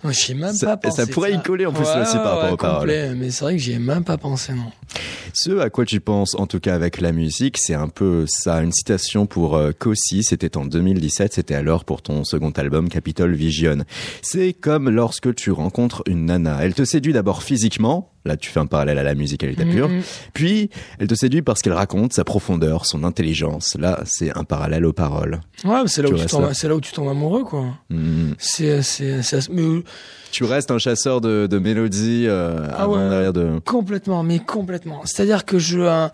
J'y 0.10 0.32
ai 0.32 0.36
même 0.36 0.54
Ça- 0.54 0.68
pas 0.68 0.78
pensé. 0.78 1.06
ça 1.06 1.08
pourrait 1.12 1.34
y 1.34 1.42
coller 1.42 1.66
en 1.66 1.74
plus 1.74 1.84
Ouais, 1.86 2.02
aussi 2.02 2.16
par 2.16 2.26
rapport 2.26 2.44
ouais, 2.46 2.52
aux 2.52 2.58
paroles. 2.58 3.16
Mais 3.18 3.30
c'est 3.32 3.44
vrai 3.44 3.56
que 3.56 3.62
j'y 3.62 3.74
ai 3.74 3.80
même 3.80 4.04
pas 4.04 4.18
pensé, 4.18 4.54
non. 4.54 4.72
Ce 5.34 5.60
à 5.60 5.70
quoi 5.70 5.86
tu 5.86 6.00
penses, 6.00 6.34
en 6.36 6.48
tout 6.48 6.60
cas 6.60 6.74
avec 6.74 7.02
la 7.02 7.12
musique, 7.12 7.58
c'est 7.58 7.74
un 7.74 7.90
peu 7.90 8.26
ça. 8.28 8.62
Une 8.64 8.72
citation 8.72 9.26
pour 9.26 9.56
euh, 9.56 9.72
Kossi, 9.78 10.24
c'était 10.24 10.58
en 10.58 10.66
2017, 10.66 11.34
c'était 11.34 11.56
alors 11.56 11.84
pour 11.86 12.02
ton 12.02 12.24
second 12.24 12.52
album 12.52 12.90
Capitol 12.90 13.34
Vision. 13.36 13.80
C'est 14.22 14.54
comme 14.54 14.90
lorsque 14.90 15.36
tu 15.36 15.52
rencontres 15.52 16.04
une 16.08 16.26
nana. 16.26 16.60
Elle 16.62 16.74
te 16.74 16.86
séduit 16.86 17.14
d'abord 17.14 17.44
physiquement, 17.44 18.12
là 18.28 18.38
tu 18.38 18.50
fais 18.52 18.60
un 18.60 18.66
parallèle 18.68 18.98
à 19.00 19.04
la 19.04 19.16
musique 19.16 19.44
à 19.44 19.48
l'état 19.48 19.64
pur, 19.66 19.90
Mhm. 19.90 20.02
puis 20.34 20.70
elle 21.00 21.08
te 21.08 21.16
séduit 21.16 21.42
parce 21.42 21.62
qu'elle 21.62 21.74
raconte 21.74 22.14
sa 22.14 22.24
profondeur, 22.24 22.86
son 22.86 23.04
intelligence. 23.04 23.76
Là, 23.80 24.02
c'est 24.06 24.38
un 24.38 24.44
parallèle 24.44 24.86
aux 24.86 24.94
paroles. 24.94 25.40
Ouais, 25.66 25.82
c'est 25.88 26.02
là, 26.02 26.10
où 26.10 26.14
tu 26.18 26.26
tombes- 26.26 26.44
là. 26.44 26.54
c'est 26.54 26.68
là 26.68 26.76
où 26.76 26.82
tu 26.82 26.92
tombes 26.92 27.10
amoureux, 27.10 27.44
quoi. 27.44 27.66
C'est, 28.38 28.80
mais, 29.50 29.62
euh, 29.64 29.82
Tu 30.32 30.44
restes 30.44 30.72
un 30.72 30.78
chasseur 30.78 31.22
de, 31.22 31.48
de 31.48 31.58
mélodies 31.58 32.26
euh, 32.28 32.68
Ah 32.72 32.84
avant 32.84 32.98
ouais. 33.02 33.10
derrière 33.10 33.34
de... 33.34 33.60
complètement, 33.66 34.24
mais 34.24 34.40
complètement. 34.40 35.02
C'est-à-dire 35.06 35.46
que 35.46 35.58
je, 35.58 35.80
euh, 35.80 36.08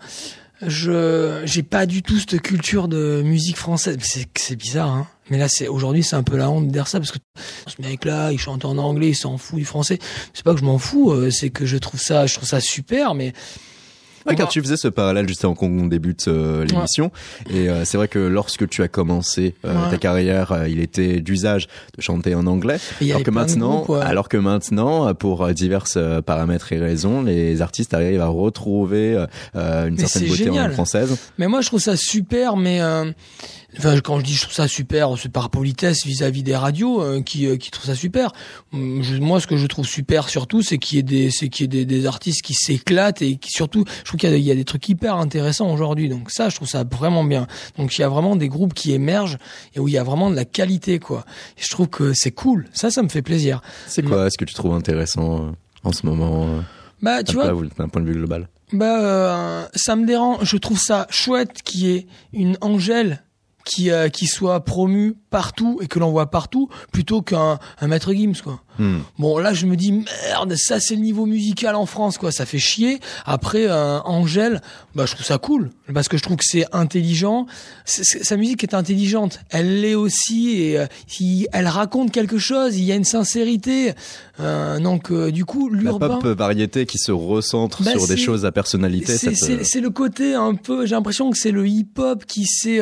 je, 0.66 1.42
j'ai 1.44 1.62
pas 1.62 1.86
du 1.86 2.02
tout 2.02 2.18
cette 2.18 2.40
culture 2.40 2.88
de 2.88 3.22
musique 3.22 3.56
française. 3.56 3.98
C'est, 4.02 4.26
c'est 4.36 4.56
bizarre, 4.56 4.90
hein. 4.90 5.06
Mais 5.30 5.38
là, 5.38 5.48
c'est, 5.48 5.68
aujourd'hui, 5.68 6.02
c'est 6.02 6.16
un 6.16 6.22
peu 6.22 6.36
la 6.36 6.50
honte 6.50 6.66
de 6.68 6.72
dire 6.72 6.86
ça 6.86 6.98
parce 6.98 7.10
que 7.12 7.18
ce 7.66 7.80
mec-là, 7.82 8.30
il 8.32 8.38
chante 8.38 8.64
en 8.64 8.76
anglais, 8.78 9.08
il 9.10 9.14
s'en 9.14 9.38
fout 9.38 9.58
du 9.58 9.64
français. 9.64 9.98
C'est 10.34 10.44
pas 10.44 10.52
que 10.54 10.60
je 10.60 10.64
m'en 10.64 10.78
fous, 10.78 11.12
euh, 11.12 11.30
c'est 11.30 11.50
que 11.50 11.64
je 11.66 11.76
trouve 11.78 12.00
ça, 12.00 12.26
je 12.26 12.34
trouve 12.34 12.48
ça 12.48 12.60
super, 12.60 13.14
mais 13.14 13.32
Ouais, 14.26 14.36
car 14.36 14.48
tu 14.48 14.62
faisais 14.62 14.78
ce 14.78 14.88
parallèle 14.88 15.28
juste 15.28 15.44
avant 15.44 15.54
qu'on 15.54 15.84
débute 15.84 16.28
euh, 16.28 16.64
l'émission. 16.64 17.10
Et 17.50 17.68
euh, 17.68 17.84
c'est 17.84 17.98
vrai 17.98 18.08
que 18.08 18.18
lorsque 18.18 18.66
tu 18.70 18.82
as 18.82 18.88
commencé 18.88 19.54
euh, 19.66 19.74
Ouais. 19.84 19.90
ta 19.90 19.98
carrière, 19.98 20.64
il 20.66 20.80
était 20.80 21.20
d'usage 21.20 21.68
de 21.94 22.00
chanter 22.00 22.34
en 22.34 22.46
anglais. 22.46 22.78
Alors 23.02 23.22
que 23.22 23.30
maintenant, 23.30 23.80
groupes, 23.82 23.98
alors 24.02 24.30
que 24.30 24.38
maintenant, 24.38 25.12
pour 25.14 25.46
diverses 25.52 25.98
paramètres 26.24 26.72
et 26.72 26.78
raisons, 26.78 27.20
les 27.22 27.60
artistes 27.60 27.92
arrivent 27.92 28.22
à 28.22 28.28
retrouver 28.28 29.26
une 29.54 29.90
Mais 29.94 30.06
certaine 30.06 30.28
beauté 30.28 30.48
en 30.48 30.56
langue 30.56 30.72
française. 30.72 31.14
Mais 31.36 31.46
moi, 31.46 31.60
je 31.60 31.66
trouve 31.66 31.80
ça 31.80 31.96
super, 31.96 32.56
mais 32.56 32.80
enfin, 33.78 33.98
quand 34.00 34.18
je 34.20 34.24
dis 34.24 34.34
je 34.34 34.42
trouve 34.42 34.54
ça 34.54 34.68
super, 34.68 35.10
c'est 35.18 35.30
par 35.30 35.50
politesse 35.50 36.04
vis-à-vis 36.04 36.42
des 36.42 36.56
radios 36.56 37.02
euh, 37.02 37.22
qui 37.22 37.46
euh, 37.46 37.56
qui 37.56 37.70
trouvent 37.70 37.86
ça 37.86 37.94
super. 37.94 38.32
Hum, 38.72 39.02
je- 39.02 39.16
moi, 39.18 39.40
ce 39.40 39.46
que 39.46 39.56
je 39.56 39.66
trouve 39.66 39.86
super 39.86 40.28
surtout, 40.28 40.62
c'est 40.62 40.78
qu'il 40.78 40.96
y 40.96 40.98
ait 41.00 41.02
des 41.02 41.30
c'est 41.30 41.48
qu'il 41.48 41.64
y 41.64 41.64
ait 41.64 41.84
des, 41.84 41.86
des 41.86 42.06
artistes 42.06 42.42
qui 42.42 42.54
s'éclatent 42.54 43.22
et 43.22 43.36
qui 43.36 43.50
surtout, 43.50 43.84
je 44.00 44.04
trouve 44.04 44.20
qu'il 44.20 44.30
y 44.30 44.32
a, 44.32 44.36
il 44.36 44.44
y 44.44 44.50
a 44.50 44.54
des 44.54 44.64
trucs 44.64 44.88
hyper 44.88 45.16
intéressants 45.16 45.72
aujourd'hui. 45.72 46.08
Donc 46.08 46.30
ça, 46.30 46.48
je 46.48 46.56
trouve 46.56 46.68
ça 46.68 46.84
vraiment 46.84 47.24
bien. 47.24 47.46
Donc 47.78 47.96
il 47.96 48.00
y 48.00 48.04
a 48.04 48.08
vraiment 48.08 48.36
des 48.36 48.48
groupes 48.48 48.74
qui 48.74 48.92
émergent 48.92 49.38
et 49.74 49.80
où 49.80 49.88
il 49.88 49.94
y 49.94 49.98
a 49.98 50.02
vraiment 50.04 50.30
de 50.30 50.36
la 50.36 50.44
qualité, 50.44 50.98
quoi. 50.98 51.24
Et 51.58 51.62
je 51.62 51.70
trouve 51.70 51.88
que 51.88 52.12
c'est 52.14 52.32
cool. 52.32 52.66
Ça, 52.72 52.90
ça 52.90 53.02
me 53.02 53.08
fait 53.08 53.22
plaisir. 53.22 53.60
C'est 53.86 54.02
quoi 54.02 54.30
ce 54.30 54.38
que 54.38 54.44
tu 54.44 54.54
trouves 54.54 54.74
intéressant 54.74 55.46
euh, 55.48 55.50
en 55.82 55.92
ce 55.92 56.06
moment 56.06 56.46
euh, 56.48 56.60
Bah, 57.02 57.22
tu 57.22 57.34
vois, 57.34 57.52
d'un 57.78 57.88
point 57.88 58.00
de 58.02 58.06
vue 58.08 58.14
global? 58.14 58.48
Bah, 58.72 59.00
euh, 59.00 59.66
ça 59.74 59.94
me 59.96 60.06
dérange. 60.06 60.38
Je 60.42 60.56
trouve 60.56 60.78
ça 60.78 61.06
chouette 61.10 61.62
qu'il 61.64 61.80
y 61.80 61.90
ait 61.94 62.06
une 62.32 62.56
Angèle 62.60 63.22
qui 63.64 63.90
euh, 63.90 64.08
qui 64.08 64.26
soit 64.26 64.64
promue 64.64 65.14
partout 65.30 65.78
et 65.82 65.86
que 65.86 65.98
l'on 65.98 66.10
voit 66.10 66.30
partout, 66.30 66.68
plutôt 66.92 67.22
qu'un 67.22 67.58
un 67.80 67.86
Maître 67.86 68.12
Gims, 68.12 68.40
quoi. 68.42 68.60
Hmm. 68.78 68.98
Bon, 69.18 69.38
là, 69.38 69.52
je 69.54 69.66
me 69.66 69.76
dis 69.76 69.92
merde, 69.92 70.54
ça 70.56 70.80
c'est 70.80 70.94
le 70.96 71.00
niveau 71.02 71.26
musical 71.26 71.74
en 71.76 71.86
France, 71.86 72.18
quoi. 72.18 72.32
Ça 72.32 72.44
fait 72.46 72.58
chier. 72.58 72.98
Après, 73.24 73.66
euh, 73.68 74.00
Angèle, 74.00 74.60
bah, 74.94 75.04
je 75.06 75.14
trouve 75.14 75.26
ça 75.26 75.38
cool 75.38 75.70
parce 75.92 76.08
que 76.08 76.16
je 76.16 76.22
trouve 76.22 76.36
que 76.36 76.44
c'est 76.44 76.66
intelligent. 76.72 77.46
Sa 77.84 78.36
musique 78.36 78.62
est 78.64 78.74
intelligente. 78.74 79.40
Elle 79.50 79.80
l'est 79.82 79.94
aussi 79.94 80.50
et 80.60 80.78
euh, 80.78 80.86
il- 81.20 81.46
elle 81.52 81.68
raconte 81.68 82.10
quelque 82.10 82.38
chose. 82.38 82.76
Il 82.76 82.84
y 82.84 82.92
a 82.92 82.94
une 82.96 83.04
sincérité. 83.04 83.92
Euh, 84.40 84.80
donc, 84.80 85.12
du 85.12 85.44
coup, 85.44 85.68
La 85.70 85.80
l'urbain. 85.80 86.18
pop 86.20 86.26
variété 86.36 86.86
qui 86.86 86.98
se 86.98 87.12
recentre 87.12 87.82
Bah, 87.82 87.92
sur 87.92 88.08
des 88.08 88.16
choses 88.16 88.44
à 88.44 88.50
personnalité. 88.52 89.16
C'est 89.16 89.80
le 89.80 89.90
côté 89.90 90.34
un 90.34 90.54
peu. 90.54 90.86
J'ai 90.86 90.94
l'impression 90.94 91.30
que 91.30 91.38
c'est 91.38 91.50
le 91.52 91.66
hip-hop 91.68 92.24
qui 92.26 92.46
s'est 92.46 92.80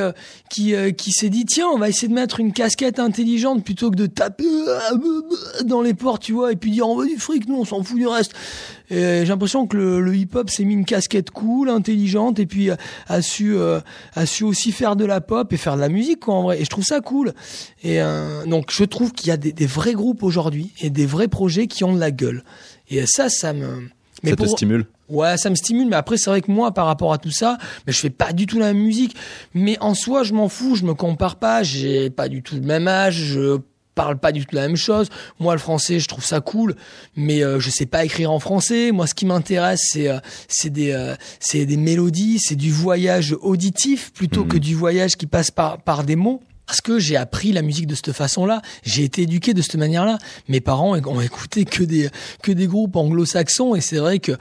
qui 0.48 0.74
qui 0.96 1.12
s'est 1.12 1.28
dit 1.28 1.44
tiens 1.44 1.66
on 1.72 1.78
va 1.78 1.88
essayer 1.88 2.08
de 2.08 2.14
mettre 2.14 2.40
une 2.40 2.52
casquette 2.52 2.98
intelligente 2.98 3.64
plutôt 3.64 3.90
que 3.90 3.96
de 3.96 4.06
taper 4.06 4.44
euh, 4.46 4.98
dans 5.82 5.88
les 5.88 5.94
portes 5.94 6.22
tu 6.22 6.32
vois 6.32 6.52
et 6.52 6.56
puis 6.56 6.70
dire 6.70 6.88
on 6.88 6.96
veut 6.96 7.08
du 7.08 7.18
fric 7.18 7.48
nous 7.48 7.56
on 7.56 7.64
s'en 7.64 7.82
fout 7.82 7.98
du 7.98 8.06
reste. 8.06 8.32
Et 8.90 9.20
J'ai 9.20 9.26
l'impression 9.26 9.66
que 9.66 9.76
le, 9.76 10.00
le 10.00 10.14
hip-hop 10.14 10.50
s'est 10.50 10.64
mis 10.64 10.74
une 10.74 10.84
casquette 10.84 11.30
cool, 11.30 11.70
intelligente 11.70 12.38
et 12.38 12.46
puis 12.46 12.70
euh, 12.70 12.76
a 13.08 13.22
su 13.22 13.56
euh, 13.56 13.80
a 14.14 14.26
su 14.26 14.44
aussi 14.44 14.72
faire 14.72 14.96
de 14.96 15.04
la 15.04 15.20
pop 15.20 15.52
et 15.52 15.56
faire 15.56 15.76
de 15.76 15.80
la 15.80 15.88
musique 15.88 16.20
quoi 16.20 16.34
en 16.34 16.42
vrai. 16.42 16.60
Et 16.60 16.64
je 16.64 16.70
trouve 16.70 16.84
ça 16.84 17.00
cool. 17.00 17.32
Et 17.82 18.00
euh, 18.00 18.44
donc 18.46 18.70
je 18.70 18.84
trouve 18.84 19.12
qu'il 19.12 19.28
y 19.28 19.30
a 19.32 19.36
des, 19.36 19.52
des 19.52 19.66
vrais 19.66 19.94
groupes 19.94 20.22
aujourd'hui 20.22 20.72
et 20.80 20.90
des 20.90 21.06
vrais 21.06 21.28
projets 21.28 21.66
qui 21.66 21.84
ont 21.84 21.94
de 21.94 22.00
la 22.00 22.10
gueule. 22.10 22.44
Et 22.90 23.04
ça 23.06 23.28
ça 23.28 23.52
me 23.52 23.88
ça 24.24 24.36
te 24.36 24.46
stimule? 24.46 24.86
Ouais, 25.08 25.36
ça 25.36 25.50
me 25.50 25.54
stimule, 25.54 25.88
mais 25.88 25.96
après 25.96 26.16
c'est 26.16 26.30
vrai 26.30 26.40
que 26.40 26.50
moi, 26.50 26.72
par 26.72 26.86
rapport 26.86 27.12
à 27.12 27.18
tout 27.18 27.30
ça, 27.30 27.58
mais 27.86 27.92
je 27.92 27.98
fais 27.98 28.10
pas 28.10 28.32
du 28.32 28.46
tout 28.46 28.58
la 28.58 28.72
même 28.72 28.82
musique. 28.82 29.14
Mais 29.52 29.76
en 29.80 29.94
soi, 29.94 30.22
je 30.22 30.32
m'en 30.32 30.48
fous, 30.48 30.74
je 30.76 30.84
me 30.84 30.94
compare 30.94 31.36
pas, 31.36 31.62
j'ai 31.62 32.08
pas 32.08 32.28
du 32.28 32.42
tout 32.42 32.54
le 32.54 32.62
même 32.62 32.88
âge, 32.88 33.14
je 33.16 33.58
parle 33.94 34.18
pas 34.18 34.32
du 34.32 34.46
tout 34.46 34.54
la 34.56 34.62
même 34.62 34.76
chose. 34.76 35.08
Moi, 35.38 35.52
le 35.54 35.58
français, 35.60 36.00
je 36.00 36.08
trouve 36.08 36.24
ça 36.24 36.40
cool, 36.40 36.74
mais 37.16 37.42
euh, 37.44 37.60
je 37.60 37.70
sais 37.70 37.86
pas 37.86 38.04
écrire 38.04 38.30
en 38.32 38.40
français. 38.40 38.92
Moi, 38.92 39.06
ce 39.06 39.14
qui 39.14 39.26
m'intéresse, 39.26 39.82
c'est 39.90 40.08
euh, 40.08 40.18
c'est 40.48 40.70
des 40.70 40.92
euh, 40.92 41.14
c'est 41.40 41.66
des 41.66 41.76
mélodies, 41.76 42.38
c'est 42.40 42.56
du 42.56 42.70
voyage 42.72 43.36
auditif 43.40 44.12
plutôt 44.12 44.42
Mhm. 44.42 44.48
que 44.48 44.58
du 44.58 44.74
voyage 44.74 45.16
qui 45.16 45.26
passe 45.26 45.50
par 45.50 45.82
par 45.82 46.04
des 46.04 46.16
mots. 46.16 46.40
Parce 46.64 46.80
que 46.80 46.98
j'ai 46.98 47.16
appris 47.16 47.52
la 47.52 47.60
musique 47.60 47.86
de 47.86 47.94
cette 47.94 48.12
façon-là, 48.12 48.62
j'ai 48.82 49.02
été 49.04 49.22
éduqué 49.22 49.52
de 49.52 49.60
cette 49.60 49.74
manière-là. 49.74 50.16
Mes 50.48 50.60
parents 50.60 50.96
ont 50.96 51.20
écouté 51.20 51.64
que 51.66 51.82
des 51.82 52.08
que 52.42 52.52
des 52.52 52.66
groupes 52.66 52.96
anglo-saxons 52.96 53.74
et 53.74 53.80
c'est 53.82 53.98
vrai 53.98 54.20
que 54.20 54.32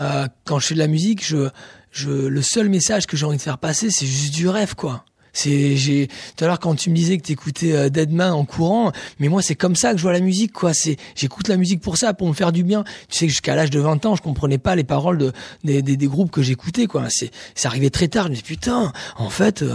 euh, 0.00 0.26
quand 0.44 0.58
je 0.58 0.66
fais 0.66 0.74
de 0.74 0.80
la 0.80 0.88
musique, 0.88 1.24
je 1.24 1.48
je 1.90 2.10
le 2.10 2.42
seul 2.42 2.68
message 2.68 3.06
que 3.06 3.16
j'ai 3.16 3.24
envie 3.24 3.38
de 3.38 3.42
faire 3.42 3.58
passer, 3.58 3.88
c'est 3.90 4.06
juste 4.06 4.34
du 4.34 4.48
rêve 4.48 4.74
quoi. 4.74 5.04
C'est 5.32 5.76
j'ai 5.76 6.08
tout 6.36 6.44
à 6.44 6.46
l'heure 6.48 6.58
quand 6.60 6.74
tu 6.74 6.90
me 6.90 6.94
disais 6.96 7.16
que 7.18 7.22
t'écoutais 7.22 7.72
euh, 7.72 7.88
Deadman 7.88 8.32
en 8.32 8.44
courant, 8.44 8.92
mais 9.18 9.28
moi 9.28 9.42
c'est 9.42 9.54
comme 9.54 9.76
ça 9.76 9.92
que 9.92 9.98
je 9.98 10.02
vois 10.02 10.12
la 10.12 10.20
musique 10.20 10.52
quoi. 10.52 10.72
C'est 10.74 10.96
j'écoute 11.14 11.48
la 11.48 11.56
musique 11.56 11.80
pour 11.80 11.96
ça, 11.96 12.14
pour 12.14 12.28
me 12.28 12.32
faire 12.34 12.52
du 12.52 12.64
bien. 12.64 12.84
Tu 13.08 13.18
sais 13.18 13.26
que 13.26 13.30
jusqu'à 13.32 13.54
l'âge 13.54 13.70
de 13.70 13.80
20 13.80 14.04
ans, 14.06 14.16
je 14.16 14.22
comprenais 14.22 14.58
pas 14.58 14.74
les 14.76 14.84
paroles 14.84 15.18
de 15.18 15.32
des, 15.64 15.82
des, 15.82 15.96
des 15.96 16.06
groupes 16.06 16.30
que 16.30 16.42
j'écoutais 16.42 16.86
quoi. 16.86 17.04
C'est 17.08 17.30
c'est 17.54 17.68
arrivé 17.68 17.90
très 17.90 18.08
tard. 18.08 18.24
Je 18.26 18.30
me 18.30 18.34
dis 18.36 18.42
putain, 18.42 18.92
en 19.16 19.28
fait, 19.30 19.62
euh, 19.62 19.74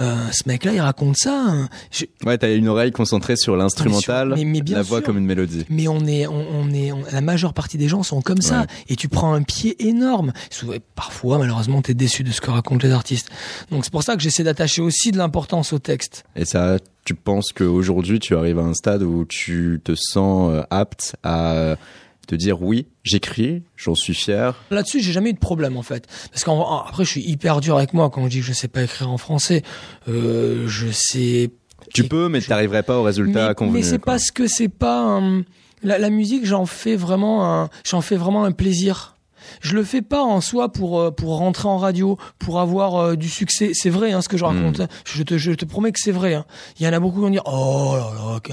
euh, 0.00 0.16
ce 0.32 0.42
mec-là 0.48 0.72
il 0.72 0.80
raconte 0.80 1.16
ça. 1.16 1.44
hein. 1.46 1.68
Je- 1.90 2.04
Ouais, 2.24 2.38
t'as 2.38 2.52
une 2.54 2.68
oreille 2.68 2.90
concentrée 2.92 3.36
sur 3.36 3.56
l'instrumental, 3.56 4.34
Mais- 4.36 4.44
mais 4.44 4.60
bien 4.62 4.76
la 4.76 4.82
voix 4.82 4.98
sûr. 4.98 5.06
comme 5.06 5.18
une 5.18 5.26
mélodie. 5.26 5.64
mais 5.68 5.88
on 5.88 6.04
est, 6.06 6.26
on, 6.26 6.44
on 6.52 6.70
est, 6.72 6.92
on- 6.92 7.02
la 7.12 7.20
majeure 7.20 7.54
partie 7.54 7.78
des 7.78 7.88
gens 7.88 8.02
sont 8.02 8.20
comme 8.22 8.40
ça. 8.42 8.60
Ouais. 8.62 8.66
Et 8.88 8.96
tu 8.96 9.08
prends 9.08 9.32
un 9.34 9.42
pied 9.42 9.76
énorme. 9.86 10.32
Souvent- 10.50 10.74
Parfois, 10.94 11.38
malheureusement, 11.38 11.82
t'es 11.82 11.94
déçu 11.94 12.22
de 12.24 12.30
ce 12.32 12.40
que 12.40 12.50
racontent 12.50 12.86
les 12.86 12.92
artistes. 12.92 13.28
Donc 13.70 13.84
c'est 13.84 13.90
pour 13.92 14.02
ça 14.02 14.16
que 14.16 14.22
j'essaie 14.22 14.42
d'attacher 14.44 14.82
aussi 14.86 15.10
de 15.12 15.18
l'importance 15.18 15.72
au 15.72 15.78
texte. 15.78 16.24
Et 16.36 16.44
ça, 16.44 16.78
tu 17.04 17.14
penses 17.14 17.52
qu'aujourd'hui, 17.52 18.18
tu 18.18 18.34
arrives 18.36 18.58
à 18.58 18.62
un 18.62 18.74
stade 18.74 19.02
où 19.02 19.24
tu 19.26 19.80
te 19.84 19.92
sens 19.94 20.50
euh, 20.52 20.62
apte 20.70 21.16
à 21.22 21.76
te 22.26 22.34
dire 22.34 22.60
oui, 22.62 22.86
j'écris, 23.04 23.62
j'en 23.76 23.94
suis 23.94 24.14
fier. 24.14 24.56
Là-dessus, 24.70 25.00
j'ai 25.00 25.12
jamais 25.12 25.30
eu 25.30 25.34
de 25.34 25.38
problème 25.38 25.76
en 25.76 25.82
fait, 25.82 26.06
parce 26.32 26.42
qu'après, 26.42 27.04
je 27.04 27.08
suis 27.10 27.22
hyper 27.22 27.60
dur 27.60 27.76
avec 27.76 27.92
moi 27.94 28.10
quand 28.10 28.24
je 28.24 28.30
dis 28.30 28.40
que 28.40 28.46
je 28.46 28.52
sais 28.52 28.66
pas 28.68 28.82
écrire 28.82 29.10
en 29.10 29.18
français. 29.18 29.62
Euh, 30.08 30.66
je 30.66 30.88
sais. 30.90 31.50
Tu 31.94 32.04
peux, 32.04 32.28
mais 32.28 32.40
tu 32.40 32.50
n'arriverais 32.50 32.82
pas 32.82 32.98
au 32.98 33.04
résultat 33.04 33.48
mais, 33.50 33.54
convenu. 33.54 33.74
mais 33.78 33.82
c'est 33.84 34.00
parce 34.00 34.32
que 34.32 34.48
c'est 34.48 34.68
pas 34.68 35.00
un- 35.02 35.44
la, 35.84 35.98
la 35.98 36.10
musique. 36.10 36.44
J'en 36.44 36.66
fais 36.66 36.96
vraiment 36.96 37.62
un, 37.62 37.70
j'en 37.84 38.00
fais 38.00 38.16
vraiment 38.16 38.44
un 38.44 38.50
plaisir. 38.52 39.15
Je 39.60 39.74
le 39.74 39.84
fais 39.84 40.02
pas 40.02 40.22
en 40.22 40.40
soi 40.40 40.70
pour 40.72 41.00
euh, 41.00 41.10
pour 41.10 41.36
rentrer 41.38 41.68
en 41.68 41.78
radio, 41.78 42.18
pour 42.38 42.60
avoir 42.60 42.96
euh, 42.96 43.16
du 43.16 43.28
succès. 43.28 43.70
C'est 43.74 43.90
vrai 43.90 44.12
hein, 44.12 44.20
ce 44.22 44.28
que 44.28 44.36
je 44.36 44.44
raconte. 44.44 44.80
hein. 44.80 44.88
Je 45.04 45.22
te 45.22 45.38
je 45.38 45.52
te 45.52 45.64
promets 45.64 45.92
que 45.92 46.00
c'est 46.00 46.12
vrai. 46.12 46.34
hein. 46.34 46.44
Il 46.78 46.84
y 46.86 46.88
en 46.88 46.92
a 46.92 47.00
beaucoup 47.00 47.16
qui 47.16 47.22
vont 47.22 47.30
dire 47.30 47.42
oh 47.46 47.94
là 47.96 48.10
là, 48.14 48.36
ok, 48.36 48.50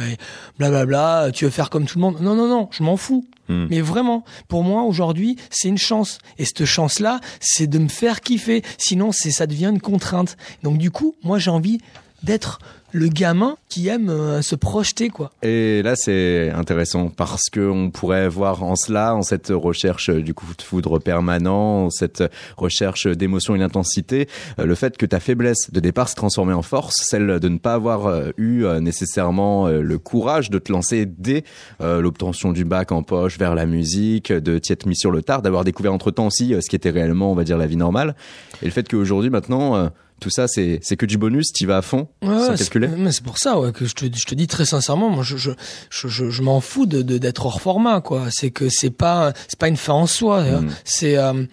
blablabla. 0.60 1.32
Tu 1.34 1.46
veux 1.46 1.52
faire 1.52 1.70
comme 1.70 1.86
tout 1.86 1.98
le 1.98 2.02
monde? 2.04 2.18
Non 2.22 2.36
non 2.36 2.48
non, 2.48 2.70
je 2.72 2.84
m'en 2.84 2.98
fous. 2.98 3.26
Hmm. 3.50 3.68
Mais 3.70 3.82
vraiment, 3.82 4.24
pour 4.48 4.64
moi 4.64 4.84
aujourd'hui, 4.84 5.38
c'est 5.50 5.68
une 5.68 5.78
chance. 5.78 6.20
Et 6.38 6.46
cette 6.46 6.66
chance-là, 6.66 7.20
c'est 7.42 7.68
de 7.68 7.78
me 7.78 7.90
faire 7.90 8.22
kiffer. 8.22 8.64
Sinon, 8.78 9.12
c'est 9.12 9.32
ça 9.32 9.48
devient 9.48 9.70
une 9.70 9.82
contrainte. 9.82 10.38
Donc 10.64 10.78
du 10.78 10.92
coup, 10.92 11.16
moi 11.24 11.40
j'ai 11.40 11.52
envie 11.52 11.80
d'être 12.24 12.60
le 12.94 13.08
gamin 13.08 13.58
qui 13.70 13.88
aime 13.88 14.10
euh, 14.10 14.42
se 14.42 14.56
projeter, 14.56 15.10
quoi. 15.10 15.32
Et 15.42 15.82
là, 15.82 15.96
c'est 15.96 16.52
intéressant 16.52 17.10
parce 17.10 17.50
que 17.52 17.60
on 17.60 17.90
pourrait 17.90 18.30
voir 18.30 18.64
en 18.64 18.76
cela, 18.76 19.16
en 19.16 19.24
cette 19.24 19.50
recherche 19.50 20.10
euh, 20.10 20.22
du 20.22 20.36
coup 20.36 20.46
de 20.56 20.62
foudre 20.62 21.00
permanent, 21.00 21.90
cette 21.90 22.24
recherche 22.56 23.08
d'émotion 23.08 23.56
et 23.56 23.60
d'intensité, 23.60 24.30
euh, 24.60 24.66
le 24.66 24.76
fait 24.76 24.96
que 24.96 25.08
ta 25.08 25.20
faiblesse 25.20 25.72
de 25.72 25.80
départ 25.80 26.08
se 26.08 26.16
transformait 26.16 26.54
en 26.54 26.62
force, 26.62 26.96
celle 27.10 27.40
de 27.40 27.50
ne 27.50 27.58
pas 27.58 27.74
avoir 27.74 28.32
eu 28.38 28.66
nécessairement 28.80 29.68
le 29.68 29.98
courage 29.98 30.52
de 30.52 30.60
te 30.60 30.72
lancer 30.72 31.06
dès 31.06 31.44
l'obtention 31.80 32.52
du 32.52 32.66
bac 32.66 32.92
en 32.92 33.02
poche 33.02 33.40
vers 33.40 33.56
la 33.56 33.66
musique, 33.66 34.32
de 34.32 34.60
t'y 34.60 34.74
être 34.74 34.86
mis 34.86 34.96
sur 34.96 35.12
le 35.12 35.24
tard, 35.24 35.42
d'avoir 35.42 35.64
découvert 35.64 35.94
entre 35.94 36.12
temps 36.12 36.28
aussi 36.28 36.54
ce 36.60 36.70
qui 36.70 36.76
était 36.76 36.92
réellement, 36.92 37.32
on 37.32 37.36
va 37.36 37.44
dire, 37.44 37.58
la 37.58 37.66
vie 37.66 37.78
normale. 37.78 38.16
Et 38.62 38.66
le 38.66 38.72
fait 38.72 38.88
qu'aujourd'hui, 38.88 39.30
maintenant, 39.30 39.90
tout 40.24 40.30
ça, 40.30 40.48
c'est 40.48 40.80
c'est 40.82 40.96
que 40.98 41.06
du 41.06 41.18
bonus, 41.18 41.52
t'y 41.54 41.66
vas 41.66 41.78
à 41.78 41.82
fond, 41.82 42.08
Ouais, 42.24 42.48
sans 42.48 42.56
calculer. 42.56 42.88
c'est- 42.90 42.96
mais 42.98 43.12
c'est 43.12 43.24
pour 43.24 43.38
ça 43.38 43.60
ouais, 43.60 43.72
que 43.72 43.86
je 43.86 43.94
te, 43.94 44.06
je 44.06 44.26
te 44.26 44.34
dis 44.36 44.48
très 44.48 44.66
sincèrement, 44.66 45.10
moi 45.10 45.24
je 45.24 45.38
je 45.38 45.52
je, 45.92 46.08
je, 46.30 46.42
m'en 46.42 46.62
fous 46.62 46.86
de 46.86 47.02
de- 47.02 47.18
d'être 47.18 47.46
hors 47.46 47.62
format 47.62 48.02
quoi. 48.02 48.28
C'est 48.32 48.52
que 48.52 48.70
c'est 48.70 48.90
pas 48.90 49.34
c'est 49.48 49.60
pas 49.60 49.68
une 49.68 49.78
fin 49.78 49.94
en 49.94 50.08
soi. 50.08 50.42
Mhm. 50.44 50.70
C'est 50.86 51.18
euh, 51.18 51.44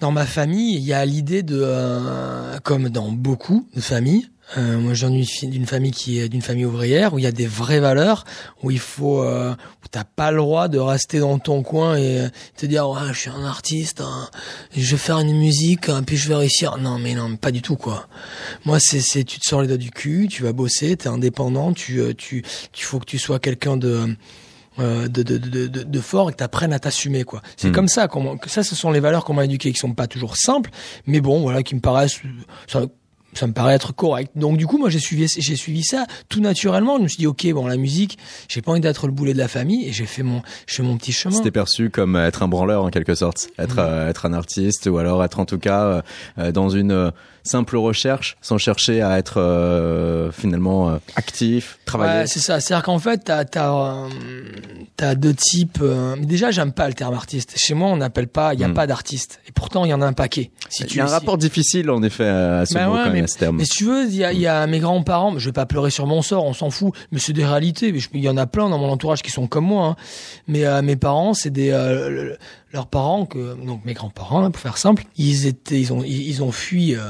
dans 0.00 0.12
ma 0.12 0.26
famille, 0.26 0.76
il 0.76 0.82
y 0.84 0.92
a 0.92 1.04
l'idée 1.06 1.42
de 1.42 1.58
euh, 1.62 2.58
comme 2.62 2.88
dans 2.90 3.10
beaucoup 3.10 3.66
de 3.74 3.80
familles. 3.80 4.28
Euh, 4.56 4.78
moi, 4.78 4.94
je 4.94 5.06
viens 5.06 5.24
d'une 5.48 5.66
famille 5.66 5.90
qui 5.90 6.20
est 6.20 6.28
d'une 6.28 6.40
famille 6.42 6.64
ouvrière 6.64 7.12
où 7.14 7.18
il 7.18 7.22
y 7.22 7.26
a 7.26 7.32
des 7.32 7.48
vraies 7.48 7.80
valeurs, 7.80 8.24
où 8.62 8.70
il 8.70 8.78
faut, 8.78 9.22
euh, 9.22 9.52
où 9.52 9.88
t'as 9.90 10.04
pas 10.04 10.30
le 10.30 10.36
droit 10.36 10.68
de 10.68 10.78
rester 10.78 11.18
dans 11.18 11.38
ton 11.40 11.62
coin 11.64 11.96
et 11.96 12.20
euh, 12.20 12.28
te 12.56 12.64
dire 12.64 12.88
ouais, 12.88 13.12
je 13.12 13.18
suis 13.18 13.30
un 13.30 13.44
artiste, 13.44 14.00
hein, 14.02 14.28
je 14.76 14.88
vais 14.92 14.96
faire 14.96 15.18
une 15.18 15.36
musique, 15.36 15.88
hein, 15.88 16.02
puis 16.06 16.16
je 16.16 16.28
vais 16.28 16.36
réussir. 16.36 16.76
Non, 16.78 16.98
mais 16.98 17.14
non, 17.14 17.28
mais 17.30 17.36
pas 17.38 17.50
du 17.50 17.60
tout 17.60 17.74
quoi. 17.74 18.06
Moi, 18.64 18.78
c'est, 18.80 19.00
c'est, 19.00 19.24
tu 19.24 19.40
te 19.40 19.48
sors 19.48 19.62
les 19.62 19.68
doigts 19.68 19.76
du 19.76 19.90
cul, 19.90 20.28
tu 20.30 20.44
vas 20.44 20.52
bosser, 20.52 20.96
t'es 20.96 21.08
indépendant, 21.08 21.72
tu, 21.72 21.98
euh, 22.00 22.14
tu, 22.16 22.44
tu 22.72 22.84
faut 22.84 23.00
que 23.00 23.06
tu 23.06 23.18
sois 23.18 23.40
quelqu'un 23.40 23.76
de, 23.76 24.14
euh, 24.78 25.08
de, 25.08 25.24
de, 25.24 25.38
de, 25.38 25.66
de, 25.66 26.00
fort 26.00 26.28
et 26.28 26.32
que 26.32 26.36
t'apprennes 26.38 26.72
à 26.72 26.78
t'assumer, 26.78 27.24
quoi. 27.24 27.42
C'est 27.56 27.68
Mhm. 27.68 27.74
comme 27.74 27.88
ça 27.88 28.06
qu'on, 28.06 28.36
que 28.38 28.48
ça, 28.48 28.62
ce 28.62 28.76
sont 28.76 28.92
les 28.92 29.00
valeurs 29.00 29.24
qu'on 29.24 29.34
m'a 29.34 29.44
éduquées, 29.46 29.72
qui 29.72 29.78
sont 29.78 29.92
pas 29.92 30.06
toujours 30.06 30.36
simples, 30.36 30.70
mais 31.06 31.20
bon, 31.20 31.40
voilà, 31.40 31.62
qui 31.64 31.74
me 31.74 31.80
paraissent, 31.80 32.20
ça, 32.68 32.82
ça 33.38 33.46
me 33.46 33.52
paraît 33.52 33.74
être 33.74 33.94
correct. 33.94 34.32
Donc, 34.36 34.56
du 34.56 34.66
coup, 34.66 34.78
moi, 34.78 34.90
j'ai 34.90 34.98
suivi, 34.98 35.26
j'ai 35.28 35.56
suivi 35.56 35.82
ça 35.84 36.06
tout 36.28 36.40
naturellement. 36.40 36.96
Je 36.98 37.02
me 37.02 37.08
suis 37.08 37.18
dit, 37.18 37.26
ok, 37.26 37.46
bon, 37.52 37.66
la 37.66 37.76
musique, 37.76 38.18
j'ai 38.48 38.62
pas 38.62 38.72
envie 38.72 38.80
d'être 38.80 39.06
le 39.06 39.12
boulet 39.12 39.32
de 39.32 39.38
la 39.38 39.48
famille 39.48 39.86
et 39.88 39.92
j'ai 39.92 40.06
fait 40.06 40.22
mon, 40.22 40.42
j'ai 40.66 40.76
fait 40.76 40.82
mon 40.82 40.96
petit 40.96 41.12
chemin. 41.12 41.36
C'était 41.36 41.50
perçu 41.50 41.90
comme 41.90 42.16
être 42.16 42.42
un 42.42 42.48
branleur 42.48 42.84
en 42.84 42.90
quelque 42.90 43.14
sorte, 43.14 43.48
être 43.58 43.76
Mhm. 43.76 43.80
euh, 43.86 44.08
être 44.10 44.26
un 44.26 44.32
artiste 44.32 44.86
ou 44.86 44.98
alors 44.98 45.22
être 45.24 45.40
en 45.40 45.44
tout 45.44 45.58
cas 45.58 45.82
euh, 45.84 46.02
euh, 46.38 46.52
dans 46.52 46.68
une 46.70 46.92
euh, 46.92 47.10
simple 47.46 47.76
recherche 47.76 48.36
sans 48.42 48.58
chercher 48.58 49.02
à 49.02 49.18
être 49.18 49.40
euh, 49.40 50.30
finalement 50.32 50.90
euh, 50.90 50.96
actif, 51.16 51.78
travailler. 51.84 52.20
Ouais, 52.20 52.26
c'est 52.26 52.40
ça. 52.40 52.60
C'est-à-dire 52.60 52.84
qu'en 52.84 52.98
fait, 52.98 53.18
t'as 53.24 53.44
t'as 53.44 53.72
euh, 55.02 55.14
deux 55.14 55.34
types. 55.34 55.82
déjà, 56.20 56.50
j'aime 56.50 56.72
pas 56.72 56.88
le 56.88 56.94
terme 56.94 57.14
artiste. 57.14 57.54
Chez 57.56 57.74
moi, 57.74 57.88
on 57.88 57.96
n'appelle 57.96 58.28
pas. 58.28 58.54
Il 58.54 58.60
y 58.60 58.64
a 58.64 58.68
Hmm. 58.68 58.74
pas 58.74 58.86
d'artiste. 58.86 59.40
Et 59.48 59.52
pourtant, 59.52 59.84
il 59.84 59.90
y 59.90 59.94
en 59.94 60.02
a 60.02 60.06
un 60.06 60.12
paquet. 60.12 60.50
Si 60.68 60.82
Il 60.84 60.96
y 60.96 61.00
a 61.00 61.04
un 61.04 61.06
si- 61.06 61.12
rapport 61.12 61.38
difficile 61.38 61.90
en 61.90 62.02
effet 62.02 62.26
à 62.26 62.66
ce 62.66 62.74
Bah 62.74 62.86
mot 62.86 62.92
ouais, 62.94 62.98
quand 62.98 63.04
même, 63.04 63.12
mais- 63.14 63.22
à 63.22 63.26
ce 63.26 63.38
terme. 63.38 63.56
Mais 63.56 63.64
si 63.64 63.70
tu 63.72 63.84
veux, 63.84 64.04
il 64.06 64.14
y 64.16 64.24
a, 64.24 64.32
il 64.32 64.40
y 64.40 64.46
a 64.46 64.66
mes 64.66 64.78
grands-parents. 64.80 65.38
Je 65.38 65.46
vais 65.46 65.52
pas 65.52 65.66
pleurer 65.66 65.90
sur 65.90 66.06
mon 66.06 66.22
sort. 66.22 66.44
On 66.44 66.52
s'en 66.54 66.70
fout. 66.70 66.92
Mais 67.12 67.18
c'est 67.18 67.32
des 67.32 67.44
réalités. 67.46 67.94
Il 68.14 68.20
y 68.20 68.28
en 68.28 68.36
a 68.36 68.46
plein 68.46 68.68
dans 68.68 68.78
mon 68.78 68.88
entourage 68.90 69.22
qui 69.22 69.30
sont 69.30 69.46
comme 69.46 69.66
moi. 69.66 69.86
hein. 69.88 69.96
Mais 70.48 70.64
euh, 70.64 70.82
mes 70.82 70.96
parents, 70.96 71.34
c'est 71.34 71.50
des 71.50 71.70
le- 71.70 72.10
le- 72.10 72.38
leurs 72.72 72.86
parents 72.88 73.24
que 73.26 73.54
donc 73.64 73.84
mes 73.84 73.94
grands-parents, 73.94 74.44
hein, 74.44 74.50
pour 74.50 74.60
faire 74.60 74.76
simple, 74.76 75.04
ils 75.16 75.46
étaient, 75.46 75.80
ils 75.80 75.92
ont, 75.92 76.02
ils, 76.04 76.28
ils 76.28 76.42
ont 76.42 76.52
fui 76.52 76.94
euh, 76.94 77.00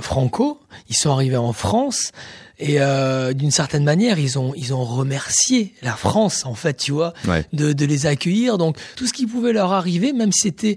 Franco. 0.00 0.60
Ils 0.88 0.96
sont 0.96 1.10
arrivés 1.10 1.36
en 1.36 1.52
France. 1.52 2.12
Et 2.58 2.76
euh, 2.80 3.32
d'une 3.32 3.50
certaine 3.50 3.82
manière, 3.84 4.18
ils 4.20 4.38
ont 4.38 4.52
ils 4.56 4.72
ont 4.72 4.84
remercié 4.84 5.74
la 5.82 5.94
France 5.94 6.46
en 6.46 6.54
fait, 6.54 6.74
tu 6.76 6.92
vois, 6.92 7.12
Ouais. 7.26 7.44
de, 7.52 7.72
de 7.72 7.84
les 7.84 8.06
accueillir. 8.06 8.56
Donc 8.58 8.76
tout 8.96 9.06
ce 9.06 9.12
qui 9.12 9.26
pouvait 9.26 9.52
leur 9.52 9.72
arriver, 9.72 10.12
même 10.12 10.30
si 10.32 10.42
c'était 10.42 10.76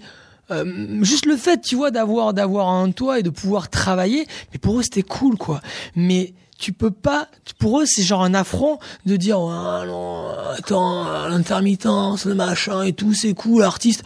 euh, 0.51 1.03
juste 1.03 1.26
le 1.28 1.38
fait, 1.38 1.62
tu 1.62 1.76
vois, 1.76 1.91
d'avoir 1.91 2.34
d'avoir 2.34 2.70
un 2.70 2.89
toit 2.91 3.20
et 3.20 3.24
de 3.24 3.30
pouvoir 3.30 3.70
travailler, 3.70 4.26
mais 4.51 4.58
pour 4.58 4.80
eux 4.80 4.84
c'était 4.84 5.03
cool 5.03 5.38
quoi. 5.38 5.62
Mais 5.95 6.34
tu 6.58 6.72
peux 6.74 6.91
pas, 6.91 7.28
pour 7.60 7.82
eux 7.82 7.86
c'est 7.86 8.01
genre 8.03 8.24
un 8.24 8.34
affront 8.34 8.80
de 9.06 9.16
dire 9.18 9.38
ah 9.39 9.84
non, 9.86 10.30
attends, 10.58 11.28
l'intermittence, 11.28 12.26
le 12.26 12.34
machin 12.34 12.82
et 12.84 12.93
tout, 12.93 13.14
c'est 13.14 13.34
cool, 13.34 13.62
artiste. 13.64 14.03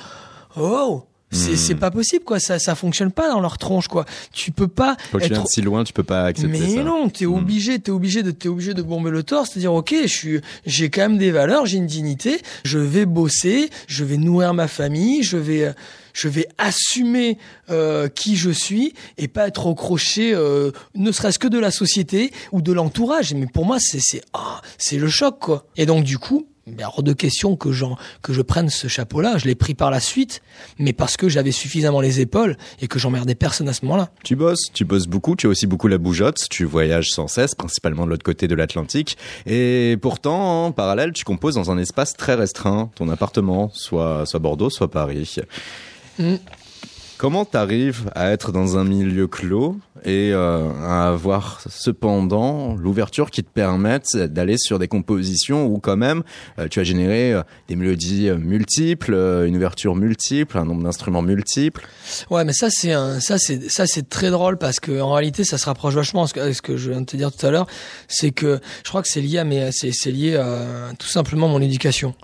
Oh, 0.58 1.04
c'est 1.32 1.52
Hmm. 1.52 1.56
c'est 1.58 1.76
pas 1.76 1.92
possible 1.92 2.24
quoi, 2.24 2.40
ça 2.40 2.58
ça 2.60 2.76
fonctionne 2.76 3.12
pas 3.12 3.30
dans 3.30 3.40
leur 3.40 3.58
tronche 3.58 3.88
quoi. 3.88 4.06
Tu 4.34 4.52
peux 4.52 4.68
pas 4.68 4.98
Quand 5.12 5.20
tu 5.20 5.28
viens 5.30 5.42
de 5.44 5.48
si 5.48 5.62
loin, 5.62 5.84
tu 5.84 5.94
peux 5.94 6.04
pas 6.04 6.24
accepter 6.26 6.60
mais 6.60 6.76
ça. 6.76 6.84
non, 6.84 7.10
t'es 7.10 7.26
Mm. 7.26 7.34
obligé, 7.34 7.80
t'es 7.80 7.92
obligé 7.92 8.24
de, 8.24 8.32
t'es 8.32 8.50
obligé 8.50 8.74
de 8.74 8.82
bomber 8.82 9.12
le 9.12 9.24
torse, 9.24 9.52
c'est-à-dire 9.52 9.74
ok, 9.74 9.94
je 10.04 10.08
suis, 10.08 10.42
j'ai 10.66 10.90
quand 10.90 11.02
même 11.02 11.18
des 11.18 11.32
valeurs, 11.32 11.66
j'ai 11.66 11.78
une 11.78 11.88
dignité, 11.88 12.40
je 12.64 12.80
vais 12.80 13.06
bosser, 13.06 13.70
je 13.88 14.04
vais 14.04 14.18
nourrir 14.18 14.54
ma 14.54 14.68
famille, 14.68 15.22
je 15.24 15.38
vais, 15.38 15.74
je 16.14 16.28
vais 16.28 16.48
assumer 16.58 17.38
euh, 17.70 18.08
qui 18.08 18.36
je 18.36 18.50
suis 18.50 18.94
et 19.18 19.28
pas 19.28 19.48
être 19.48 19.70
accroché, 19.70 20.34
euh, 20.34 20.72
ne 20.96 21.12
serait-ce 21.12 21.40
que 21.40 21.48
de 21.48 21.60
la 21.60 21.72
société 21.72 22.32
ou 22.52 22.62
de 22.62 22.72
l'entourage. 22.74 23.34
Mais 23.34 23.46
pour 23.46 23.66
moi, 23.66 23.78
c'est, 23.80 24.00
c'est, 24.02 24.22
ah, 24.34 24.62
c'est 24.78 24.98
le 24.98 25.10
choc 25.10 25.38
quoi. 25.40 25.66
Et 25.78 25.86
donc 25.86 26.04
du 26.04 26.18
coup. 26.18 26.48
Ben, 26.76 26.86
hors 26.86 27.04
de 27.04 27.14
question 27.14 27.56
que 27.56 27.70
que 28.22 28.34
je 28.34 28.42
prenne 28.42 28.70
ce 28.70 28.88
chapeau-là. 28.88 29.38
Je 29.38 29.46
l'ai 29.46 29.56
pris 29.56 29.74
par 29.74 29.92
la 29.92 30.00
suite, 30.00 30.42
mais 30.78 30.94
parce 30.94 31.18
que 31.18 31.30
j'avais 31.30 31.52
suffisamment 31.52 32.02
les 32.02 32.20
épaules 32.20 32.58
et 32.82 32.88
que 32.88 33.00
j'emmerdais 33.00 33.36
personne 33.36 33.70
à 33.70 33.74
ce 33.74 33.86
moment-là. 33.86 34.10
Tu 34.24 34.36
bosses, 34.36 34.72
tu 34.74 34.86
bosses 34.86 35.08
beaucoup, 35.08 35.36
tu 35.36 35.48
as 35.48 35.50
aussi 35.50 35.68
beaucoup 35.68 35.88
la 35.88 35.98
bougeotte, 35.98 36.48
tu 36.50 36.66
voyages 36.66 37.10
sans 37.10 37.28
cesse, 37.28 37.56
principalement 37.56 38.06
de 38.06 38.12
l'autre 38.12 38.24
côté 38.24 38.48
de 38.48 38.56
l'Atlantique. 38.56 39.18
Et 39.46 39.98
pourtant, 40.02 40.66
en 40.66 40.72
parallèle, 40.72 41.14
tu 41.14 41.24
composes 41.24 41.56
dans 41.56 41.72
un 41.72 41.78
espace 41.78 42.14
très 42.14 42.36
restreint, 42.36 42.92
ton 42.96 43.10
appartement, 43.10 43.70
soit, 43.74 44.26
soit 44.26 44.40
Bordeaux, 44.40 44.70
soit 44.70 44.90
Paris. 44.90 45.38
Mm. 46.18 46.36
Comment 47.20 47.44
t'arrives 47.44 48.10
à 48.16 48.32
être 48.32 48.54
dans 48.54 48.78
un 48.78 48.86
milieu 48.86 49.28
clos 49.28 49.76
et 50.06 50.32
euh, 50.32 50.72
à 50.86 51.10
avoir 51.10 51.60
cependant 51.70 52.76
l'ouverture 52.76 53.30
qui 53.30 53.44
te 53.44 53.50
permette 53.50 54.16
d'aller 54.16 54.56
sur 54.58 54.80
des 54.80 54.88
compositions 54.88 55.66
où 55.66 55.80
quand 55.80 55.98
même 55.98 56.24
euh, 56.60 56.70
tu 56.70 56.80
as 56.80 56.86
généré 56.86 57.34
euh, 57.34 57.44
des 57.68 57.76
mélodies 57.76 58.30
euh, 58.30 58.38
multiples, 58.38 59.14
une 59.46 59.58
ouverture 59.58 59.98
multiple, 59.98 60.58
un 60.58 60.64
nombre 60.64 60.82
d'instruments 60.82 61.22
multiples? 61.22 61.86
Ouais, 62.30 62.46
mais 62.46 62.54
ça 62.54 62.70
c'est 62.70 62.94
ça 63.20 63.38
c'est 63.38 63.70
ça 63.70 63.86
c'est 63.86 64.08
très 64.08 64.30
drôle 64.30 64.58
parce 64.58 64.80
que 64.80 65.02
en 65.02 65.12
réalité 65.12 65.44
ça 65.44 65.58
se 65.58 65.66
rapproche 65.66 65.96
vachement 65.96 66.24
à 66.24 66.28
ce 66.28 66.62
que, 66.62 66.78
je 66.78 66.92
viens 66.92 67.02
de 67.02 67.06
te 67.06 67.18
dire 67.18 67.34
tout 67.34 67.46
à 67.46 67.52
l'heure, 67.52 67.68
c'est 68.08 68.32
que 68.32 68.62
je 68.86 68.90
crois 68.90 69.02
que 69.02 69.10
c'est 69.10 69.20
lié 69.20 69.40
à 69.40 69.44
mes, 69.44 69.72
c'est 69.74 70.12
lié 70.12 70.38
à 70.38 70.94
tout 70.98 71.08
simplement 71.10 71.50
mon 71.50 71.62
éducation. 71.62 72.16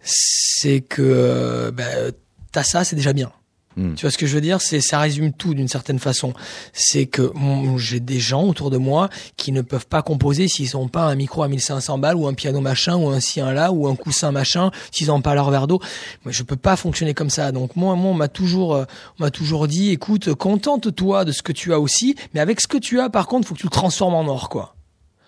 C'est 0.00 0.80
que 0.80 1.72
ben, 1.74 2.12
t'as 2.52 2.62
ça, 2.62 2.84
c'est 2.84 2.94
déjà 2.94 3.12
bien. 3.12 3.32
Hmm. 3.76 3.94
Tu 3.94 4.02
vois 4.02 4.10
ce 4.10 4.16
que 4.16 4.26
je 4.26 4.34
veux 4.34 4.40
dire? 4.40 4.62
C'est 4.62 4.80
ça 4.80 4.98
résume 5.00 5.32
tout 5.32 5.52
d'une 5.52 5.68
certaine 5.68 5.98
façon. 5.98 6.32
C'est 6.72 7.06
que 7.06 7.30
j'ai 7.76 8.00
des 8.00 8.18
gens 8.18 8.44
autour 8.44 8.70
de 8.70 8.78
moi 8.78 9.10
qui 9.36 9.52
ne 9.52 9.60
peuvent 9.60 9.86
pas 9.86 10.02
composer 10.02 10.48
s'ils 10.48 10.76
ont 10.78 10.88
pas 10.88 11.04
un 11.04 11.14
micro 11.14 11.42
à 11.42 11.48
1500 11.48 11.98
balles 11.98 12.16
ou 12.16 12.26
un 12.26 12.32
piano 12.32 12.60
machin 12.60 12.96
ou 12.96 13.08
un 13.08 13.20
ci 13.20 13.40
un 13.40 13.52
là 13.52 13.72
ou 13.72 13.86
un 13.86 13.94
coussin 13.94 14.32
machin 14.32 14.70
s'ils 14.92 15.10
ont 15.10 15.20
pas 15.20 15.34
leur 15.34 15.50
verre 15.50 15.66
d'eau. 15.66 15.80
Moi, 16.24 16.32
je 16.32 16.42
peux 16.42 16.56
pas 16.56 16.76
fonctionner 16.76 17.12
comme 17.12 17.28
ça. 17.28 17.52
Donc 17.52 17.76
moi, 17.76 17.94
moi, 17.96 18.12
on 18.12 18.14
m'a 18.14 18.28
toujours, 18.28 18.74
euh, 18.74 18.84
on 19.18 19.24
m'a 19.24 19.30
toujours 19.30 19.68
dit, 19.68 19.90
écoute, 19.90 20.32
contente-toi 20.34 21.26
de 21.26 21.32
ce 21.32 21.42
que 21.42 21.52
tu 21.52 21.74
as 21.74 21.80
aussi, 21.80 22.16
mais 22.32 22.40
avec 22.40 22.62
ce 22.62 22.66
que 22.66 22.78
tu 22.78 22.98
as, 23.00 23.10
par 23.10 23.26
contre, 23.26 23.46
faut 23.46 23.54
que 23.54 23.60
tu 23.60 23.66
le 23.66 23.70
transformes 23.70 24.14
en 24.14 24.26
or, 24.26 24.48
quoi. 24.48 24.74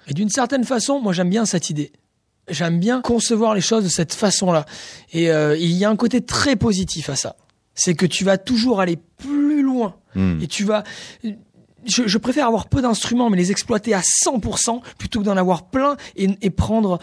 Et 0.06 0.14
d'une 0.14 0.30
certaine 0.30 0.64
façon, 0.64 1.00
moi, 1.00 1.12
j'aime 1.12 1.28
bien 1.28 1.44
cette 1.44 1.68
idée. 1.68 1.92
J'aime 2.48 2.80
bien 2.80 3.02
concevoir 3.02 3.54
les 3.54 3.60
choses 3.60 3.84
de 3.84 3.90
cette 3.90 4.14
façon-là. 4.14 4.64
Et 5.12 5.30
euh, 5.30 5.54
il 5.58 5.72
y 5.72 5.84
a 5.84 5.90
un 5.90 5.96
côté 5.96 6.22
très 6.22 6.56
positif 6.56 7.10
à 7.10 7.16
ça. 7.16 7.36
C'est 7.78 7.94
que 7.94 8.06
tu 8.06 8.24
vas 8.24 8.36
toujours 8.36 8.80
aller 8.80 8.98
plus 9.16 9.62
loin. 9.62 9.94
Hmm. 10.14 10.40
Et 10.42 10.46
tu 10.46 10.64
vas... 10.64 10.84
Je, 11.84 12.02
je 12.06 12.18
préfère 12.18 12.46
avoir 12.46 12.68
peu 12.68 12.82
d'instruments, 12.82 13.30
mais 13.30 13.36
les 13.36 13.50
exploiter 13.50 13.94
à 13.94 14.00
100% 14.00 14.82
plutôt 14.98 15.20
que 15.20 15.24
d'en 15.24 15.36
avoir 15.36 15.70
plein 15.70 15.96
et, 16.16 16.28
et 16.42 16.50
prendre 16.50 16.98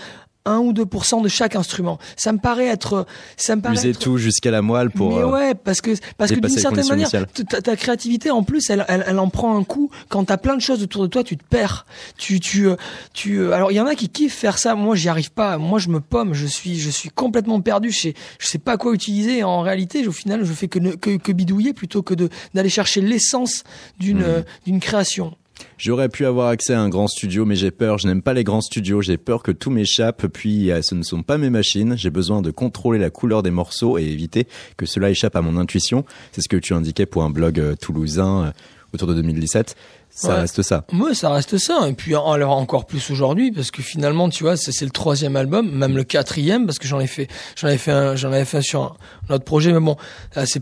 1 0.46 0.58
ou 0.60 0.74
2% 0.74 1.22
de 1.24 1.28
chaque 1.28 1.56
instrument. 1.56 1.98
Ça 2.18 2.32
me 2.34 2.38
paraît 2.38 2.68
être... 2.68 3.06
Ça 3.38 3.56
me 3.56 3.62
paraît 3.62 3.76
User 3.76 3.89
être- 3.89 4.00
tout 4.00 4.18
jusqu'à 4.18 4.52
la 4.52 4.62
moelle 4.62 4.91
pour... 4.91 5.16
mais 5.16 5.22
euh, 5.24 5.28
ouais, 5.30 5.56
parce 5.56 5.82
que 5.82 5.91
parce 6.18 6.30
que 6.32 6.39
d'une 6.39 6.58
certaine 6.62 6.88
manière, 6.88 7.10
ta, 7.50 7.62
ta 7.62 7.76
créativité 7.76 8.32
en 8.32 8.43
plus, 8.43 8.70
elle, 8.70 8.86
elle, 8.88 9.04
elle 9.08 9.20
en 9.20 9.30
prend 9.30 9.58
un 9.58 9.64
coup. 9.64 9.89
Quand 10.10 10.24
t'as 10.26 10.38
plein 10.38 10.56
de 10.56 10.62
choses 10.62 10.84
autour 10.84 11.02
de 11.04 11.08
toi, 11.08 11.24
tu 11.24 11.38
te 11.38 11.43
perds. 11.43 11.86
Tu 12.18 12.39
tu 12.39 12.68
euh, 12.68 12.76
tu. 13.14 13.38
euh, 13.39 13.52
Alors 13.54 13.72
il 13.72 13.76
y 13.76 13.80
en 13.80 13.86
a 13.88 13.96
qui 13.96 14.10
kiffent 14.10 14.36
faire 14.36 14.58
ça. 14.58 14.76
Moi, 14.76 14.96
j'y 14.96 15.10
arrive 15.10 15.32
pas. 15.32 15.58
Moi, 15.58 15.80
je 15.80 15.89
me 15.89 16.00
pomme. 16.00 16.34
Je 16.34 16.46
suis 16.46 16.78
je 16.80 16.89
suis 16.89 17.10
complètement 17.10 17.60
perdu. 17.62 17.91
Je 17.91 18.00
sais 18.00 18.14
je 18.39 18.48
sais 18.48 18.58
pas 18.60 18.78
quoi 18.78 18.93
utiliser. 18.93 19.43
En 19.43 19.62
réalité, 19.62 20.08
au 20.08 20.12
final, 20.12 20.43
je 20.46 20.54
fais 20.54 20.68
que 20.68 20.80
ne- 20.80 20.93
que, 20.96 21.18
que 21.18 21.32
bidouiller 21.32 21.74
plutôt 21.74 22.04
que 22.04 22.14
de 22.14 22.30
d'aller 22.54 22.70
chercher 22.70 23.02
l'essence 23.02 23.64
d'une 24.00 24.22
euh, 24.24 24.41
d'une 24.66 24.80
création. 24.80 25.36
J'aurais 25.78 26.10
pu 26.10 26.26
avoir 26.26 26.48
accès 26.50 26.74
à 26.74 26.80
un 26.82 26.90
grand 26.90 27.08
studio, 27.08 27.46
mais 27.46 27.56
j'ai 27.56 27.72
peur. 27.72 27.98
Je 27.98 28.08
n'aime 28.08 28.22
pas 28.22 28.34
les 28.34 28.44
grands 28.44 28.62
studios. 28.62 29.02
J'ai 29.02 29.18
peur 29.18 29.44
que 29.44 29.52
tout 29.52 29.70
m'échappe. 29.70 30.28
Puis, 30.28 30.72
euh, 30.72 30.82
ce 30.82 30.96
ne 30.96 31.04
sont 31.04 31.22
pas 31.24 31.38
mes 31.38 31.50
machines. 31.50 31.96
J'ai 31.98 32.10
besoin 32.10 32.42
de 32.42 32.52
contrôler 32.52 33.00
la 33.00 33.10
couleur 33.10 33.44
des 33.44 33.52
morceaux 33.52 33.98
et 33.98 34.04
éviter 34.04 34.48
que 34.78 34.86
cela 34.86 35.10
échappe 35.10 35.36
à 35.36 35.42
mon 35.42 35.58
intuition. 35.58 36.06
C'est 36.32 36.42
ce 36.42 36.48
que 36.50 36.58
tu 36.58 36.74
indiquais 36.74 37.06
pour 37.06 37.24
un 37.24 37.30
blog 37.30 37.60
euh, 37.60 37.76
toulousain 37.76 38.46
euh, 38.46 38.52
autour 38.94 39.10
de 39.10 39.14
2017, 39.16 39.76
ça 40.10 40.30
Ouais. 40.30 40.34
reste 40.42 40.62
ça. 40.62 40.86
Moi, 40.94 41.14
ça 41.14 41.30
reste 41.30 41.58
ça. 41.58 41.90
Et 41.90 41.94
puis, 41.94 42.16
alors 42.16 42.52
encore 42.52 42.86
plus 42.86 43.12
aujourd'hui, 43.12 43.52
parce 43.52 43.70
que 43.72 43.82
finalement, 43.82 44.30
tu 44.30 44.44
vois, 44.46 44.56
c'est 44.56 44.86
le 44.86 44.92
troisième 44.92 45.36
album, 45.36 45.70
même 45.70 45.98
le 45.98 46.06
quatrième, 46.06 46.66
parce 46.66 46.80
que 46.80 46.88
j'en 46.88 47.02
ai 47.02 47.08
fait, 47.08 47.28
j'en 47.58 47.68
avais 47.68 47.78
fait, 47.78 47.92
un, 47.92 48.16
j'en 48.16 48.32
avais 48.32 48.46
fait 48.46 48.60
un 48.60 48.62
sur 48.62 48.82
un, 48.84 48.96
un 49.30 49.36
autre 49.36 49.44
projet, 49.44 49.74
mais 49.74 49.82
bon, 49.82 49.98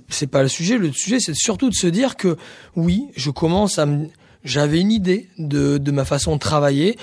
c'est 0.10 0.26
pas 0.28 0.42
le 0.42 0.48
sujet. 0.50 0.80
Le 0.80 0.92
sujet, 0.92 1.20
c'est 1.20 1.36
surtout 1.36 1.70
de 1.70 1.76
se 1.76 1.86
dire 1.86 2.16
que 2.18 2.36
oui, 2.76 3.04
je 3.16 3.30
commence 3.30 3.78
à 3.78 3.86
me, 3.86 4.08
j'avais 4.44 4.80
une 4.80 4.92
idée 4.92 5.30
de 5.38 5.78
de 5.78 5.92
ma 5.92 6.06
façon 6.06 6.36
de 6.36 6.40
travailler. 6.40 6.98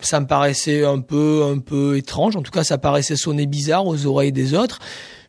Ça 0.00 0.20
me 0.20 0.26
paraissait 0.26 0.84
un 0.84 1.00
peu, 1.00 1.44
un 1.44 1.58
peu 1.58 1.96
étrange. 1.96 2.36
En 2.36 2.42
tout 2.42 2.50
cas, 2.50 2.64
ça 2.64 2.76
paraissait 2.76 3.16
sonner 3.16 3.46
bizarre 3.46 3.86
aux 3.86 4.04
oreilles 4.04 4.32
des 4.32 4.52
autres. 4.52 4.78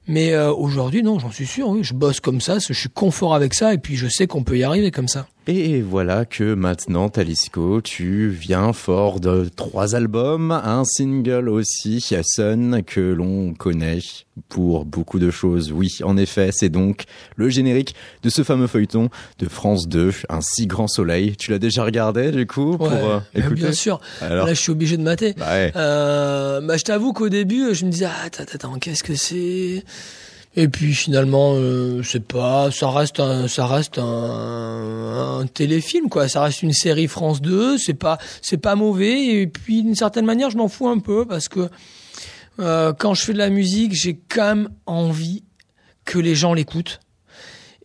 Mais 0.07 0.33
euh, 0.33 0.51
aujourd'hui, 0.53 1.03
non, 1.03 1.19
j'en 1.19 1.31
suis 1.31 1.45
sûr. 1.45 1.69
Oui, 1.69 1.83
je 1.83 1.93
bosse 1.93 2.19
comme 2.19 2.41
ça, 2.41 2.59
je 2.59 2.73
suis 2.73 2.89
confort 2.89 3.35
avec 3.35 3.53
ça, 3.53 3.73
et 3.73 3.77
puis 3.77 3.95
je 3.95 4.07
sais 4.07 4.25
qu'on 4.25 4.43
peut 4.43 4.57
y 4.57 4.63
arriver 4.63 4.91
comme 4.91 5.07
ça. 5.07 5.27
Et 5.49 5.81
voilà 5.81 6.25
que 6.25 6.55
maintenant, 6.55 7.07
Talisco, 7.07 7.79
tu 7.79 8.27
viens 8.27 8.73
fort 8.73 9.21
de 9.21 9.47
trois 9.55 9.95
albums, 9.95 10.51
un 10.51 10.83
single 10.83 11.47
aussi, 11.47 12.05
Sun, 12.23 12.83
que 12.85 12.99
l'on 12.99 13.53
connaît 13.53 13.99
pour 14.49 14.83
beaucoup 14.83 15.19
de 15.19 15.31
choses. 15.31 15.71
Oui, 15.71 15.99
en 16.03 16.17
effet, 16.17 16.49
c'est 16.51 16.67
donc 16.67 17.03
le 17.37 17.47
générique 17.47 17.95
de 18.23 18.29
ce 18.29 18.43
fameux 18.43 18.67
feuilleton 18.67 19.07
de 19.39 19.47
France 19.47 19.87
2, 19.87 20.11
Un 20.27 20.41
si 20.41 20.67
grand 20.67 20.87
soleil. 20.89 21.37
Tu 21.37 21.51
l'as 21.51 21.59
déjà 21.59 21.85
regardé, 21.85 22.31
du 22.31 22.45
coup, 22.45 22.77
pour 22.77 22.87
Ouais, 22.91 22.99
euh, 23.01 23.19
écouter 23.33 23.55
bien 23.55 23.71
sûr. 23.71 24.01
Alors, 24.19 24.47
Là, 24.47 24.53
je 24.53 24.59
suis 24.59 24.71
obligé 24.73 24.97
de 24.97 25.03
mater. 25.03 25.33
bah 25.37 25.45
ouais. 25.53 25.71
Euh, 25.77 26.59
bah, 26.59 26.75
je 26.75 26.83
t'avoue 26.83 27.13
qu'au 27.13 27.29
début, 27.29 27.73
je 27.73 27.85
me 27.85 27.91
disais, 27.91 28.05
ah, 28.09 28.25
attends, 28.25 28.43
attends, 28.53 28.79
qu'est-ce 28.79 29.03
que 29.03 29.15
c'est? 29.15 29.85
Et 30.55 30.67
puis 30.67 30.93
finalement, 30.93 31.53
euh, 31.55 32.01
c'est 32.03 32.25
pas, 32.25 32.71
ça 32.71 32.89
reste 32.89 33.19
un, 33.19 33.47
ça 33.47 33.67
reste 33.67 33.99
un, 33.99 35.45
téléfilm, 35.53 36.09
quoi. 36.09 36.27
Ça 36.27 36.41
reste 36.43 36.63
une 36.63 36.73
série 36.73 37.07
France 37.07 37.41
2. 37.41 37.77
C'est 37.77 37.93
pas, 37.93 38.17
c'est 38.41 38.57
pas 38.57 38.75
mauvais. 38.75 39.25
Et 39.27 39.47
puis 39.47 39.83
d'une 39.83 39.95
certaine 39.95 40.25
manière, 40.25 40.49
je 40.49 40.57
m'en 40.57 40.67
fous 40.67 40.87
un 40.87 40.99
peu 40.99 41.25
parce 41.25 41.47
que 41.47 41.69
euh, 42.59 42.91
quand 42.93 43.13
je 43.13 43.23
fais 43.23 43.33
de 43.33 43.37
la 43.37 43.49
musique, 43.49 43.93
j'ai 43.93 44.19
quand 44.29 44.55
même 44.55 44.69
envie 44.87 45.43
que 46.05 46.17
les 46.17 46.33
gens 46.33 46.53
l'écoutent. 46.53 46.99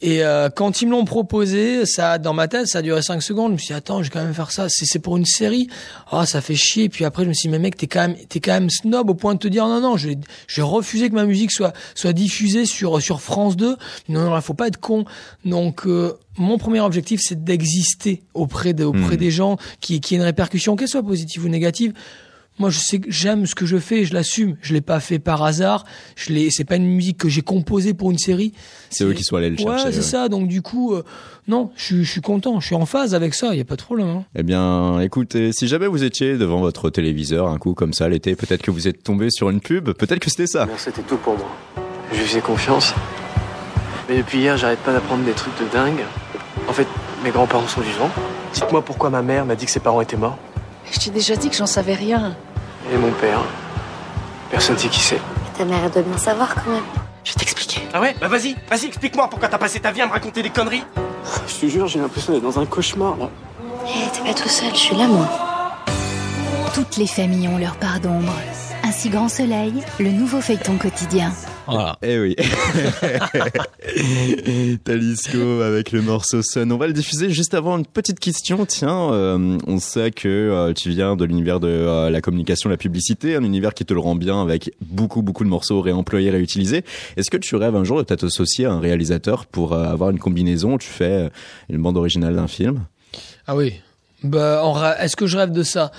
Et 0.02 0.24
euh, 0.24 0.50
quand 0.50 0.82
ils 0.82 0.86
me 0.86 0.90
l'ont 0.90 1.04
proposé, 1.04 1.86
ça, 1.86 2.18
dans 2.18 2.34
ma 2.34 2.48
tête, 2.48 2.66
ça 2.66 2.78
a 2.78 2.82
duré 2.82 3.00
5 3.02 3.22
secondes. 3.22 3.50
Je 3.50 3.52
me 3.52 3.58
suis 3.58 3.68
dit, 3.68 3.72
attends, 3.74 4.02
je 4.02 4.08
vais 4.08 4.10
quand 4.10 4.24
même 4.24 4.34
faire 4.34 4.50
ça. 4.50 4.66
C'est, 4.68 4.84
c'est 4.84 4.98
pour 4.98 5.16
une 5.16 5.24
série. 5.24 5.68
Ah, 6.10 6.26
ça 6.26 6.40
fait 6.40 6.56
chier. 6.56 6.88
Puis 6.88 7.04
après, 7.04 7.22
je 7.22 7.28
me 7.28 7.34
suis 7.34 7.48
dit, 7.48 7.52
mais 7.52 7.60
mec, 7.60 7.76
t'es 7.76 7.86
quand 7.86 8.08
même, 8.08 8.16
t'es 8.28 8.40
quand 8.40 8.52
même 8.52 8.68
snob 8.68 9.08
au 9.10 9.14
point 9.14 9.34
de 9.34 9.38
te 9.38 9.46
dire, 9.46 9.64
non, 9.68 9.80
non, 9.80 9.96
je 9.96 10.08
vais, 10.08 10.18
je 10.48 10.56
vais 10.60 10.66
refuser 10.66 11.08
que 11.08 11.14
ma 11.14 11.24
musique 11.24 11.52
soit, 11.52 11.72
soit 11.94 12.12
diffusée 12.12 12.66
sur, 12.66 13.00
sur 13.00 13.20
France 13.20 13.56
2. 13.56 13.76
Non, 14.08 14.24
non, 14.24 14.36
il 14.36 14.42
faut 14.42 14.54
pas 14.54 14.66
être 14.66 14.80
con. 14.80 15.04
Donc, 15.44 15.86
euh, 15.86 16.14
mon 16.36 16.58
premier 16.58 16.80
objectif, 16.80 17.20
c'est 17.22 17.44
d'exister 17.44 18.24
auprès 18.34 18.72
de, 18.72 18.84
auprès 18.84 19.14
Hmm. 19.14 19.18
des 19.18 19.30
gens, 19.30 19.56
qui, 19.80 20.00
qui 20.00 20.14
ait 20.14 20.16
une 20.16 20.24
répercussion, 20.24 20.74
qu'elle 20.74 20.88
soit 20.88 21.02
positive 21.02 21.44
ou 21.44 21.48
négative. 21.48 21.92
Moi, 22.62 22.70
je 22.70 22.78
sais 22.78 23.00
que 23.00 23.10
j'aime 23.10 23.44
ce 23.44 23.56
que 23.56 23.66
je 23.66 23.76
fais, 23.76 24.02
et 24.02 24.04
je 24.04 24.14
l'assume. 24.14 24.56
Je 24.62 24.72
l'ai 24.72 24.80
pas 24.80 25.00
fait 25.00 25.18
par 25.18 25.42
hasard. 25.42 25.84
Je 26.14 26.32
l'ai, 26.32 26.48
c'est 26.52 26.62
pas 26.62 26.76
une 26.76 26.86
musique 26.86 27.18
que 27.18 27.28
j'ai 27.28 27.42
composée 27.42 27.92
pour 27.92 28.12
une 28.12 28.18
série. 28.18 28.52
C'est 28.90 29.02
eux 29.02 29.14
qui 29.14 29.24
sont 29.24 29.34
allés 29.34 29.50
le 29.50 29.56
Ouais, 29.56 29.64
chercher. 29.78 29.90
c'est 29.90 29.96
ouais. 29.98 30.02
ça. 30.04 30.28
Donc 30.28 30.46
du 30.46 30.62
coup, 30.62 30.94
euh, 30.94 31.02
non, 31.48 31.70
je, 31.76 31.82
suis- 31.84 32.04
je 32.04 32.10
suis 32.12 32.20
content. 32.20 32.60
Je 32.60 32.66
suis 32.66 32.76
en 32.76 32.86
phase 32.86 33.16
avec 33.16 33.34
ça. 33.34 33.48
Il 33.52 33.58
y 33.58 33.60
a 33.60 33.64
pas 33.64 33.74
de 33.74 33.82
problème. 33.82 34.06
hein. 34.06 34.24
Eh 34.36 34.44
bien, 34.44 35.00
écoutez, 35.00 35.50
si 35.52 35.66
jamais 35.66 35.88
vous 35.88 36.04
étiez 36.04 36.38
devant 36.38 36.60
votre 36.60 36.88
téléviseur 36.88 37.48
un 37.48 37.58
coup 37.58 37.74
comme 37.74 37.92
ça 37.92 38.08
l'été, 38.08 38.36
peut-être 38.36 38.62
que 38.62 38.70
vous 38.70 38.86
êtes 38.86 39.02
tombé 39.02 39.26
sur 39.30 39.50
une 39.50 39.60
pub, 39.60 39.90
peut-être 39.90 40.20
que 40.20 40.30
c'était 40.30 40.46
ça. 40.46 40.66
Non, 40.66 40.72
c'était 40.78 41.02
tout 41.02 41.16
pour 41.16 41.36
moi. 41.36 41.48
Je 42.12 42.18
lui 42.20 42.26
faisais 42.26 42.40
confiance. 42.40 42.94
Mais 44.08 44.18
depuis 44.18 44.38
hier, 44.38 44.56
j'arrête 44.56 44.78
pas 44.80 44.92
d'apprendre 44.92 45.24
des 45.24 45.32
trucs 45.32 45.58
de 45.58 45.64
dingue. 45.72 46.00
En 46.68 46.72
fait, 46.72 46.86
mes 47.24 47.30
grands-parents 47.30 47.66
sont 47.66 47.80
vivants. 47.80 48.10
Dites-moi 48.54 48.84
pourquoi 48.84 49.10
ma 49.10 49.22
mère 49.22 49.46
m'a 49.46 49.56
dit 49.56 49.64
que 49.64 49.70
ses 49.70 49.80
parents 49.80 50.00
étaient 50.00 50.16
morts. 50.16 50.38
Je 50.92 50.98
t'ai 50.98 51.10
déjà 51.10 51.36
dit 51.36 51.48
que 51.48 51.56
j'en 51.56 51.66
savais 51.66 51.94
rien. 51.94 52.36
Et 52.90 52.96
mon 52.96 53.10
père. 53.12 53.40
Personne 54.50 54.78
sait 54.78 54.88
qui 54.88 55.00
c'est. 55.00 55.20
Ta 55.56 55.64
mère, 55.64 55.80
elle 55.84 55.90
doit 55.90 56.02
bien 56.02 56.18
savoir 56.18 56.54
quand 56.54 56.70
même. 56.70 56.82
Je 57.24 57.32
vais 57.32 57.38
t'expliquer. 57.38 57.82
Ah 57.92 58.00
ouais? 58.00 58.14
Bah 58.20 58.28
vas-y, 58.28 58.56
vas-y, 58.68 58.86
explique-moi 58.86 59.28
pourquoi 59.28 59.48
t'as 59.48 59.58
passé 59.58 59.80
ta 59.80 59.92
vie 59.92 60.00
à 60.00 60.06
me 60.06 60.12
raconter 60.12 60.42
des 60.42 60.50
conneries. 60.50 60.84
Je 61.46 61.54
te 61.54 61.66
jure, 61.70 61.86
j'ai 61.86 62.00
l'impression 62.00 62.32
d'être 62.32 62.42
dans 62.42 62.58
un 62.58 62.66
cauchemar 62.66 63.16
là. 63.16 63.28
Hé, 63.86 64.08
t'es 64.12 64.28
pas 64.28 64.34
tout 64.34 64.48
seul, 64.48 64.70
je 64.72 64.78
suis 64.78 64.96
là, 64.96 65.06
moi. 65.06 65.28
Toutes 66.74 66.96
les 66.96 67.06
familles 67.06 67.48
ont 67.48 67.58
leur 67.58 67.76
part 67.76 68.00
d'ombre. 68.00 68.32
Un 68.82 68.92
si 68.92 69.08
grand 69.10 69.28
soleil, 69.28 69.74
le 70.00 70.10
nouveau 70.10 70.40
feuilleton 70.40 70.78
quotidien. 70.78 71.32
Voilà. 71.66 71.98
Eh 72.02 72.18
oui. 72.18 72.36
Talisco 74.84 75.60
avec 75.60 75.92
le 75.92 76.02
morceau 76.02 76.42
Sun. 76.42 76.70
On 76.72 76.76
va 76.76 76.86
le 76.86 76.92
diffuser 76.92 77.30
juste 77.30 77.54
avant 77.54 77.78
une 77.78 77.86
petite 77.86 78.20
question. 78.20 78.64
Tiens, 78.66 79.12
euh, 79.12 79.58
on 79.66 79.78
sait 79.78 80.10
que 80.10 80.28
euh, 80.28 80.72
tu 80.72 80.90
viens 80.90 81.16
de 81.16 81.24
l'univers 81.24 81.60
de 81.60 81.68
euh, 81.68 82.10
la 82.10 82.20
communication, 82.20 82.70
la 82.70 82.76
publicité, 82.76 83.36
un 83.36 83.44
univers 83.44 83.74
qui 83.74 83.84
te 83.84 83.94
le 83.94 84.00
rend 84.00 84.14
bien 84.14 84.40
avec 84.42 84.72
beaucoup, 84.80 85.22
beaucoup 85.22 85.44
de 85.44 85.48
morceaux 85.48 85.80
réemployés, 85.80 86.30
réutilisés. 86.30 86.84
Est-ce 87.16 87.30
que 87.30 87.36
tu 87.36 87.56
rêves 87.56 87.76
un 87.76 87.84
jour 87.84 87.98
de 87.98 88.02
t'associer 88.02 88.66
à 88.66 88.72
un 88.72 88.80
réalisateur 88.80 89.46
pour 89.46 89.72
euh, 89.72 89.84
avoir 89.84 90.10
une 90.10 90.18
combinaison? 90.18 90.74
Où 90.74 90.78
tu 90.78 90.88
fais 90.88 91.04
euh, 91.04 91.28
une 91.70 91.82
bande 91.82 91.96
originale 91.96 92.36
d'un 92.36 92.48
film? 92.48 92.84
Ah 93.46 93.56
oui. 93.56 93.74
Bah, 94.22 94.62
ra- 94.64 95.02
est-ce 95.02 95.16
que 95.16 95.26
je 95.26 95.36
rêve 95.36 95.52
de 95.52 95.62
ça? 95.62 95.90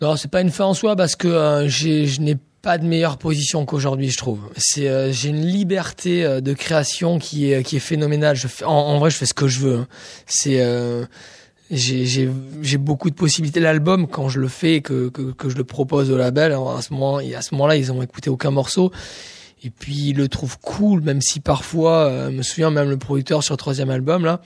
Non, 0.00 0.16
c'est 0.16 0.30
pas 0.30 0.40
une 0.40 0.50
fin 0.50 0.64
en 0.64 0.74
soi 0.74 0.96
parce 0.96 1.16
que 1.16 1.28
euh, 1.28 1.68
je 1.68 2.20
n'ai 2.20 2.36
pas 2.62 2.78
de 2.78 2.86
meilleure 2.86 3.18
position 3.18 3.66
qu'aujourd'hui, 3.66 4.08
je 4.10 4.16
trouve. 4.16 4.40
C'est, 4.56 4.88
euh, 4.88 5.12
j'ai 5.12 5.30
une 5.30 5.44
liberté 5.44 6.24
euh, 6.24 6.40
de 6.40 6.52
création 6.52 7.18
qui 7.18 7.52
est 7.52 7.62
qui 7.64 7.76
est 7.76 7.80
phénoménale. 7.80 8.36
Je 8.36 8.46
fais, 8.48 8.64
en, 8.64 8.70
en 8.70 8.98
vrai, 8.98 9.10
je 9.10 9.16
fais 9.16 9.26
ce 9.26 9.34
que 9.34 9.48
je 9.48 9.58
veux. 9.58 9.76
hein. 9.78 9.88
C'est 10.26 10.60
euh, 10.60 11.04
j'ai, 11.72 12.28
beaucoup 12.78 13.10
de 13.10 13.14
possibilités. 13.14 13.60
L'album, 13.60 14.06
quand 14.06 14.28
je 14.28 14.40
le 14.40 14.48
fais, 14.48 14.80
que, 14.80 15.08
que, 15.08 15.32
que 15.32 15.48
je 15.48 15.56
le 15.56 15.64
propose 15.64 16.10
au 16.10 16.16
label, 16.16 16.52
à 16.52 16.82
ce 16.82 16.92
moment, 16.92 17.18
et 17.18 17.34
à 17.34 17.42
ce 17.42 17.54
moment-là, 17.54 17.76
ils 17.76 17.90
ont 17.90 18.02
écouté 18.02 18.30
aucun 18.30 18.50
morceau. 18.50 18.92
Et 19.64 19.70
puis 19.70 20.08
ils 20.08 20.16
le 20.16 20.28
trouvent 20.28 20.58
cool, 20.58 21.02
même 21.02 21.20
si 21.20 21.40
parfois, 21.40 22.06
euh, 22.06 22.30
je 22.30 22.36
me 22.36 22.42
souviens 22.42 22.70
même 22.70 22.90
le 22.90 22.96
producteur 22.96 23.42
sur 23.42 23.54
le 23.54 23.58
troisième 23.58 23.90
album 23.90 24.24
là, 24.24 24.40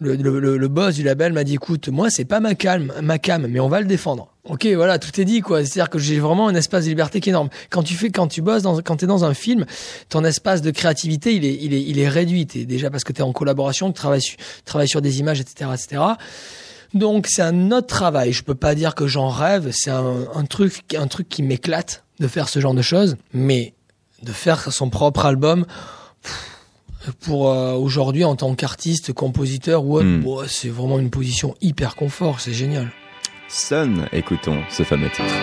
le, 0.00 0.68
boss 0.68 0.94
du 0.94 1.02
label 1.02 1.32
m'a 1.32 1.44
dit 1.44 1.54
écoute 1.54 1.88
moi 1.88 2.10
c'est 2.10 2.24
pas 2.24 2.40
ma 2.40 2.54
calme 2.54 2.92
ma 3.02 3.18
cam 3.18 3.46
mais 3.46 3.60
on 3.60 3.68
va 3.68 3.80
le 3.80 3.86
défendre. 3.86 4.28
Ok 4.44 4.66
voilà 4.66 4.98
tout 4.98 5.20
est 5.20 5.24
dit 5.24 5.40
quoi. 5.40 5.64
C'est 5.64 5.80
à 5.80 5.84
dire 5.84 5.90
que 5.90 5.98
j'ai 5.98 6.18
vraiment 6.18 6.48
un 6.48 6.54
espace 6.54 6.84
de 6.84 6.90
liberté 6.90 7.20
qui 7.20 7.30
est 7.30 7.32
énorme. 7.32 7.48
Quand 7.70 7.82
tu 7.82 7.94
fais 7.94 8.10
quand 8.10 8.28
tu 8.28 8.42
bosses 8.42 8.62
dans 8.62 8.80
quand 8.82 8.96
t'es 8.96 9.06
dans 9.06 9.24
un 9.24 9.34
film 9.34 9.66
ton 10.08 10.24
espace 10.24 10.62
de 10.62 10.70
créativité 10.70 11.34
il 11.34 11.98
est 11.98 12.08
réduit. 12.08 12.46
Déjà 12.46 12.90
parce 12.90 13.04
que 13.04 13.12
t'es 13.12 13.22
en 13.22 13.32
collaboration 13.32 13.92
tu 13.92 14.00
travailles 14.64 14.88
sur 14.88 15.02
des 15.02 15.20
images 15.20 15.40
etc 15.40 15.70
etc 15.72 16.02
donc 16.92 17.26
c'est 17.28 17.42
un 17.42 17.72
autre 17.72 17.88
travail. 17.88 18.32
Je 18.32 18.44
peux 18.44 18.54
pas 18.54 18.76
dire 18.76 18.94
que 18.94 19.08
j'en 19.08 19.28
rêve. 19.28 19.70
C'est 19.72 19.90
un 19.90 20.44
truc 20.48 20.94
un 20.96 21.08
truc 21.08 21.28
qui 21.28 21.42
m'éclate 21.42 22.04
de 22.20 22.28
faire 22.28 22.48
ce 22.48 22.60
genre 22.60 22.74
de 22.74 22.82
choses. 22.82 23.16
Mais 23.32 23.74
de 24.22 24.32
faire 24.32 24.72
son 24.72 24.90
propre 24.90 25.26
album 25.26 25.66
pour 27.12 27.50
euh, 27.50 27.72
aujourd'hui 27.74 28.24
en 28.24 28.36
tant 28.36 28.54
qu'artiste, 28.54 29.12
compositeur 29.12 29.84
ou 29.84 29.96
autre, 29.96 30.06
Hmm. 30.06 30.20
bon, 30.22 30.42
c'est 30.46 30.68
vraiment 30.68 30.98
une 30.98 31.10
position 31.10 31.54
hyper 31.60 31.96
confort, 31.96 32.40
c'est 32.40 32.52
génial. 32.54 32.90
Sun, 33.48 34.06
écoutons 34.12 34.58
ce 34.70 34.82
fameux 34.82 35.08
titre. 35.10 35.34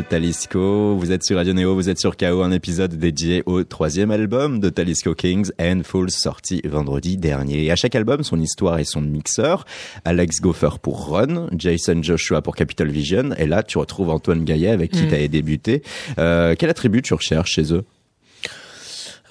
De 0.00 0.06
Talisco, 0.06 0.96
vous 0.96 1.12
êtes 1.12 1.24
sur 1.24 1.36
Radio 1.36 1.52
Neo, 1.52 1.74
vous 1.74 1.90
êtes 1.90 1.98
sur 1.98 2.16
KO, 2.16 2.42
un 2.42 2.52
épisode 2.52 2.94
dédié 2.96 3.42
au 3.44 3.64
troisième 3.64 4.10
album 4.10 4.58
de 4.58 4.70
Talisco 4.70 5.14
Kings, 5.14 5.50
Handfuls, 5.60 6.10
sorti 6.10 6.62
vendredi 6.64 7.16
dernier. 7.18 7.64
Et 7.64 7.70
à 7.70 7.76
chaque 7.76 7.94
album, 7.94 8.22
son 8.22 8.40
histoire 8.40 8.78
et 8.78 8.84
son 8.84 9.02
mixeur. 9.02 9.66
Alex 10.06 10.40
Goffer 10.40 10.70
pour 10.80 11.08
Run, 11.08 11.48
Jason 11.56 12.02
Joshua 12.02 12.40
pour 12.40 12.56
Capital 12.56 12.88
Vision, 12.88 13.30
et 13.36 13.46
là, 13.46 13.62
tu 13.62 13.76
retrouves 13.78 14.08
Antoine 14.10 14.44
Gaillet 14.44 14.70
avec 14.70 14.90
qui 14.92 15.02
Mm. 15.02 15.08
tu 15.08 15.14
as 15.14 15.28
débuté. 15.28 15.82
Euh, 16.18 16.54
quel 16.58 16.70
attribut 16.70 17.02
tu 17.02 17.12
recherches 17.12 17.50
chez 17.52 17.72
eux? 17.74 17.84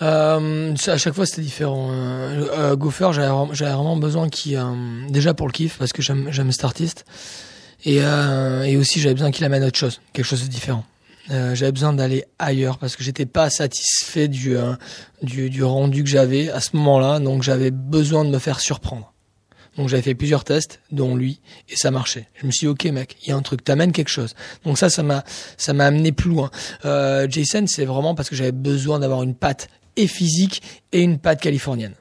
Euh, 0.01 0.75
à 0.87 0.97
chaque 0.97 1.13
fois 1.13 1.25
c'était 1.25 1.41
différent. 1.41 1.89
Euh, 1.91 2.45
euh, 2.57 2.75
Gopher, 2.75 3.11
j'avais 3.11 3.27
vraiment- 3.29 3.97
besoin 3.97 4.27
euh, 4.47 4.73
déjà 5.09 5.33
pour 5.33 5.47
le 5.47 5.51
kiff 5.51 5.77
parce 5.77 5.91
que 5.93 6.01
j'aime 6.01 6.51
cet 6.51 6.63
artiste 6.63 7.05
et 7.85 7.99
euh, 8.01 8.63
et 8.63 8.77
aussi 8.77 8.99
j'avais 8.99 9.15
besoin 9.15 9.31
qu'il 9.31 9.45
amène 9.45 9.63
autre 9.63 9.77
chose, 9.77 10.01
quelque 10.13 10.25
chose 10.25 10.43
de 10.43 10.47
différent. 10.49 10.83
Euh, 11.31 11.53
j'avais 11.53 11.71
besoin 11.71 11.93
d'aller 11.93 12.25
ailleurs 12.39 12.79
parce 12.79 12.95
que 12.95 13.03
j'étais 13.03 13.27
pas 13.27 13.51
satisfait 13.51 14.27
du, 14.27 14.57
euh, 14.57 14.73
du 15.21 15.49
du 15.49 15.63
rendu 15.63 16.03
que 16.03 16.09
j'avais 16.09 16.49
à 16.49 16.59
ce 16.59 16.75
moment-là, 16.75 17.19
donc 17.19 17.43
j'avais 17.43 17.71
besoin 17.71 18.25
de 18.25 18.31
me 18.31 18.39
faire 18.39 18.59
surprendre. 18.59 19.13
Donc 19.77 19.87
j'avais 19.87 20.01
fait 20.01 20.15
plusieurs 20.15 20.43
tests, 20.43 20.81
dont 20.91 21.15
lui, 21.15 21.39
et 21.69 21.77
ça 21.77 21.89
marchait. 21.89 22.27
Je 22.41 22.45
me 22.45 22.51
suis 22.51 22.65
dit, 22.65 22.67
ok 22.67 22.83
mec, 22.85 23.15
il 23.23 23.29
y 23.29 23.31
a 23.31 23.35
un 23.37 23.41
truc, 23.41 23.63
t'amènes 23.63 23.93
quelque 23.93 24.09
chose. 24.09 24.35
Donc 24.65 24.77
ça, 24.77 24.89
ça 24.89 25.03
m'a, 25.03 25.23
ça 25.55 25.71
m'a 25.71 25.85
amené 25.85 26.11
plus 26.11 26.31
loin. 26.31 26.51
Euh, 26.83 27.27
Jason, 27.29 27.65
c'est 27.65 27.85
vraiment 27.85 28.13
parce 28.13 28.29
que 28.29 28.35
j'avais 28.35 28.51
besoin 28.51 28.99
d'avoir 28.99 29.23
une 29.23 29.35
patte 29.35 29.69
et 29.95 30.07
physique 30.07 30.61
et 30.91 31.01
une 31.01 31.17
patte 31.17 31.39
californienne. 31.39 31.93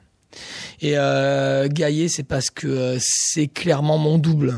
Et 0.81 0.97
euh, 0.97 1.67
Gaillet, 1.69 2.09
c'est 2.09 2.23
parce 2.23 2.49
que 2.49 2.67
euh, 2.67 2.97
c'est 2.99 3.47
clairement 3.47 3.97
mon 3.97 4.17
double. 4.17 4.55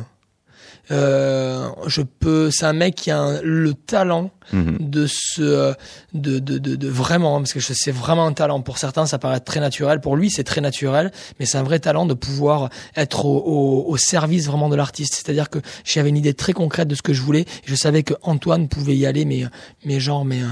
Euh, 0.90 1.68
je 1.88 2.02
peux, 2.02 2.50
c'est 2.52 2.66
un 2.66 2.74
mec 2.74 2.96
qui 2.96 3.12
a 3.12 3.20
un- 3.20 3.42
le 3.42 3.74
talent 3.74 4.32
Mhm. 4.54 4.78
de 4.82 5.06
ce, 5.08 5.74
de, 6.14 6.40
de, 6.40 6.58
de, 6.58 6.76
de 6.76 6.88
vraiment, 6.90 7.38
parce 7.40 7.54
que 7.54 7.62
c'est 7.62 7.92
vraiment 7.92 8.26
un 8.26 8.34
talent. 8.34 8.60
Pour 8.62 8.78
certains, 8.80 9.06
ça 9.06 9.18
paraît 9.18 9.40
très 9.40 9.62
naturel. 9.62 10.02
Pour 10.02 10.18
lui, 10.18 10.30
c'est 10.30 10.44
très 10.44 10.60
naturel, 10.60 11.12
mais 11.40 11.46
c'est 11.46 11.58
un 11.58 11.64
vrai 11.64 11.80
talent 11.80 12.06
de 12.06 12.14
pouvoir 12.14 12.70
être 12.98 13.24
au, 13.26 13.38
au, 13.38 13.86
au 13.90 13.96
service 13.98 14.48
vraiment 14.48 14.68
de 14.68 14.76
l'artiste. 14.76 15.14
C'est-à-dire 15.14 15.50
que 15.50 15.60
j'avais 15.86 16.10
une 16.10 16.18
idée 16.18 16.34
très 16.34 16.52
concrète 16.52 16.90
de 16.90 16.96
ce 16.96 17.02
que 17.02 17.14
je 17.14 17.22
voulais. 17.22 17.46
Je 17.66 17.76
savais 17.76 18.04
que 18.04 18.14
Antoine 18.24 18.68
pouvait 18.68 18.98
y 18.98 19.06
aller, 19.06 19.24
mais, 19.24 19.44
mais 19.86 20.02
genre, 20.02 20.26
mais 20.26 20.42
euh, 20.42 20.48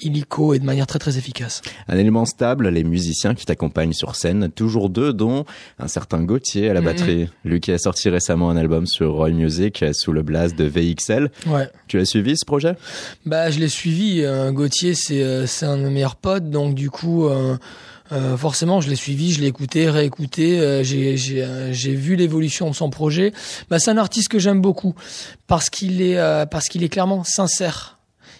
illico 0.00 0.54
et 0.54 0.58
de 0.58 0.64
manière 0.64 0.86
très 0.86 0.98
très 1.00 1.18
efficace. 1.18 1.60
Un 1.88 1.98
élément 1.98 2.24
stable, 2.24 2.68
les 2.68 2.84
musiciens 2.84 3.34
qui 3.34 3.44
t'accompagnent 3.44 3.92
sur 3.92 4.16
scène, 4.16 4.48
toujours 4.50 4.88
deux, 4.88 5.12
dont 5.12 5.44
un 5.78 5.88
certain 5.88 6.22
Gauthier 6.22 6.70
à 6.70 6.74
la 6.74 6.80
batterie. 6.80 7.28
Lui 7.44 7.60
qui 7.60 7.72
a 7.72 7.78
sorti 7.78 8.08
récemment 8.08 8.48
un 8.48 8.56
album 8.56 8.86
sur 8.86 9.12
Roy 9.12 9.30
Music 9.30 9.71
euh, 9.80 9.92
sous 9.94 10.12
le 10.12 10.22
blast 10.22 10.56
de 10.56 10.64
VXL. 10.64 11.30
Ouais. 11.46 11.70
Tu 11.86 11.98
as 12.00 12.04
suivi 12.04 12.36
ce 12.36 12.44
projet? 12.44 12.74
Bah, 13.24 13.50
je 13.50 13.60
l'ai 13.60 13.68
suivi. 13.68 14.22
Euh, 14.22 14.50
Gauthier, 14.52 14.94
c'est 14.94 15.22
euh, 15.22 15.46
c'est 15.46 15.64
un 15.66 15.76
de 15.78 15.82
mes 15.84 15.90
meilleurs 15.90 16.16
potes, 16.16 16.50
donc 16.50 16.74
du 16.74 16.90
coup, 16.90 17.26
euh, 17.26 17.56
forcément, 18.36 18.80
je 18.82 18.90
l'ai 18.90 18.96
suivi, 18.96 19.32
je 19.32 19.40
l'ai 19.40 19.46
écouté, 19.46 19.88
réécouté. 19.88 20.60
euh, 20.60 20.82
j'ai 20.82 21.16
j'ai 21.16 21.42
euh, 21.42 21.72
j'ai 21.72 21.94
vu 21.94 22.16
l'évolution 22.16 22.68
de 22.68 22.74
son 22.74 22.90
projet. 22.90 23.32
Bah, 23.70 23.78
c'est 23.78 23.90
un 23.90 23.96
artiste 23.98 24.28
que 24.28 24.38
j'aime 24.38 24.60
beaucoup 24.60 24.94
parce 25.46 25.70
qu'il 25.70 26.02
est 26.02 26.16
parce 26.50 26.68
qu'il 26.68 26.82
est 26.82 26.88
clairement 26.90 27.24
sincère. 27.24 27.98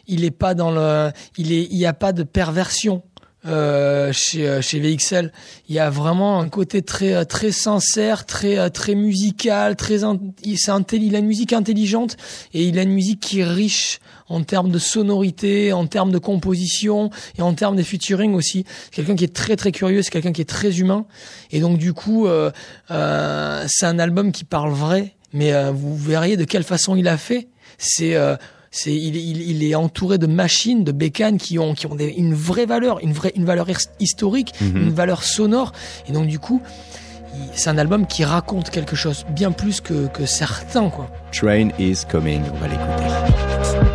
Il 0.08 0.24
est 0.24 0.32
pas 0.32 0.54
dans 0.54 0.72
le, 0.72 1.12
il 1.38 1.52
est, 1.52 1.68
il 1.70 1.76
y 1.78 1.86
a 1.86 1.92
pas 1.92 2.12
de 2.12 2.24
perversion. 2.24 3.02
Euh, 3.45 4.12
chez 4.12 4.47
euh, 4.47 4.61
chez 4.62 4.78
VXL, 4.78 5.32
il 5.68 5.74
y 5.74 5.80
a 5.80 5.90
vraiment 5.90 6.38
un 6.38 6.49
côté 6.49 6.80
très 6.82 7.12
euh, 7.12 7.24
très 7.24 7.51
sincère, 7.51 8.24
très 8.24 8.70
très 8.70 8.95
musical, 8.95 9.74
très 9.74 10.05
in- 10.05 10.16
il- 10.45 10.59
a 11.16 11.18
une 11.18 11.26
musique 11.26 11.53
intelligente 11.53 12.16
et 12.55 12.62
il 12.62 12.78
a 12.78 12.82
une 12.82 12.93
musique 12.93 13.18
qui 13.18 13.40
est 13.40 13.45
riche 13.45 13.99
en 14.28 14.45
termes 14.45 14.70
de 14.70 14.78
sonorité, 14.78 15.72
en 15.72 15.88
termes 15.88 16.12
de 16.12 16.18
composition 16.18 17.11
et 17.36 17.43
en 17.43 17.53
termes 17.55 17.74
de 17.74 17.82
featuring 17.82 18.34
aussi. 18.34 18.64
C'est 18.84 18.90
quelqu'un 18.95 19.16
qui 19.16 19.24
est 19.24 19.34
très 19.34 19.57
très 19.57 19.72
curieux, 19.72 20.03
c'est 20.03 20.11
quelqu'un 20.12 20.32
qui 20.32 20.43
est 20.43 20.49
très 20.49 20.78
humain 20.78 21.05
et 21.51 21.59
donc 21.59 21.78
du 21.78 21.93
coup 21.95 22.28
euh, 22.28 22.53
euh, 22.93 23.64
c'est 23.68 23.86
un 23.86 23.99
album 23.99 24.30
qui 24.30 24.45
parle 24.45 24.70
vrai, 24.70 25.16
mais 25.32 25.53
vous 25.72 25.97
verriez 25.97 26.36
de 26.36 26.45
quelle 26.45 26.62
façon 26.62 26.95
il 26.95 27.09
a 27.09 27.16
fait. 27.16 27.49
C'est 27.76 28.14
c'est 28.72 28.92
il, 28.94 29.14
il, 29.16 29.42
il 29.50 29.62
est 29.64 29.74
entouré 29.76 30.18
de 30.18 30.26
machines, 30.26 30.82
de 30.82 30.90
bécanes 30.92 31.36
qui 31.38 31.58
ont 31.60 31.74
qui 31.74 31.86
ont 31.86 31.94
des, 31.94 32.08
une 32.08 32.34
vraie 32.34 32.66
valeur, 32.66 32.98
une 33.00 33.12
vraie 33.12 33.32
une 33.36 33.44
valeur 33.44 33.68
his- 33.70 33.88
historique, 34.00 34.52
Mhm. 34.60 34.76
une 34.88 34.92
valeur 34.92 35.22
sonore 35.22 35.72
et 36.08 36.12
donc 36.12 36.26
du 36.26 36.38
coup 36.40 36.60
c'est 37.54 37.70
un 37.70 37.78
album 37.78 38.06
qui 38.06 38.24
raconte 38.24 38.68
quelque 38.70 38.96
chose 38.96 39.24
bien 39.30 39.52
plus 39.52 39.80
que, 39.80 40.06
que 40.08 40.26
certains 40.26 40.88
quoi. 40.90 41.08
Train 41.32 41.68
is 41.78 42.00
coming, 42.10 42.42
on 42.52 42.58
va 42.58 42.68
l'écouter. 42.68 43.91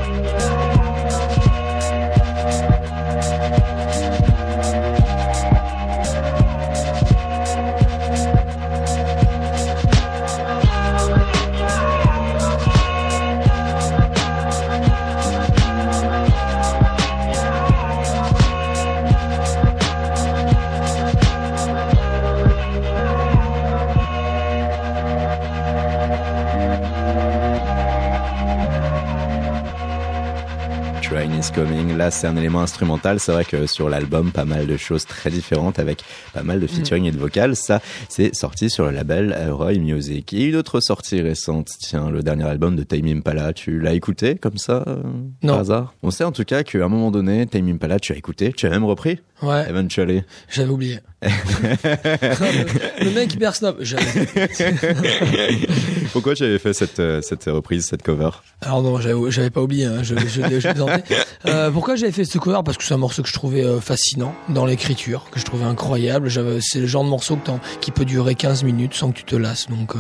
Coming. 31.58 31.98
Là, 31.98 32.12
c'est 32.12 32.28
un 32.28 32.38
élément 32.38 32.62
instrumental. 32.62 33.20
C'est 33.20 33.32
vrai 33.32 33.44
que 33.44 33.66
sur 33.66 33.90
l'album, 33.90 34.32
pas 34.32 34.46
mal 34.46 34.68
de 34.68 34.78
choses 34.78 35.06
très 35.06 35.32
différentes 35.32 35.80
avec 35.80 36.04
pas 36.32 36.44
mal 36.44 36.60
de 36.60 36.68
featuring 36.68 37.06
et 37.06 37.12
de 37.12 37.18
vocales. 37.18 37.56
Ça, 37.56 37.82
c'est 38.10 38.36
sorti 38.36 38.70
sur 38.70 38.86
le 38.86 38.92
label 38.92 39.34
euh, 39.36 39.56
Roy 39.56 39.80
Music. 39.80 40.32
Il 40.34 40.40
y 40.40 40.44
a 40.44 40.46
eu 40.50 40.52
d'autres 40.52 40.82
sorties 40.82 41.20
récentes. 41.20 41.70
Tiens, 41.80 42.12
le 42.12 42.22
dernier 42.22 42.44
album 42.44 42.76
de 42.76 42.84
Tame 42.84 43.08
Impala, 43.08 43.54
tu 43.54 43.80
l'as 43.80 43.94
écouté 43.94 44.36
comme 44.36 44.58
ça 44.58 44.84
euh, 44.88 45.02
Non. 45.42 45.54
Par 45.54 45.60
hasard? 45.60 45.94
On 46.04 46.12
sait 46.12 46.26
en 46.26 46.32
tout 46.32 46.44
cas 46.44 46.62
qu'à 46.62 46.86
un 46.86 46.90
moment 46.90 47.10
donné, 47.10 47.48
Tame 47.48 47.70
Impala, 47.70 48.00
tu 48.00 48.14
as 48.14 48.18
écouté, 48.18 48.54
tu 48.54 48.68
as 48.68 48.70
même 48.70 48.86
repris? 48.86 49.18
Ouais. 49.42 49.70
Eventually. 49.70 50.24
J'avais 50.50 50.70
oublié. 50.70 51.00
le, 51.22 53.10
mec 53.14 53.34
hyper 53.34 53.56
snob. 53.56 53.78
J'avais- 53.80 54.04
Pourquoi 56.14 56.36
tu 56.36 56.44
avais 56.44 56.60
fait 56.60 56.74
cette, 56.74 57.00
euh, 57.00 57.22
cette 57.22 57.46
reprise, 57.46 57.86
cette 57.86 58.04
cover? 58.04 58.30
Alors 58.62 58.82
non, 58.82 59.00
j'avais 59.00 59.32
j'avais 59.32 59.50
pas 59.50 59.62
oublié. 59.62 59.86
hein. 59.86 60.04
Je, 60.04 60.16
je, 60.16 60.60
je. 60.60 60.68
Euh, 61.46 61.70
pourquoi 61.72 61.96
j'avais 61.96 62.12
fait 62.12 62.26
ce 62.26 62.38
cover? 62.40 62.60
Parce 62.66 62.78
que 62.78 62.84
c'est 62.84 62.94
un 62.96 62.98
morceau 62.98 63.22
que 63.22 63.30
je 63.30 63.34
trouvais 63.34 63.64
euh, 63.64 63.80
fascinant 63.80 64.34
dans 64.50 64.66
l'écriture, 64.66 65.28
que 65.32 65.40
je 65.40 65.46
trouvais 65.46 65.66
incroyable. 65.66 66.30
J'avais, 66.30 66.58
c'est 66.62 66.80
le 66.80 66.88
genre 66.88 67.04
de 67.04 67.10
morceau 67.10 67.36
que 67.36 67.52
qui 67.80 67.92
peut 67.92 68.06
durer 68.06 68.36
15 68.36 68.64
minutes 68.64 68.96
sans 68.96 69.12
que 69.12 69.18
tu 69.18 69.24
te 69.24 69.36
lasses. 69.36 69.68
Donc 69.70 69.96
euh, 69.96 70.00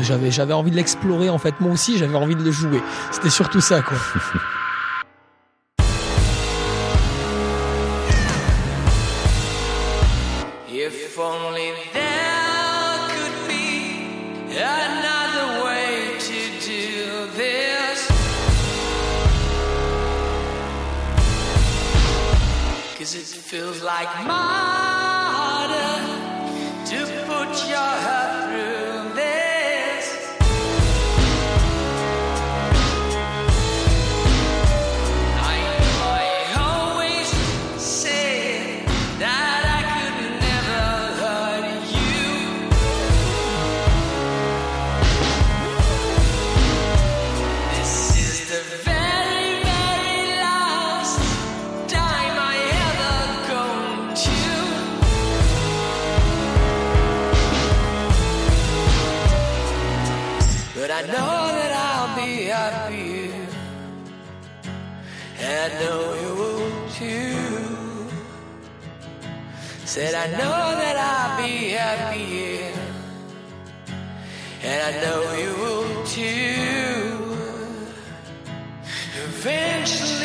j'avais, 0.00 0.30
j'avais 0.30 0.52
envie 0.54 0.70
de 0.72 0.76
l'explorer 0.76 1.28
en 1.30 1.38
fait. 1.38 1.54
Moi 1.60 1.72
aussi, 1.72 1.96
j'avais 1.98 2.16
envie 2.16 2.34
de 2.34 2.42
le 2.42 2.50
jouer. 2.50 2.80
C'était 3.12 3.30
surtout 3.30 3.60
ça, 3.60 3.80
quoi. 3.80 3.96
If 10.88 11.18
only 11.18 11.72
there 11.92 13.08
could 13.08 13.48
be 13.48 14.06
another 14.52 15.64
way 15.64 16.16
to 16.16 16.60
do 16.60 17.26
this. 17.34 18.06
Cause 22.96 23.14
it 23.16 23.26
feels 23.26 23.82
like 23.82 24.08
murder 24.24 25.05
Said 69.96 70.14
I 70.14 70.26
know 70.26 70.36
that 70.36 70.96
I'll 70.98 71.42
be 71.42 71.70
happy. 71.70 72.60
And 74.62 74.78
I 74.88 75.00
know 75.00 75.20
you 75.40 75.52
will 75.62 76.04
too. 76.04 77.16
Eventually. 79.24 80.15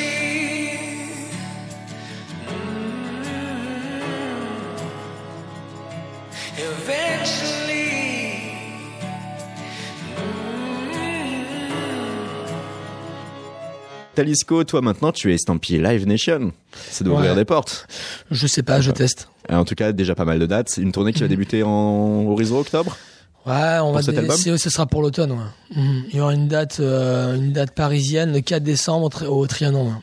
Talisco, 14.16 14.64
toi 14.64 14.82
maintenant, 14.82 15.12
tu 15.12 15.32
es 15.32 15.36
estampillé 15.36 15.80
Live 15.82 16.06
Nation. 16.06 16.52
C'est 16.90 17.04
d'ouvrir 17.04 17.32
Ouais. 17.32 17.36
des 17.36 17.46
portes. 17.46 17.88
Je 18.30 18.46
sais 18.48 18.64
pas, 18.64 18.82
je 18.82 18.92
teste. 18.92 19.30
Et 19.50 19.54
en 19.56 19.64
tout 19.66 19.76
cas, 19.76 19.92
déjà 19.94 20.16
pas 20.16 20.26
mal 20.26 20.40
de 20.40 20.46
dates. 20.46 20.78
Une 20.78 20.92
tournée 20.92 21.14
qui 21.14 21.20
va 21.20 21.26
Mhm. 21.26 21.30
débuter 21.30 21.64
en 21.64 22.26
horizon 22.28 22.60
octobre? 22.60 22.98
Ouais, 23.46 23.80
on 23.82 23.92
va 23.92 24.02
ce 24.04 24.70
sera 24.70 24.86
pour 24.86 25.02
l'automne. 25.02 25.32
Ouais. 25.32 25.38
Mhm. 25.76 26.04
Il 26.10 26.16
y 26.18 26.20
aura 26.22 26.34
une 26.34 26.48
date, 26.48 26.78
euh, 26.80 27.36
une 27.36 27.54
date 27.54 27.72
parisienne 27.74 28.34
le 28.34 28.42
4 28.42 28.64
décembre 28.64 29.06
au 29.06 29.10
Tri- 29.10 29.26
au 29.28 29.48
Trianon. 29.48 29.88
ouais. 29.88 29.94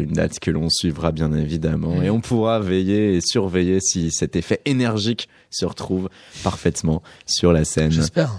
Une 0.00 0.12
date 0.12 0.38
que 0.38 0.50
l'on 0.50 0.68
suivra 0.68 1.12
bien 1.12 1.32
évidemment. 1.32 1.94
Mhm. 1.94 2.02
Et 2.02 2.10
on 2.10 2.20
pourra 2.20 2.60
veiller 2.60 3.14
et 3.16 3.20
surveiller 3.22 3.80
si 3.80 4.10
cet 4.10 4.36
effet 4.36 4.60
énergique 4.66 5.28
se 5.50 5.64
retrouve 5.64 6.08
parfaitement 6.42 7.02
sur 7.26 7.52
la 7.52 7.64
scène. 7.64 7.90
J'espère. 7.90 8.32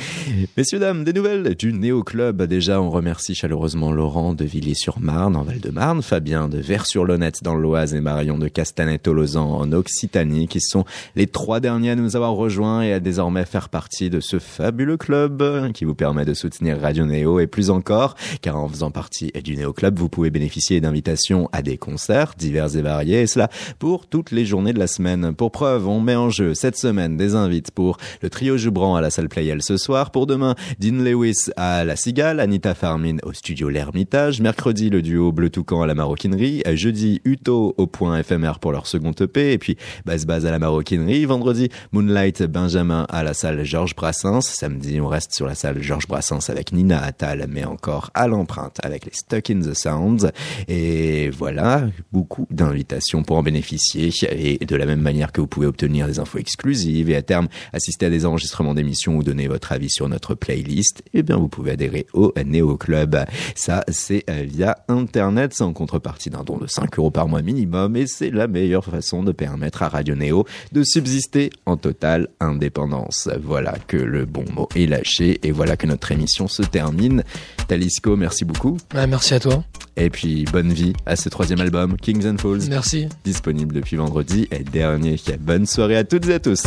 Messieurs, 0.56 0.78
dames, 0.78 1.04
des 1.04 1.12
nouvelles 1.12 1.54
du 1.54 1.72
Néo 1.72 2.02
Club. 2.02 2.42
Déjà, 2.42 2.80
on 2.80 2.90
remercie 2.90 3.34
chaleureusement 3.34 3.92
Laurent 3.92 4.34
de 4.34 4.44
Villiers-sur-Marne 4.44 5.36
en 5.36 5.42
Val-de-Marne, 5.42 6.02
Fabien 6.02 6.48
de 6.48 6.58
Vers-sur-Lonnette 6.58 7.42
dans 7.42 7.54
l'Oise 7.54 7.94
et 7.94 8.00
Marion 8.00 8.38
de 8.38 8.48
Castanet-Tolosan 8.48 9.44
en 9.44 9.72
Occitanie, 9.72 10.48
qui 10.48 10.60
sont 10.60 10.84
les 11.16 11.26
trois 11.26 11.60
derniers 11.60 11.90
à 11.90 11.96
nous 11.96 12.16
avoir 12.16 12.32
rejoints 12.32 12.82
et 12.82 12.92
à 12.92 13.00
désormais 13.00 13.44
faire 13.44 13.68
partie 13.68 14.10
de 14.10 14.20
ce 14.20 14.38
fabuleux 14.38 14.96
club 14.96 15.72
qui 15.72 15.84
vous 15.84 15.94
permet 15.94 16.24
de 16.24 16.34
soutenir 16.34 16.80
Radio 16.80 17.04
Néo 17.04 17.40
et 17.40 17.46
plus 17.46 17.70
encore, 17.70 18.14
car 18.40 18.56
en 18.56 18.68
faisant 18.68 18.90
partie 18.90 19.32
du 19.42 19.56
Néo 19.56 19.72
Club, 19.72 19.98
vous 19.98 20.08
pouvez 20.08 20.30
bénéficier 20.30 20.80
d'invitations 20.80 21.48
à 21.52 21.62
des 21.62 21.76
concerts 21.76 22.34
divers 22.38 22.76
et 22.76 22.82
variés, 22.82 23.22
et 23.22 23.26
cela 23.26 23.48
pour 23.78 24.06
toutes 24.06 24.30
les 24.30 24.46
journées 24.46 24.72
de 24.72 24.78
la 24.78 24.86
semaine. 24.86 25.34
Pour 25.34 25.50
preuve, 25.50 25.88
on 25.88 26.00
met 26.00 26.14
en 26.14 26.30
jeu 26.30 26.53
cette 26.54 26.76
semaine 26.76 27.16
des 27.16 27.34
invites 27.34 27.70
pour 27.70 27.98
le 28.22 28.30
trio 28.30 28.56
Joubran 28.56 28.96
à 28.96 29.00
la 29.00 29.10
salle 29.10 29.28
Playel 29.28 29.62
ce 29.62 29.76
soir, 29.76 30.10
pour 30.10 30.26
demain, 30.26 30.54
Dean 30.80 31.02
Lewis 31.02 31.50
à 31.56 31.84
la 31.84 31.96
Cigale, 31.96 32.40
Anita 32.40 32.74
Farmin 32.74 33.16
au 33.22 33.32
studio 33.32 33.68
L'Ermitage, 33.68 34.40
mercredi 34.40 34.90
le 34.90 35.02
duo 35.02 35.32
Bleu 35.32 35.50
Toucan 35.50 35.82
à 35.82 35.86
la 35.86 35.94
Maroquinerie, 35.94 36.62
jeudi 36.74 37.20
Uto 37.24 37.74
au 37.76 37.86
point 37.86 38.18
éphémère 38.18 38.58
pour 38.58 38.72
leur 38.72 38.86
second 38.86 39.12
EP, 39.12 39.52
et 39.52 39.58
puis 39.58 39.76
Base 40.04 40.26
Base 40.26 40.46
à 40.46 40.50
la 40.50 40.58
Maroquinerie, 40.58 41.24
vendredi 41.24 41.68
Moonlight 41.92 42.42
Benjamin 42.44 43.06
à 43.08 43.22
la 43.22 43.34
salle 43.34 43.64
Georges 43.64 43.94
Brassens, 43.94 44.42
samedi 44.42 45.00
on 45.00 45.08
reste 45.08 45.34
sur 45.34 45.46
la 45.46 45.54
salle 45.54 45.82
Georges 45.82 46.06
Brassens 46.06 46.48
avec 46.48 46.72
Nina 46.72 47.02
Attal, 47.02 47.46
mais 47.48 47.64
encore 47.64 48.10
à 48.14 48.28
l'empreinte 48.28 48.78
avec 48.82 49.04
les 49.04 49.12
Stuck 49.12 49.50
in 49.50 49.60
the 49.60 49.74
Sounds, 49.74 50.30
et 50.68 51.30
voilà, 51.30 51.88
beaucoup 52.12 52.46
d'invitations 52.50 53.22
pour 53.22 53.36
en 53.36 53.42
bénéficier, 53.42 54.10
et 54.30 54.64
de 54.64 54.76
la 54.76 54.86
même 54.86 55.00
manière 55.00 55.32
que 55.32 55.40
vous 55.40 55.46
pouvez 55.46 55.66
obtenir 55.66 56.06
des 56.06 56.18
infos 56.18 56.38
exclusives 56.44 57.08
et 57.08 57.16
à 57.16 57.22
terme 57.22 57.48
assister 57.72 58.04
à 58.04 58.10
des 58.10 58.26
enregistrements 58.26 58.74
d'émissions 58.74 59.16
ou 59.16 59.22
donner 59.22 59.48
votre 59.48 59.72
avis 59.72 59.88
sur 59.88 60.10
notre 60.10 60.34
playlist, 60.34 61.02
eh 61.14 61.22
bien 61.22 61.36
vous 61.36 61.48
pouvez 61.48 61.70
adhérer 61.70 62.06
au 62.12 62.34
Néo 62.44 62.76
Club. 62.76 63.24
Ça, 63.54 63.82
c'est 63.88 64.24
euh, 64.28 64.44
via 64.46 64.76
Internet, 64.88 65.54
sans 65.54 65.72
contrepartie 65.72 66.28
d'un 66.28 66.44
don 66.44 66.58
de 66.58 66.66
5 66.66 66.98
euros 66.98 67.10
par 67.10 67.28
mois 67.28 67.40
minimum, 67.40 67.96
et 67.96 68.06
c'est 68.06 68.30
la 68.30 68.46
meilleure 68.46 68.84
façon 68.84 69.22
de 69.22 69.32
permettre 69.32 69.82
à 69.82 69.88
Radio 69.88 70.14
Néo 70.14 70.44
de 70.72 70.82
subsister 70.84 71.48
en 71.64 71.78
totale 71.78 72.28
indépendance. 72.40 73.30
Voilà 73.42 73.74
que 73.86 73.96
le 73.96 74.26
bon 74.26 74.44
mot 74.54 74.68
est 74.76 74.86
lâché, 74.86 75.40
et 75.42 75.50
voilà 75.50 75.78
que 75.78 75.86
notre 75.86 76.12
émission 76.12 76.46
se 76.46 76.62
termine. 76.62 77.24
Talisco, 77.68 78.16
merci 78.16 78.44
beaucoup. 78.44 78.76
Ouais, 78.94 79.06
merci 79.06 79.32
à 79.32 79.40
toi. 79.40 79.64
Et 79.96 80.10
puis, 80.10 80.44
bonne 80.52 80.72
vie 80.72 80.92
à 81.06 81.14
ce 81.14 81.28
troisième 81.28 81.60
album, 81.60 81.96
Kings 81.96 82.26
and 82.26 82.38
Falls. 82.38 82.68
Merci. 82.68 83.08
Disponible 83.24 83.74
depuis 83.74 83.96
vendredi 83.96 84.48
et 84.50 84.64
dernier. 84.64 85.16
Bonne 85.40 85.66
soirée 85.66 85.96
à 85.96 86.04
toutes 86.04 86.28
et 86.28 86.33
à 86.34 86.40
tous. 86.40 86.64